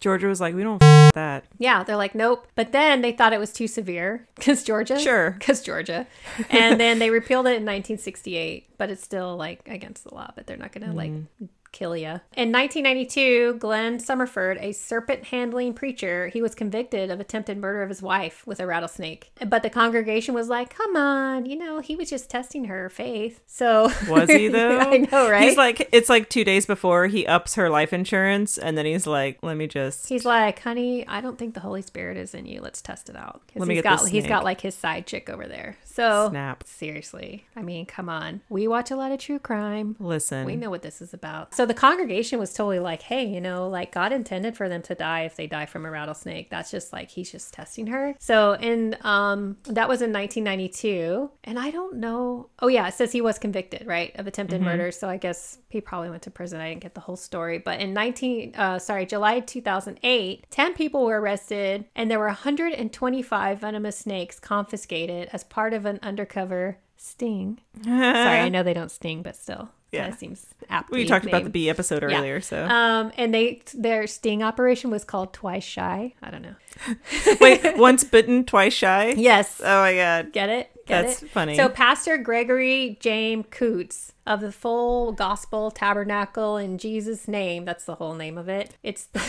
[0.00, 1.44] Georgia was like, we don't f- that.
[1.58, 2.46] yeah, they're like, nope.
[2.54, 5.32] But then they thought it was too severe because Georgia, Sure.
[5.32, 6.06] because Georgia,
[6.50, 8.76] and then they repealed it in 1968.
[8.78, 10.30] But it's still like against the law.
[10.34, 11.44] But they're not gonna like mm-hmm.
[11.72, 12.20] Kill you.
[12.36, 17.88] In 1992, Glenn Summerford, a serpent handling preacher, he was convicted of attempted murder of
[17.88, 19.32] his wife with a rattlesnake.
[19.46, 23.40] But the congregation was like, come on, you know, he was just testing her faith.
[23.46, 24.78] So Was he though?
[24.78, 25.42] I know, right?
[25.42, 29.06] He's like, it's like two days before he ups her life insurance, and then he's
[29.06, 30.08] like, let me just.
[30.08, 32.60] He's like, honey, I don't think the Holy Spirit is in you.
[32.60, 35.06] Let's test it out." Let me he's get got this he's got like his side
[35.06, 35.76] chick over there.
[35.92, 36.64] So Snap.
[36.66, 38.40] seriously, I mean, come on.
[38.48, 39.94] We watch a lot of true crime.
[40.00, 40.46] Listen.
[40.46, 41.54] We know what this is about.
[41.54, 44.94] So the congregation was totally like, hey, you know, like God intended for them to
[44.94, 46.48] die if they die from a rattlesnake.
[46.48, 48.14] That's just like he's just testing her.
[48.18, 52.48] So and um that was in 1992, and I don't know.
[52.60, 54.92] Oh yeah, it says he was convicted, right, of attempted murder.
[54.92, 56.60] So I guess he probably went to prison.
[56.60, 61.04] I didn't get the whole story, but in 19 uh sorry, July 2008, 10 people
[61.04, 67.60] were arrested and there were 125 venomous snakes confiscated as part of an undercover sting.
[67.84, 67.98] Sorry,
[68.40, 69.70] I know they don't sting, but still.
[69.90, 70.02] Yeah.
[70.04, 70.90] Kind of seems apt.
[70.90, 75.04] we talked about the bee episode earlier, so Um, and they their sting operation was
[75.04, 76.14] called Twice Shy.
[76.22, 76.54] I don't know.
[77.42, 79.12] wait, once bitten, twice shy.
[79.18, 80.32] Yes, Oh my god.
[80.32, 80.70] get it?
[80.86, 81.28] Get That's it?
[81.30, 81.56] funny.
[81.56, 87.66] So Pastor Gregory James Coots of the Full Gospel Tabernacle in Jesus' name.
[87.66, 88.74] That's the whole name of it.
[88.82, 89.20] It's the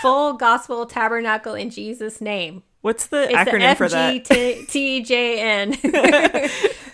[0.00, 2.62] Full Gospel Tabernacle in Jesus' name.
[2.88, 4.24] What's the It's acronym for the that?
[4.24, 5.84] FGTJN.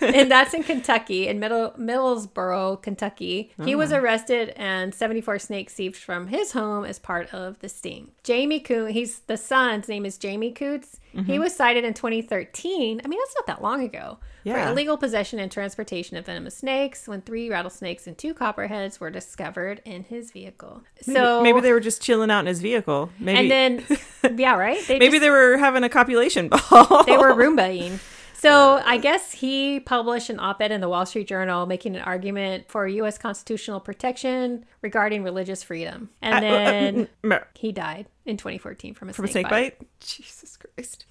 [0.15, 3.53] and that's in Kentucky, in Middle Middlesboro, Kentucky.
[3.65, 3.79] He Oh.
[3.79, 8.11] was arrested and 74 snakes seized from his home as part of the sting.
[8.25, 10.99] Jamie Coots, he's the son's name is Jamie Coots.
[11.15, 11.31] Mm-hmm.
[11.33, 13.01] He was cited in 2013.
[13.05, 14.19] I mean, that's not that long ago.
[14.43, 14.67] Yeah.
[14.67, 19.11] For illegal possession and transportation of venomous snakes when three rattlesnakes and two copperheads were
[19.11, 20.83] discovered in his vehicle.
[21.07, 23.11] Maybe, so maybe they were just chilling out in his vehicle.
[23.19, 23.99] Maybe and then
[24.39, 24.85] yeah, right?
[24.87, 27.05] They maybe just- they were having a copulation ball.
[27.05, 27.99] they were Roombaing.
[28.35, 32.69] So I guess he published an op-ed in the Wall Street Journal making an argument
[32.69, 33.17] for U.S.
[33.17, 39.25] constitutional protection regarding religious freedom, and then Mer- he died in 2014 from a from
[39.25, 39.79] a snake, snake bite.
[39.79, 39.89] bite.
[40.01, 41.07] Jesus Christ.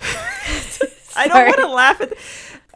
[1.16, 2.12] I don't want to laugh at.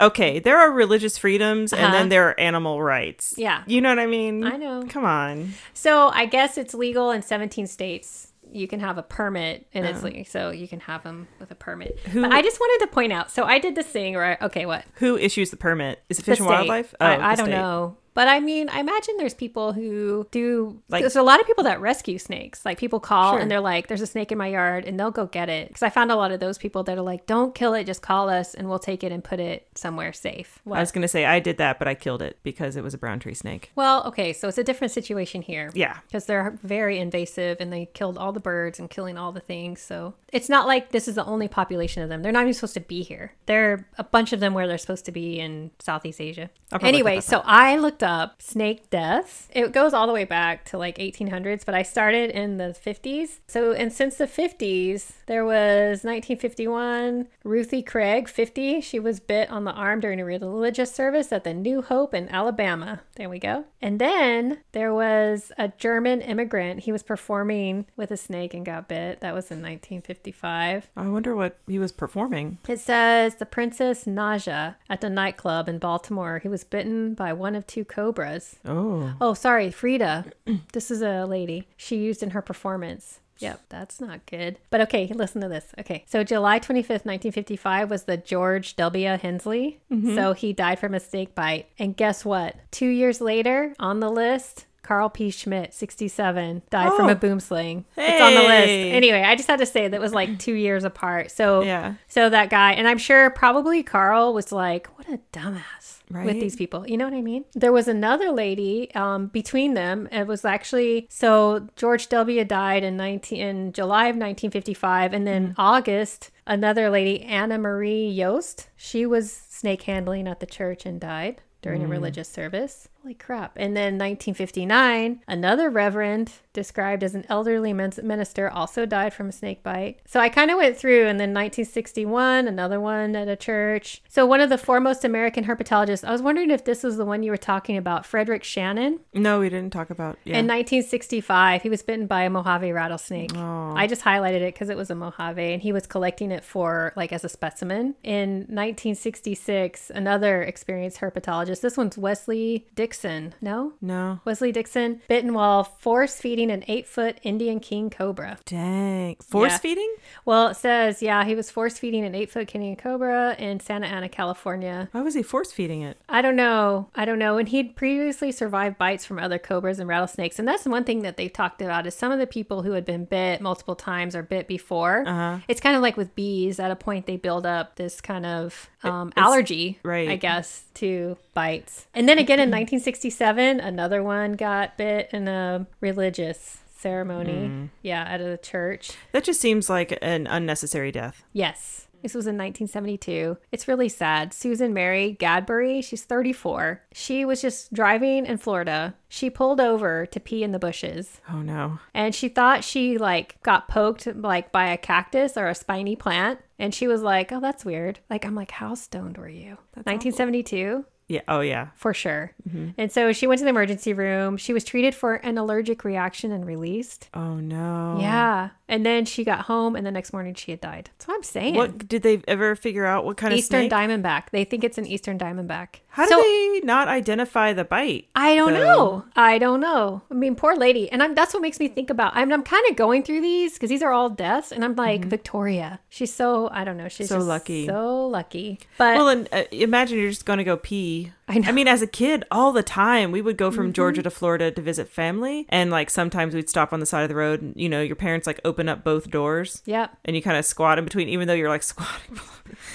[0.00, 1.92] Okay, there are religious freedoms, and Uh-huh.
[1.92, 3.34] then there are animal rights.
[3.36, 3.62] Yeah.
[3.66, 4.42] you know what I mean.
[4.44, 4.84] I know.
[4.88, 5.52] Come on.
[5.74, 8.32] So I guess it's legal in 17 states.
[8.50, 11.54] You can have a permit, and it's legal, so you can have them with a
[11.54, 11.98] permit.
[12.06, 12.10] Oh.
[12.10, 13.30] Who- But I just wanted to point out.
[13.30, 14.84] So I did this thing where, I, okay, what?
[14.94, 16.02] Who issues the permit?
[16.08, 16.48] Is it Fish and.
[16.48, 16.94] Wildlife?
[17.00, 17.52] Oh, I, I don't state.
[17.56, 17.96] know.
[18.14, 21.64] But I mean, I imagine there's people who do Like- there's a lot of people
[21.64, 22.64] that rescue snakes.
[22.64, 23.40] Like people call Sure.
[23.40, 25.68] and they're like, "There's a snake in my yard," and they'll go get it.
[25.68, 28.02] Because I found a lot of those people that are like, "Don't kill it, just
[28.02, 31.24] call us, and we'll take it and put it somewhere safe." I was gonna say
[31.24, 33.70] I did that, but I killed it because it was a brown tree snake.
[33.74, 35.70] Well, okay, so it's a different situation here.
[35.74, 35.98] Yeah.
[36.06, 39.80] Because they're very invasive and they killed all the birds and killing all the things.
[39.80, 42.22] So it's not like this is the only population of them.
[42.22, 43.32] They're not even supposed to be here.
[43.46, 46.50] There are a bunch of them where they're supposed to be in Southeast Asia.
[46.80, 49.48] Anyway, so I looked up snake deaths.
[49.52, 53.40] It goes all the way back to like 1800s, but I started in the 50s.
[53.46, 58.80] So, and since the 50s, there was 1951, Ruthie Craig, 50.
[58.80, 62.28] She was bit on the arm during a religious service at the New Hope in
[62.28, 63.02] Alabama.
[63.16, 63.64] There we go.
[63.80, 66.80] And then there was a German immigrant.
[66.80, 69.20] He was performing with a snake and got bit.
[69.20, 70.90] That was in 1955.
[70.96, 72.58] I wonder what he was performing.
[72.68, 76.38] It says the Princess Naja at the nightclub in Baltimore.
[76.38, 78.56] He was bitten by one of two cobras.
[78.64, 80.24] Oh, Oh, sorry, Frida.
[80.72, 83.20] this is a lady she used in her performance.
[83.38, 84.58] Yep, that's not good.
[84.70, 85.66] But okay, listen to this.
[85.80, 89.08] Okay, so July 25th, 1955 was the George W.
[89.16, 89.80] Hensley.
[89.90, 90.14] Mm-hmm.
[90.14, 91.66] So he died from a snake bite.
[91.78, 92.54] And guess what?
[92.70, 95.30] Two years later, on the list, Karl P.
[95.30, 97.10] Schmidt, 67, died from Oh.
[97.12, 97.84] a boomslang.
[97.96, 98.68] It's on the list.
[98.68, 101.32] Anyway, I just had to say that was like two years apart.
[101.32, 101.94] So Yeah.
[102.06, 106.26] so that guy, and I'm sure probably Karl was like, what a dumbass Right.
[106.26, 106.86] with these people.
[106.86, 107.46] You know what I mean?
[107.54, 110.08] There was another lady um, between them.
[110.12, 112.44] It was actually, so George W.
[112.44, 115.14] died in 19, in July of 1955.
[115.14, 120.84] And then August, another lady, Anna Marie Yost, she was snake handling at the church
[120.84, 122.88] and died during a religious service.
[123.02, 123.56] Holy crap.
[123.56, 129.32] And then 1959, another reverend described as an elderly min- minister also died from a
[129.32, 129.98] snake bite.
[130.06, 134.02] So I kind of went through and then 1961, another one at a church.
[134.08, 137.24] So one of the foremost American herpetologists, I was wondering if this was the one
[137.24, 139.00] you were talking about, Frederick Shannon.
[139.12, 140.16] no, we didn't talk about.
[140.24, 140.38] Yeah.
[140.38, 143.32] In 1965, he was bitten by a Mojave rattlesnake.
[143.34, 143.74] Oh.
[143.74, 146.92] I just highlighted it because it was a Mojave, and he was collecting it for
[146.94, 147.96] like as a specimen.
[148.04, 151.62] In 1966, another experienced herpetologist.
[151.62, 153.32] This one's Wesley Dixon.
[153.40, 154.20] No, no.
[154.26, 158.36] Wesley Dixon bitten while force feeding an eight-foot Indian king cobra.
[158.44, 159.16] Dang.
[159.16, 159.58] Force Yeah.
[159.58, 159.94] feeding?
[160.26, 164.10] Well, it says yeah, he was force feeding an eight-foot Indian cobra in Santa Ana,
[164.10, 164.90] California.
[164.92, 165.96] Why was he force feeding it?
[166.06, 166.88] I don't know.
[166.94, 167.38] I don't know.
[167.38, 170.38] And he'd previously survived bites from other cobras and rattlesnakes.
[170.38, 172.84] And that's one thing that they've talked about is some of the people who had
[172.84, 175.04] been bit multiple times or bit before.
[175.08, 175.38] Uh-huh.
[175.48, 176.60] It's kind of like with bees.
[176.60, 180.08] At a point, they build up this kind of um, allergy, right.
[180.08, 181.86] I guess, to bites.
[181.94, 187.46] And then again in 1967, another one got bit in a religious ceremony.
[187.46, 187.64] Hmm.
[187.82, 188.92] Yeah, at a church.
[189.12, 191.24] That just seems like an unnecessary death.
[191.32, 191.86] Yes.
[192.02, 193.36] This was in 1972.
[193.52, 194.32] It's really sad.
[194.34, 196.82] Susan Mary Gadbury, she's 34.
[196.92, 198.94] She was just driving in Florida.
[199.08, 201.78] She pulled over to pee in the bushes Oh no.
[201.94, 206.40] and she thought she like got poked like by a cactus or a spiny plant
[206.58, 210.84] and she was like, "Oh, that's weird." Like I'm like, "How stoned were you?" 1972?
[211.12, 211.20] Yeah.
[211.28, 211.68] Oh yeah.
[211.74, 212.32] For sure.
[212.48, 212.70] Mm-hmm.
[212.78, 214.38] And so she went to the emergency room.
[214.38, 217.10] She was treated for an allergic reaction and released.
[217.12, 217.98] Oh no.
[218.00, 218.48] Yeah.
[218.66, 220.88] And then she got home and the next morning she had died.
[220.94, 221.54] That's what I'm saying.
[221.54, 223.04] What did they ever figure out?
[223.04, 223.72] What kind Eastern of snake?
[223.72, 224.30] diamondback.
[224.30, 225.80] They think it's an eastern diamondback.
[225.92, 228.08] How So- do they not identify the bite?
[228.16, 228.60] I don't though?
[228.62, 229.04] know.
[229.14, 230.02] I don't know.
[230.10, 230.90] I mean, poor lady.
[230.90, 232.12] And I'm, that's what makes me think about.
[232.16, 235.04] I'm, I'm kind of going through these because these are all deaths, and I'm like
[235.04, 235.80] Victoria.
[235.90, 236.88] She's so I don't know.
[236.88, 237.20] She's Mm-hmm.
[237.20, 237.66] So lucky.
[237.66, 238.58] So lucky.
[238.78, 241.12] But Well, and uh, imagine you're just going to go pee.
[241.28, 241.40] I know.
[241.42, 241.54] Mm-hmm.
[241.54, 244.62] mean, as a kid, all the time, we would go from Georgia to Florida to
[244.62, 247.68] visit family, and like sometimes we'd stop on the side of the road, and you
[247.68, 249.96] know, your parents like open up both doors, yep.
[250.04, 252.18] and you kind of squat in between, even though you're like squatting.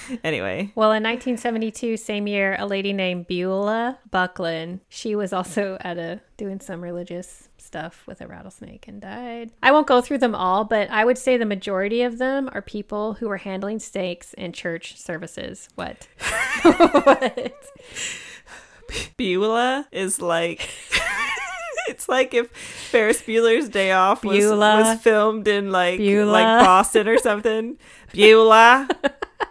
[0.24, 5.98] anyway, Well, in 1972, same year, a lady named Beulah Buckland, she was also at
[5.98, 9.50] a doing some religious stuff with a rattlesnake and died.
[9.62, 12.62] I won't go through them all, but I would say the majority of them are
[12.62, 15.68] people who were handling snakes in church services.
[15.74, 16.08] What?
[16.62, 17.54] what?
[19.16, 20.68] Beulah is like.
[21.88, 26.30] It's like if Ferris Bueller's Day Off was, was filmed in like Beulah.
[26.30, 27.78] like Boston or something.
[28.12, 28.88] Beulah,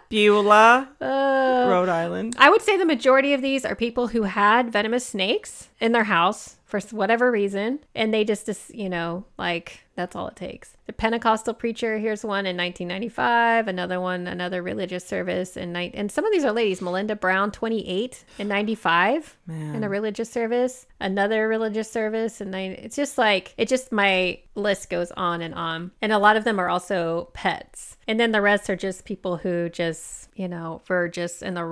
[0.08, 2.34] Beulah, Uh, Rhode Island.
[2.38, 6.04] I would say the majority of these are people who had venomous snakes in their
[6.04, 10.76] house for whatever reason, and they just, just you know, like that's all it takes.
[10.86, 16.10] The Pentecostal preacher, here's one in 1995, another one, another religious service in night, and
[16.10, 16.80] some of these are ladies.
[16.80, 22.54] Melinda Brown, 28 in 95, in a religious service, another religious service, and.
[22.68, 26.44] It's just like it just my list goes on and on, and a lot of
[26.44, 30.80] them are also pets, and then the rest are just people who just you know
[30.88, 31.64] were just in the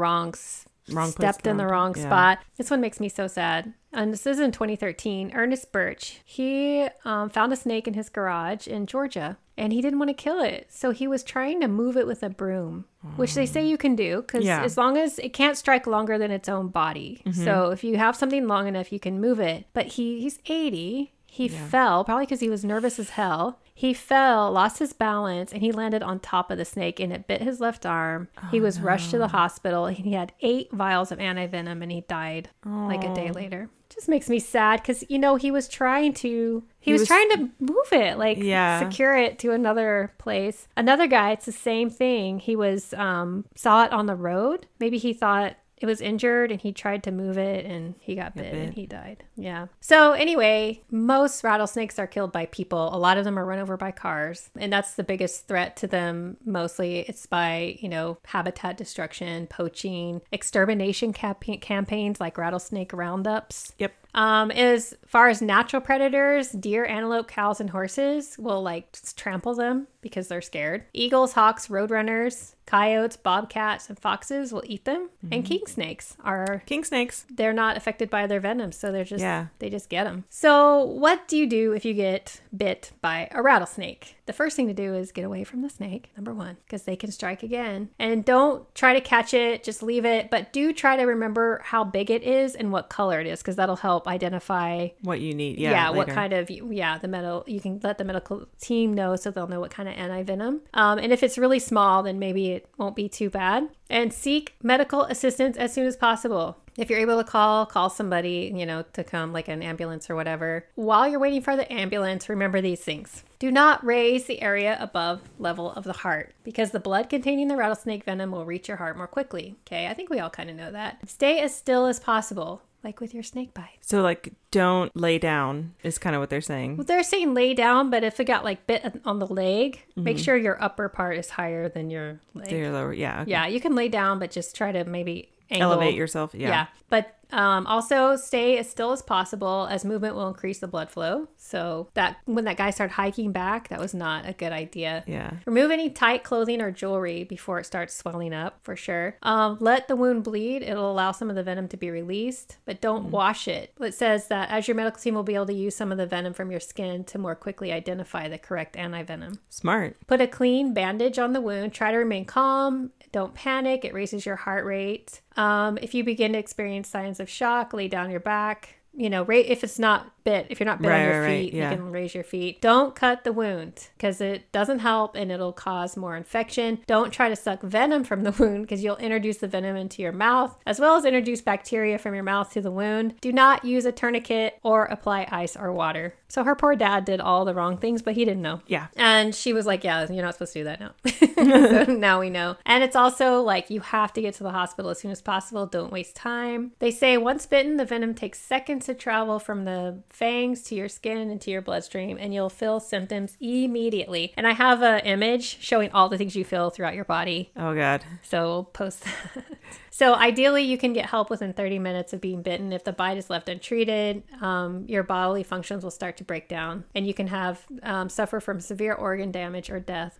[0.88, 0.88] wrong.
[0.88, 2.04] s- Wrong place, stepped in the wrong- wrong yeah.
[2.04, 2.38] spot.
[2.56, 3.74] This one makes me so sad.
[3.92, 5.32] And this is in 2013.
[5.34, 9.98] Ernest Birch, he um, found a snake in his garage in Georgia and he didn't
[9.98, 10.66] want to kill it.
[10.70, 12.84] So he was trying to move it with a broom,
[13.16, 14.62] which they say you can do because Yeah.
[14.62, 17.22] as long as it can't strike longer than its own body.
[17.32, 19.66] So if you have something long enough, you can move it.
[19.72, 21.14] But he, he's 80.
[21.36, 23.58] He fell, probably because he was nervous as hell.
[23.74, 27.26] He fell, lost his balance, and he landed on top of the snake and it
[27.26, 28.28] bit his left arm.
[28.50, 29.86] he was rushed to the hospital.
[29.88, 33.68] He had eight vials of antivenom and he died like a day later.
[33.94, 36.64] Just makes me sad because, you know, he was trying to.
[36.80, 38.80] He, He was, was- trying to move it, like Yeah.
[38.80, 40.66] secure it to another place.
[40.76, 42.38] Another guy, it's the same thing.
[42.40, 44.66] He was um saw it on the road.
[44.80, 48.34] Maybe he thought it was injured and he tried to move it and he got
[48.34, 49.24] bit, and he died.
[49.36, 49.66] Yeah.
[49.80, 52.94] So anyway, most rattlesnakes are killed by people.
[52.94, 55.86] A lot of them are run over by cars, and that's the biggest threat to
[55.86, 56.38] them.
[56.44, 63.72] Mostly, it's by you know habitat destruction, poaching, extermination campa- campaigns like rattlesnake roundups.
[63.78, 63.92] Yep.
[64.16, 69.86] Um, as far as natural predators, deer, antelope, cows, and horses will like trample them
[70.00, 70.84] because they're scared.
[70.92, 75.10] Eagles, hawks, roadrunners, coyotes, bobcats, and foxes will eat them.
[75.30, 77.24] And king snakes are King snakes.
[77.32, 79.46] they're not affected by their venom, so they're just Yeah.
[79.58, 80.24] they just get them.
[80.30, 84.16] So, what do you do if you get bit by a rattlesnake?
[84.26, 86.96] The first thing to do is get away from the snake, number 1, because they
[86.96, 87.90] can strike again.
[87.98, 91.84] And don't try to catch it, just leave it, but do try to remember how
[91.84, 95.58] big it is and what color it is because that'll help identify What you need.
[95.58, 95.70] Yeah.
[95.70, 99.30] yeah, what kind of yeah the medical you can let the medical team know so
[99.30, 100.60] they'll know what kind of antivenom.
[100.74, 103.68] Um, and if it's really small then maybe it won't be too bad.
[103.88, 106.58] And seek medical assistance as soon as possible.
[106.76, 110.14] If you're able to call call somebody you know to come like an ambulance or
[110.14, 110.66] whatever.
[110.74, 113.24] While you're waiting for the ambulance remember these things.
[113.38, 117.56] Do not raise the area above level of the heart because the blood containing the
[117.56, 119.56] rattlesnake venom will reach your heart more quickly.
[119.66, 120.98] Okay i think we all kind of know that.
[121.08, 125.74] Stay as still as possible like with your snake bite So like, don't lay down
[125.82, 126.76] is kind of what they're saying.
[126.76, 130.04] well, they're saying lay down, but if it got like bit on the leg, Mm-hmm.
[130.04, 132.48] make sure your upper part is higher than your leg.
[132.50, 132.92] They're lower.
[132.92, 133.22] Yeah.
[133.22, 133.30] okay.
[133.32, 135.72] Yeah, you can lay down, but just try to maybe angle.
[135.72, 136.34] Elevate yourself.
[136.34, 136.48] Yeah.
[136.48, 136.66] Yeah.
[136.88, 141.28] But um, also stay as still as possible as movement will increase the blood flow.
[141.36, 145.04] So that when that guy started hiking back, that was not a good idea.
[145.06, 145.32] Yeah.
[145.44, 149.16] Remove any tight clothing or jewelry before it starts swelling up for sure.
[149.22, 150.62] Um, let the wound bleed.
[150.62, 153.72] It'll allow some of the venom to be released, but don't wash it.
[153.80, 156.06] It says that as your medical team will be able to use some of the
[156.06, 159.38] venom from your skin to more quickly identify the correct antivenom.
[159.48, 159.96] Smart.
[160.06, 161.72] Put a clean bandage on the wound.
[161.72, 162.92] Try to remain calm.
[163.12, 163.84] Don't panic.
[163.84, 165.20] It raises your heart rate.
[165.36, 168.76] Um, if you begin to experience signs of shock, lay down your back.
[168.94, 171.44] you know, if it's not bit, if you're not bit Right, on your right, right,
[171.44, 171.70] feet, yeah.
[171.70, 172.60] you can raise your feet.
[172.60, 176.80] Don't cut the wound because it doesn't help and it'll cause more infection.
[176.86, 180.12] Don't try to suck venom from the wound because you'll introduce the venom into your
[180.12, 183.14] mouth as well as introduce bacteria from your mouth to the wound.
[183.20, 186.14] Do not use a tourniquet or apply ice or water.
[186.28, 188.60] So her poor dad did all the wrong things, but he didn't know.
[188.66, 188.88] Yeah.
[188.96, 190.90] And she was like, Yeah, you're not supposed to do that now.
[191.36, 192.56] so now we know.
[192.66, 195.66] And it's also like you have to get to the hospital as soon as possible.
[195.66, 196.72] Don't waste time.
[196.80, 200.88] They say once bitten, the venom takes seconds to travel from the fangs to your
[200.88, 204.32] skin and to your bloodstream, and you'll feel symptoms immediately.
[204.38, 207.50] And I have an image showing all the things you feel throughout your body.
[207.54, 208.02] Oh God.
[208.22, 209.44] So we'll post that.
[209.90, 212.70] So ideally, you can get help within 30 minutes of being bitten.
[212.72, 216.84] If the bite is left untreated, um, your bodily functions will start to break down,
[216.94, 220.16] and you can have um, suffer from severe organ damage or death.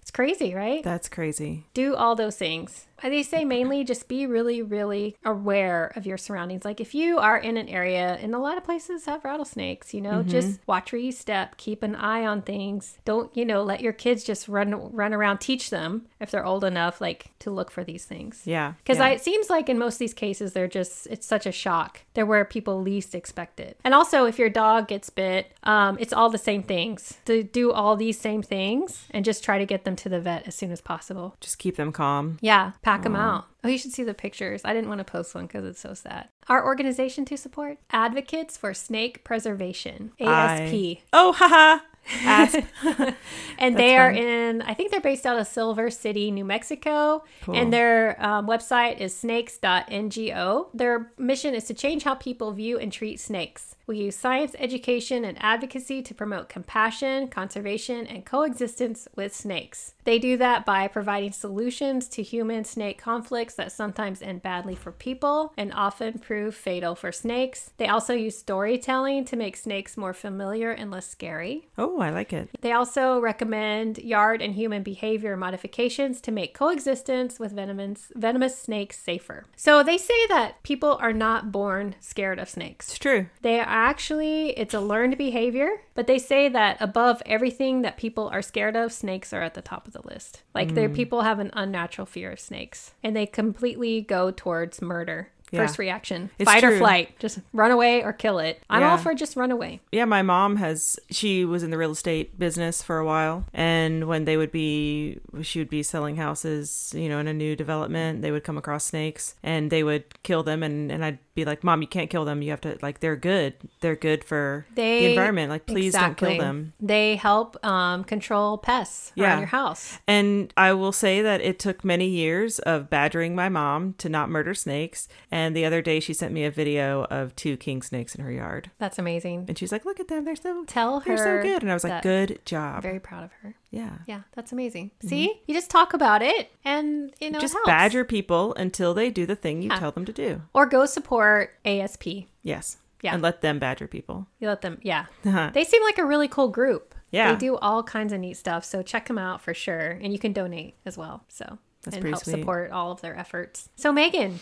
[0.00, 0.82] It's crazy, right?
[0.82, 1.66] That's crazy.
[1.74, 2.86] do all those things.
[3.02, 6.66] They say mainly just be really, really aware of your surroundings.
[6.66, 10.02] Like if you are in an area, and a lot of places have rattlesnakes, you
[10.02, 12.98] know, just watch where you step, keep an eye on things.
[13.06, 15.38] Don't, you know, let your kids just run run around.
[15.38, 18.42] Teach them if they're old enough, like to look for these things.
[18.44, 18.74] Yeah.
[18.82, 19.08] Because yeah.
[19.08, 22.00] it seems like in most of these cases, they're just, it's such a shock.
[22.14, 23.78] They're where people least expect it.
[23.84, 27.18] And also, if your dog gets bit, um, it's all the same things.
[27.26, 30.46] To do all these same things and just try to get them to the vet
[30.46, 31.36] as soon as possible.
[31.40, 32.38] just keep them calm.
[32.40, 33.46] Yeah, pack them out.
[33.62, 34.62] Oh, you should see the pictures.
[34.64, 36.28] I didn't want to post one because it's so sad.
[36.48, 40.74] Our organization to support Advocates for Snake Preservation, ASP.
[40.74, 41.80] I- Oh, haha.
[42.24, 42.58] Asp.
[43.58, 44.22] and they are fun.
[44.22, 47.56] in i think they're based out of silver city new mexico Cool.
[47.56, 52.92] and their um, website is snakes.ngo their mission is to change how people view and
[52.92, 59.34] treat snakes we use science education and advocacy to promote compassion conservation and coexistence with
[59.34, 64.76] snakes they do that by providing solutions to human snake conflicts that sometimes end badly
[64.76, 69.96] for people and often prove fatal for snakes they also use storytelling to make snakes
[69.96, 72.48] more familiar and less scary Oh, I like it.
[72.60, 78.98] they also recommend yard and human behavior modifications to make coexistence with venomous, venomous snakes
[79.00, 79.46] safer.
[79.56, 82.88] So they say that people are not born scared of snakes.
[82.90, 83.26] It's true.
[83.42, 88.28] They are actually, it's a learned behavior, but they say that above everything that people
[88.28, 90.42] are scared of, snakes are at the top of the list.
[90.54, 90.94] Like, their hmm.
[90.94, 95.30] people have an unnatural fear of snakes and they completely go towards murder.
[95.50, 95.66] Yeah.
[95.66, 97.18] First reaction It's fight or flight.
[97.18, 98.62] Just run away or kill it.
[98.70, 98.90] I'm Yeah.
[98.92, 99.80] all for just run away.
[99.92, 100.98] Yeah, my mom has.
[101.10, 105.18] She was in the real estate business for a while, and when they would be,
[105.42, 108.22] she would be selling houses, you know, in a new development.
[108.22, 111.64] They would come across snakes, and they would kill them, and and I'd be like,
[111.64, 112.42] "Mom, you can't kill them.
[112.42, 113.54] You have to like they're good.
[113.80, 115.50] They're good for They the environment.
[115.50, 119.24] Like, please don't kill them." They help um, control pests Yeah.
[119.30, 119.98] around your house.
[120.06, 124.28] And I will say that it took many years of badgering my mom to not
[124.30, 125.08] murder snakes.
[125.30, 128.30] And the other day, she sent me a video of two king snakes in her
[128.32, 128.70] yard.
[128.78, 129.46] That's amazing.
[129.48, 130.24] And she's like, look at them.
[130.24, 131.62] They're so, Tell they're her so good.
[131.62, 132.82] And I was like, good job.
[132.82, 133.54] Very proud of her.
[133.70, 133.98] yeah.
[134.06, 134.90] Yeah, that's amazing.
[135.02, 139.26] See, you just talk about it, and you know, Just badger people until they do
[139.26, 139.78] the thing you Yeah.
[139.78, 140.42] tell them to do.
[140.54, 142.26] or go support ASP.
[142.42, 142.78] Yes.
[143.02, 143.14] Yeah.
[143.14, 144.26] And let them badger people.
[144.40, 145.06] You let them, yeah.
[145.24, 145.50] Uh-huh.
[145.54, 146.94] They seem like a really cool group.
[147.12, 147.32] Yeah.
[147.32, 148.64] they do all kinds of neat stuff.
[148.64, 151.24] So check them out for sure, and you can donate as well.
[151.28, 152.38] So That's and help sweet.
[152.38, 153.68] support all of their efforts.
[153.74, 154.38] So Megan.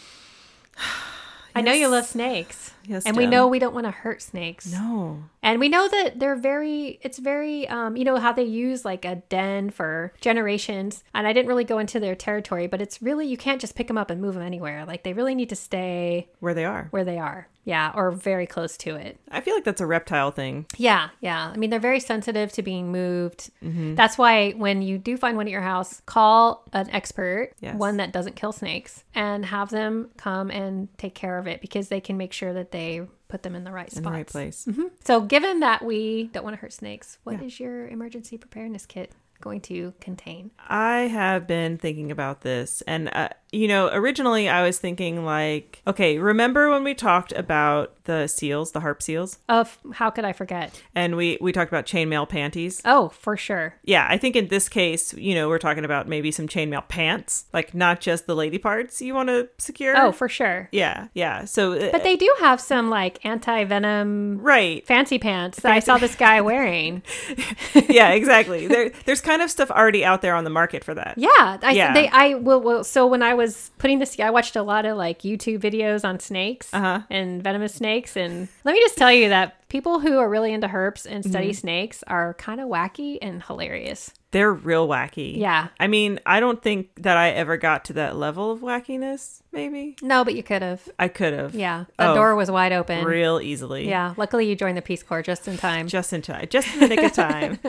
[1.54, 2.72] I know you love snakes.
[2.84, 4.70] Yes, and we know we don't want to hurt snakes.
[4.70, 5.24] No.
[5.42, 9.04] And we know that they're very, it's very, um, you know, how they use like
[9.04, 11.04] a den for generations.
[11.14, 13.86] And I didn't really go into their territory, but it's really, you can't just pick
[13.86, 14.84] them up and move them anywhere.
[14.84, 16.88] Like they really need to stay Where they are.
[16.90, 17.48] where they are.
[17.64, 17.92] Yeah.
[17.94, 19.20] Or very close to it.
[19.30, 20.64] I feel like that's a reptile thing.
[20.78, 21.10] Yeah.
[21.20, 21.50] Yeah.
[21.52, 23.50] I mean, they're very sensitive to being moved.
[23.62, 23.94] Mm-hmm.
[23.94, 27.76] That's why when you do find one at your house, call an expert, Yes.
[27.76, 31.88] one that doesn't kill snakes, and have them come and take care of it because
[31.88, 33.98] they can make sure that they put them in the right spot.
[33.98, 34.32] In spots.
[34.32, 34.96] the right place.
[35.04, 37.66] So, given that we don't want to hurt snakes, what is Yeah.
[37.66, 40.50] your emergency preparedness kit going to contain?
[40.68, 42.82] I have been thinking about this.
[42.86, 47.94] And, uh, you know, originally I was thinking, like, okay, remember when we talked about
[48.04, 49.38] the seals, the harp seals?
[49.48, 50.82] Of how could I forget?
[50.94, 52.80] And we, we talked about chainmail panties.
[52.84, 53.74] Oh, for sure.
[53.84, 57.46] Yeah, I think in this case, you know, we're talking about maybe some chainmail pants,
[57.52, 59.94] like not just the lady parts you want to secure.
[59.96, 60.68] Oh, for sure.
[60.72, 61.44] yeah, yeah.
[61.44, 64.86] So, uh, But they do have some like anti venom right.
[64.86, 67.02] fancy pants that I saw this guy wearing.
[67.88, 68.66] yeah, exactly.
[68.66, 71.14] there, there's kind of stuff already out there on the market for that.
[71.16, 71.92] Yeah, I Yeah.
[71.94, 72.60] they I will.
[72.60, 76.04] Well, so when I was putting this, I watched a lot of like YouTube videos
[76.04, 77.00] on snakes Uh-huh.
[77.08, 78.14] and venomous snakes.
[78.16, 81.48] And let me just tell you that people who are really into herps and study
[81.48, 81.54] Mm-hmm.
[81.54, 84.10] snakes are kind of wacky and hilarious.
[84.30, 85.38] They're real wacky.
[85.38, 85.68] Yeah.
[85.80, 89.96] I mean, I don't think that I ever got to that level of wackiness, maybe.
[90.02, 90.86] No, but you could have.
[90.98, 91.54] I could have.
[91.54, 91.84] Yeah.
[91.96, 93.06] That Oh, door was wide open.
[93.06, 93.88] Real easily.
[93.88, 94.12] Yeah.
[94.18, 95.88] Luckily, you joined the Peace Corps just in time.
[95.88, 96.46] Just in time.
[96.50, 97.58] Just in the nick of time.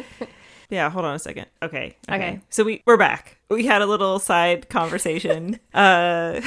[0.70, 1.48] Yeah, hold on a second.
[1.62, 1.98] Okay.
[2.10, 2.41] Okay.
[2.50, 3.38] So we we're back.
[3.50, 5.60] We had a little side conversation.
[5.74, 6.41] uh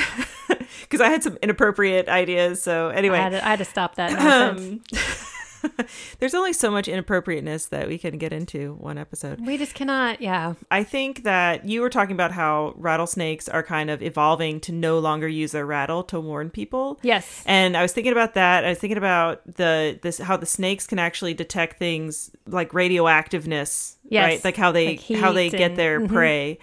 [0.82, 2.62] because I had some inappropriate ideas.
[2.62, 4.82] So anyway, I, had to, I had to stop that um,
[6.18, 9.44] there's only so much inappropriateness that we can get into one episode.
[9.46, 10.20] we just cannot.
[10.20, 10.54] Yeah.
[10.70, 14.98] I think that you were talking about how rattlesnakes are kind of evolving to no
[14.98, 16.98] longer use their rattle to warn people.
[17.02, 17.42] Yes.
[17.46, 18.64] And I was thinking about that.
[18.64, 23.96] I was thinking about the this how the snakes can actually detect things like radioactiveness,
[24.12, 24.24] Yes.
[24.26, 24.44] right?
[24.44, 26.08] Like how they Like how they heat get and- their mhm.
[26.08, 26.58] prey.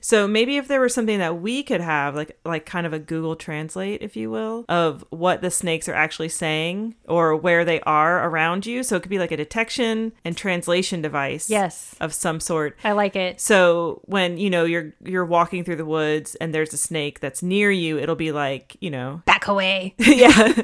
[0.00, 2.98] So maybe if there was something that we could have, like like kind of a
[2.98, 7.80] Google Translate, if you will, of what the snakes are actually saying or where they
[7.82, 8.82] are around you.
[8.82, 11.94] So it could be like a detection and translation device, Yes.
[12.00, 12.76] of some sort.
[12.84, 13.40] I like it.
[13.40, 17.42] So when you know you're you're walking through the woods and there's a snake that's
[17.42, 19.94] near you, it'll be like you know Back away.
[19.98, 20.52] yeah.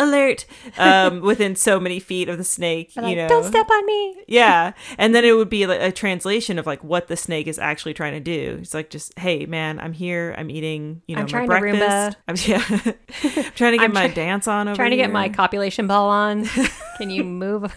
[0.00, 0.46] Alert!
[0.78, 3.28] Um, within so many feet of the snake, you know.
[3.28, 4.16] Don't step on me.
[4.26, 7.58] Yeah, and then it would be like a translation of like what the snake is
[7.58, 8.58] actually trying to do.
[8.60, 10.34] It's like just, hey man, I'm here.
[10.38, 12.16] I'm eating, you know, I'm my breakfast.
[12.26, 15.12] I'm yeah, I'm trying to get I'm my try- dance on over Trying to get
[15.12, 16.46] my copulation ball on.
[16.96, 17.72] Can you move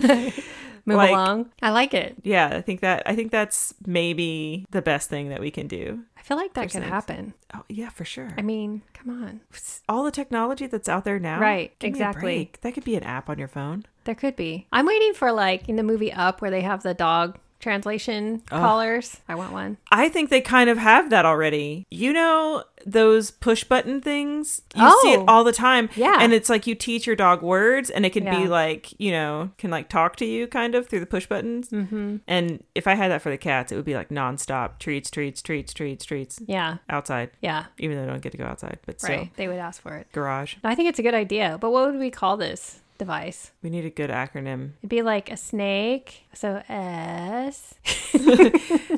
[0.86, 1.52] move Like- along?
[1.62, 2.16] I like it.
[2.24, 6.04] Yeah, I think that I think that's maybe the best thing that we can do.
[6.18, 7.34] I feel like that could happen.
[7.54, 8.30] Oh yeah, for sure.
[8.38, 9.42] I mean, come on.
[9.90, 12.52] All the technology that's out there now, Right, give me a exactly.
[12.62, 13.86] That could be an app on your phone.
[14.06, 14.68] There could be.
[14.72, 19.22] I'm waiting for like in the movie Up where they have the dog translation collars.
[19.28, 19.78] I want one.
[19.92, 21.88] I think they kind of have that already.
[21.90, 24.62] You know those push button things?
[24.76, 25.26] You see it Oh.
[25.28, 25.90] all the time.
[25.96, 26.18] Yeah.
[26.20, 28.38] And it's like you teach your dog words and it can Yeah.
[28.42, 31.70] be like, you know, can like talk to you kind of through the push buttons.
[31.70, 32.18] Mm-hmm.
[32.28, 35.42] And if I had that for the cats, it would be like nonstop treats, treats,
[35.42, 36.78] treats, treats, treats Yeah.
[36.90, 37.66] outside, Yeah.
[37.80, 39.30] even though I don't get to go outside, but still.
[39.38, 40.08] They would ask for it.
[40.12, 40.56] Garage.
[40.64, 41.58] I think it's a good idea.
[41.62, 43.52] But what would we call this device?
[43.62, 44.72] We need a good acronym.
[44.80, 46.24] It'd be like a snake.
[46.34, 47.74] So S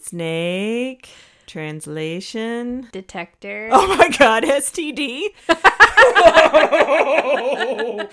[0.00, 1.10] Snake
[1.46, 2.88] translation.
[2.90, 3.68] detector.
[3.70, 5.24] Oh my god, STD.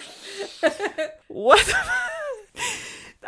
[1.29, 1.73] what?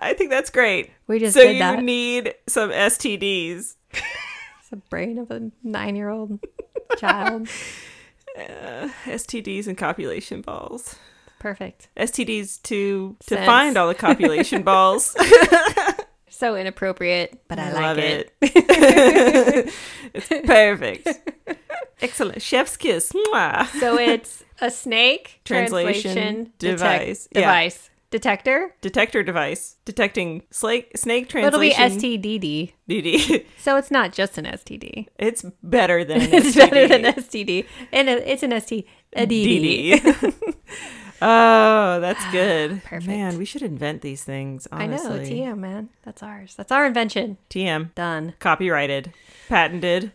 [0.01, 0.91] I think that's great.
[1.07, 1.81] We just so you that.
[1.81, 3.75] need some STDs.
[3.93, 6.37] It's the brain of a nine year old
[6.97, 7.47] child.
[8.35, 10.95] Uh, STDs and copulation balls.
[11.43, 11.89] Perfect.
[11.97, 13.45] STDs to to Sense.
[13.45, 15.13] find all the copulation balls.
[16.29, 18.33] So inappropriate, but I, like love it.
[18.41, 19.73] it.
[20.13, 21.07] it's perfect.
[22.01, 22.41] Excellent.
[22.41, 23.11] Chef's kiss.
[23.11, 23.67] Mwah.
[23.79, 27.27] So it's a snake Translation translation device.
[27.27, 27.41] detec- Yeah.
[27.41, 28.75] device detector.
[28.81, 32.21] Detector device detecting snake snake It'll be translation.
[32.21, 32.71] STDD.
[32.89, 33.45] DD.
[33.59, 35.07] So it's not just an STD.
[35.19, 36.69] It's better than an It's STD.
[36.69, 39.99] better than STD, and it's an ST a DD.
[40.01, 40.35] DD.
[41.23, 42.83] Oh, that's good.
[42.83, 43.07] Perfect.
[43.07, 44.67] Man, we should invent these things.
[44.71, 46.55] I know TM man, that's ours.
[46.55, 47.37] That's our invention.
[47.49, 47.93] TM.
[47.95, 49.13] Done Copyrighted.
[49.49, 50.11] Patented.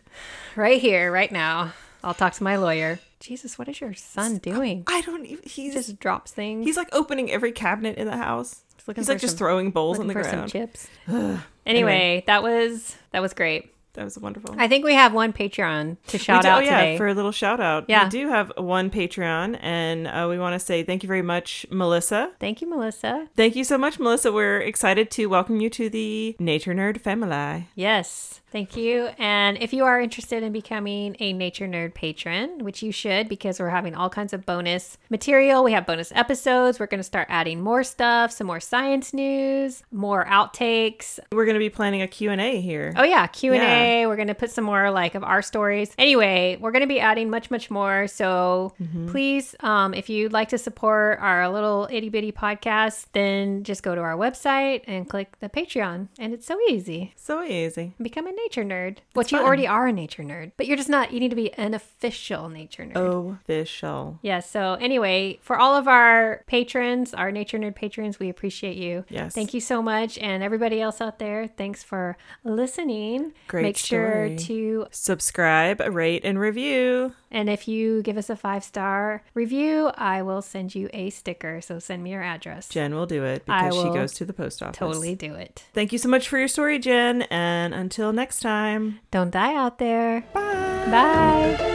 [0.56, 1.72] right here, right now.
[2.02, 3.00] I'll talk to my lawyer.
[3.20, 4.84] Jesus, what is your son doing?
[4.86, 5.42] I don't even.
[5.44, 6.64] He just drops things.
[6.64, 8.62] he's like opening every cabinet in the house.
[8.76, 10.30] He's for like just throwing bowls on the ground.
[10.30, 10.88] some chips.
[11.66, 13.72] anyway, that was that was great.
[13.98, 14.54] That was wonderful.
[14.56, 16.98] I think we have one Patreon to shout do- out oh, yeah, today.
[16.98, 17.86] for a little shout out.
[17.88, 18.04] Yeah.
[18.04, 21.66] We do have one Patreon, and uh, we want to say thank you very much,
[21.68, 22.30] Melissa.
[22.38, 23.26] Thank you, Melissa.
[23.34, 24.30] Thank you so much, Melissa.
[24.30, 27.66] We're excited to welcome you to the Nature Nerd family.
[27.74, 29.10] Yes, thank you.
[29.18, 33.60] And if you are interested in becoming a Nature Nerd patron, which you should because
[33.60, 36.80] we're having all kinds of bonus material, we have bonus episodes.
[36.80, 41.18] We're going to start adding more stuff, some more science news, more outtakes.
[41.32, 42.92] We're going to be planning a Q&A here.
[42.96, 44.06] Oh yeah, Q&A.
[44.06, 45.92] We're going to put some more like of our stories.
[45.98, 48.06] Anyway, we're going to be adding much much more.
[48.06, 48.72] So
[49.08, 53.94] please um if you'd like to support our little itty bitty podcast, then just go
[53.94, 56.08] to our website and click the Patreon.
[56.18, 57.12] And it's so easy.
[57.16, 57.94] So easy.
[58.00, 58.98] Become a nature nerd.
[59.14, 59.46] What you fun.
[59.46, 61.12] already are a nature nerd, but you're just not.
[61.12, 63.40] You need to be an official nature nerd.
[63.42, 64.18] Official.
[64.22, 64.40] Yeah.
[64.40, 69.04] So anyway, for all of our patrons, our nature nerd patrons, we appreciate you.
[69.08, 69.34] Yes.
[69.34, 73.32] Thank you so much, and everybody else out there, thanks for listening.
[73.48, 77.12] Great Make sure to Subscribe, rate, and review.
[77.30, 81.60] and if you give us a five star review, I will send you a sticker.
[81.60, 82.68] So send me your address.
[82.68, 84.78] Jen will do it because she goes to the post office.
[84.78, 85.64] Totally do it.
[85.74, 87.22] Thank you so much for your story, Jen.
[87.22, 90.24] And until next time, Don't die out there.
[90.32, 90.86] bye.
[90.90, 91.74] Bye.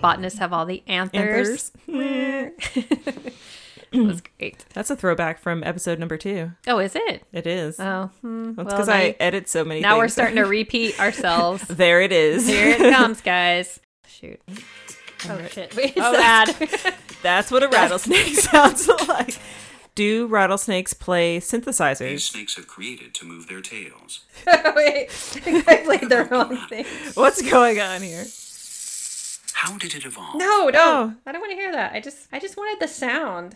[0.00, 1.72] Botanists have all the anthers.
[1.88, 2.54] it
[3.96, 4.64] was great.
[4.74, 6.52] That's a throwback from episode number two.
[6.66, 7.24] Oh, is it?
[7.32, 7.78] It is.
[7.80, 8.52] Oh, hmm.
[8.52, 11.62] That's well, because now, I edit so many now we're starting to repeat ourselves.
[11.68, 12.46] there it is.
[12.46, 13.80] Here it comes, guys.
[14.06, 14.40] Shoot.
[15.28, 15.74] Oh shit!
[15.74, 16.94] Wait, it's Oh, sad.
[17.22, 19.38] That's what a rattlesnake sounds like.
[19.94, 22.20] Do rattlesnakes play These synthesizers?
[22.20, 24.20] snakes are created to move their tails.
[24.46, 25.08] Wait,
[25.46, 26.84] I played the wrong thing.
[27.14, 28.26] What's going on here?
[29.54, 30.34] How did it evolve?
[30.34, 31.14] No, no, Oh.
[31.24, 31.94] I don't want to hear that.
[31.94, 33.54] I just, I just wanted the sound.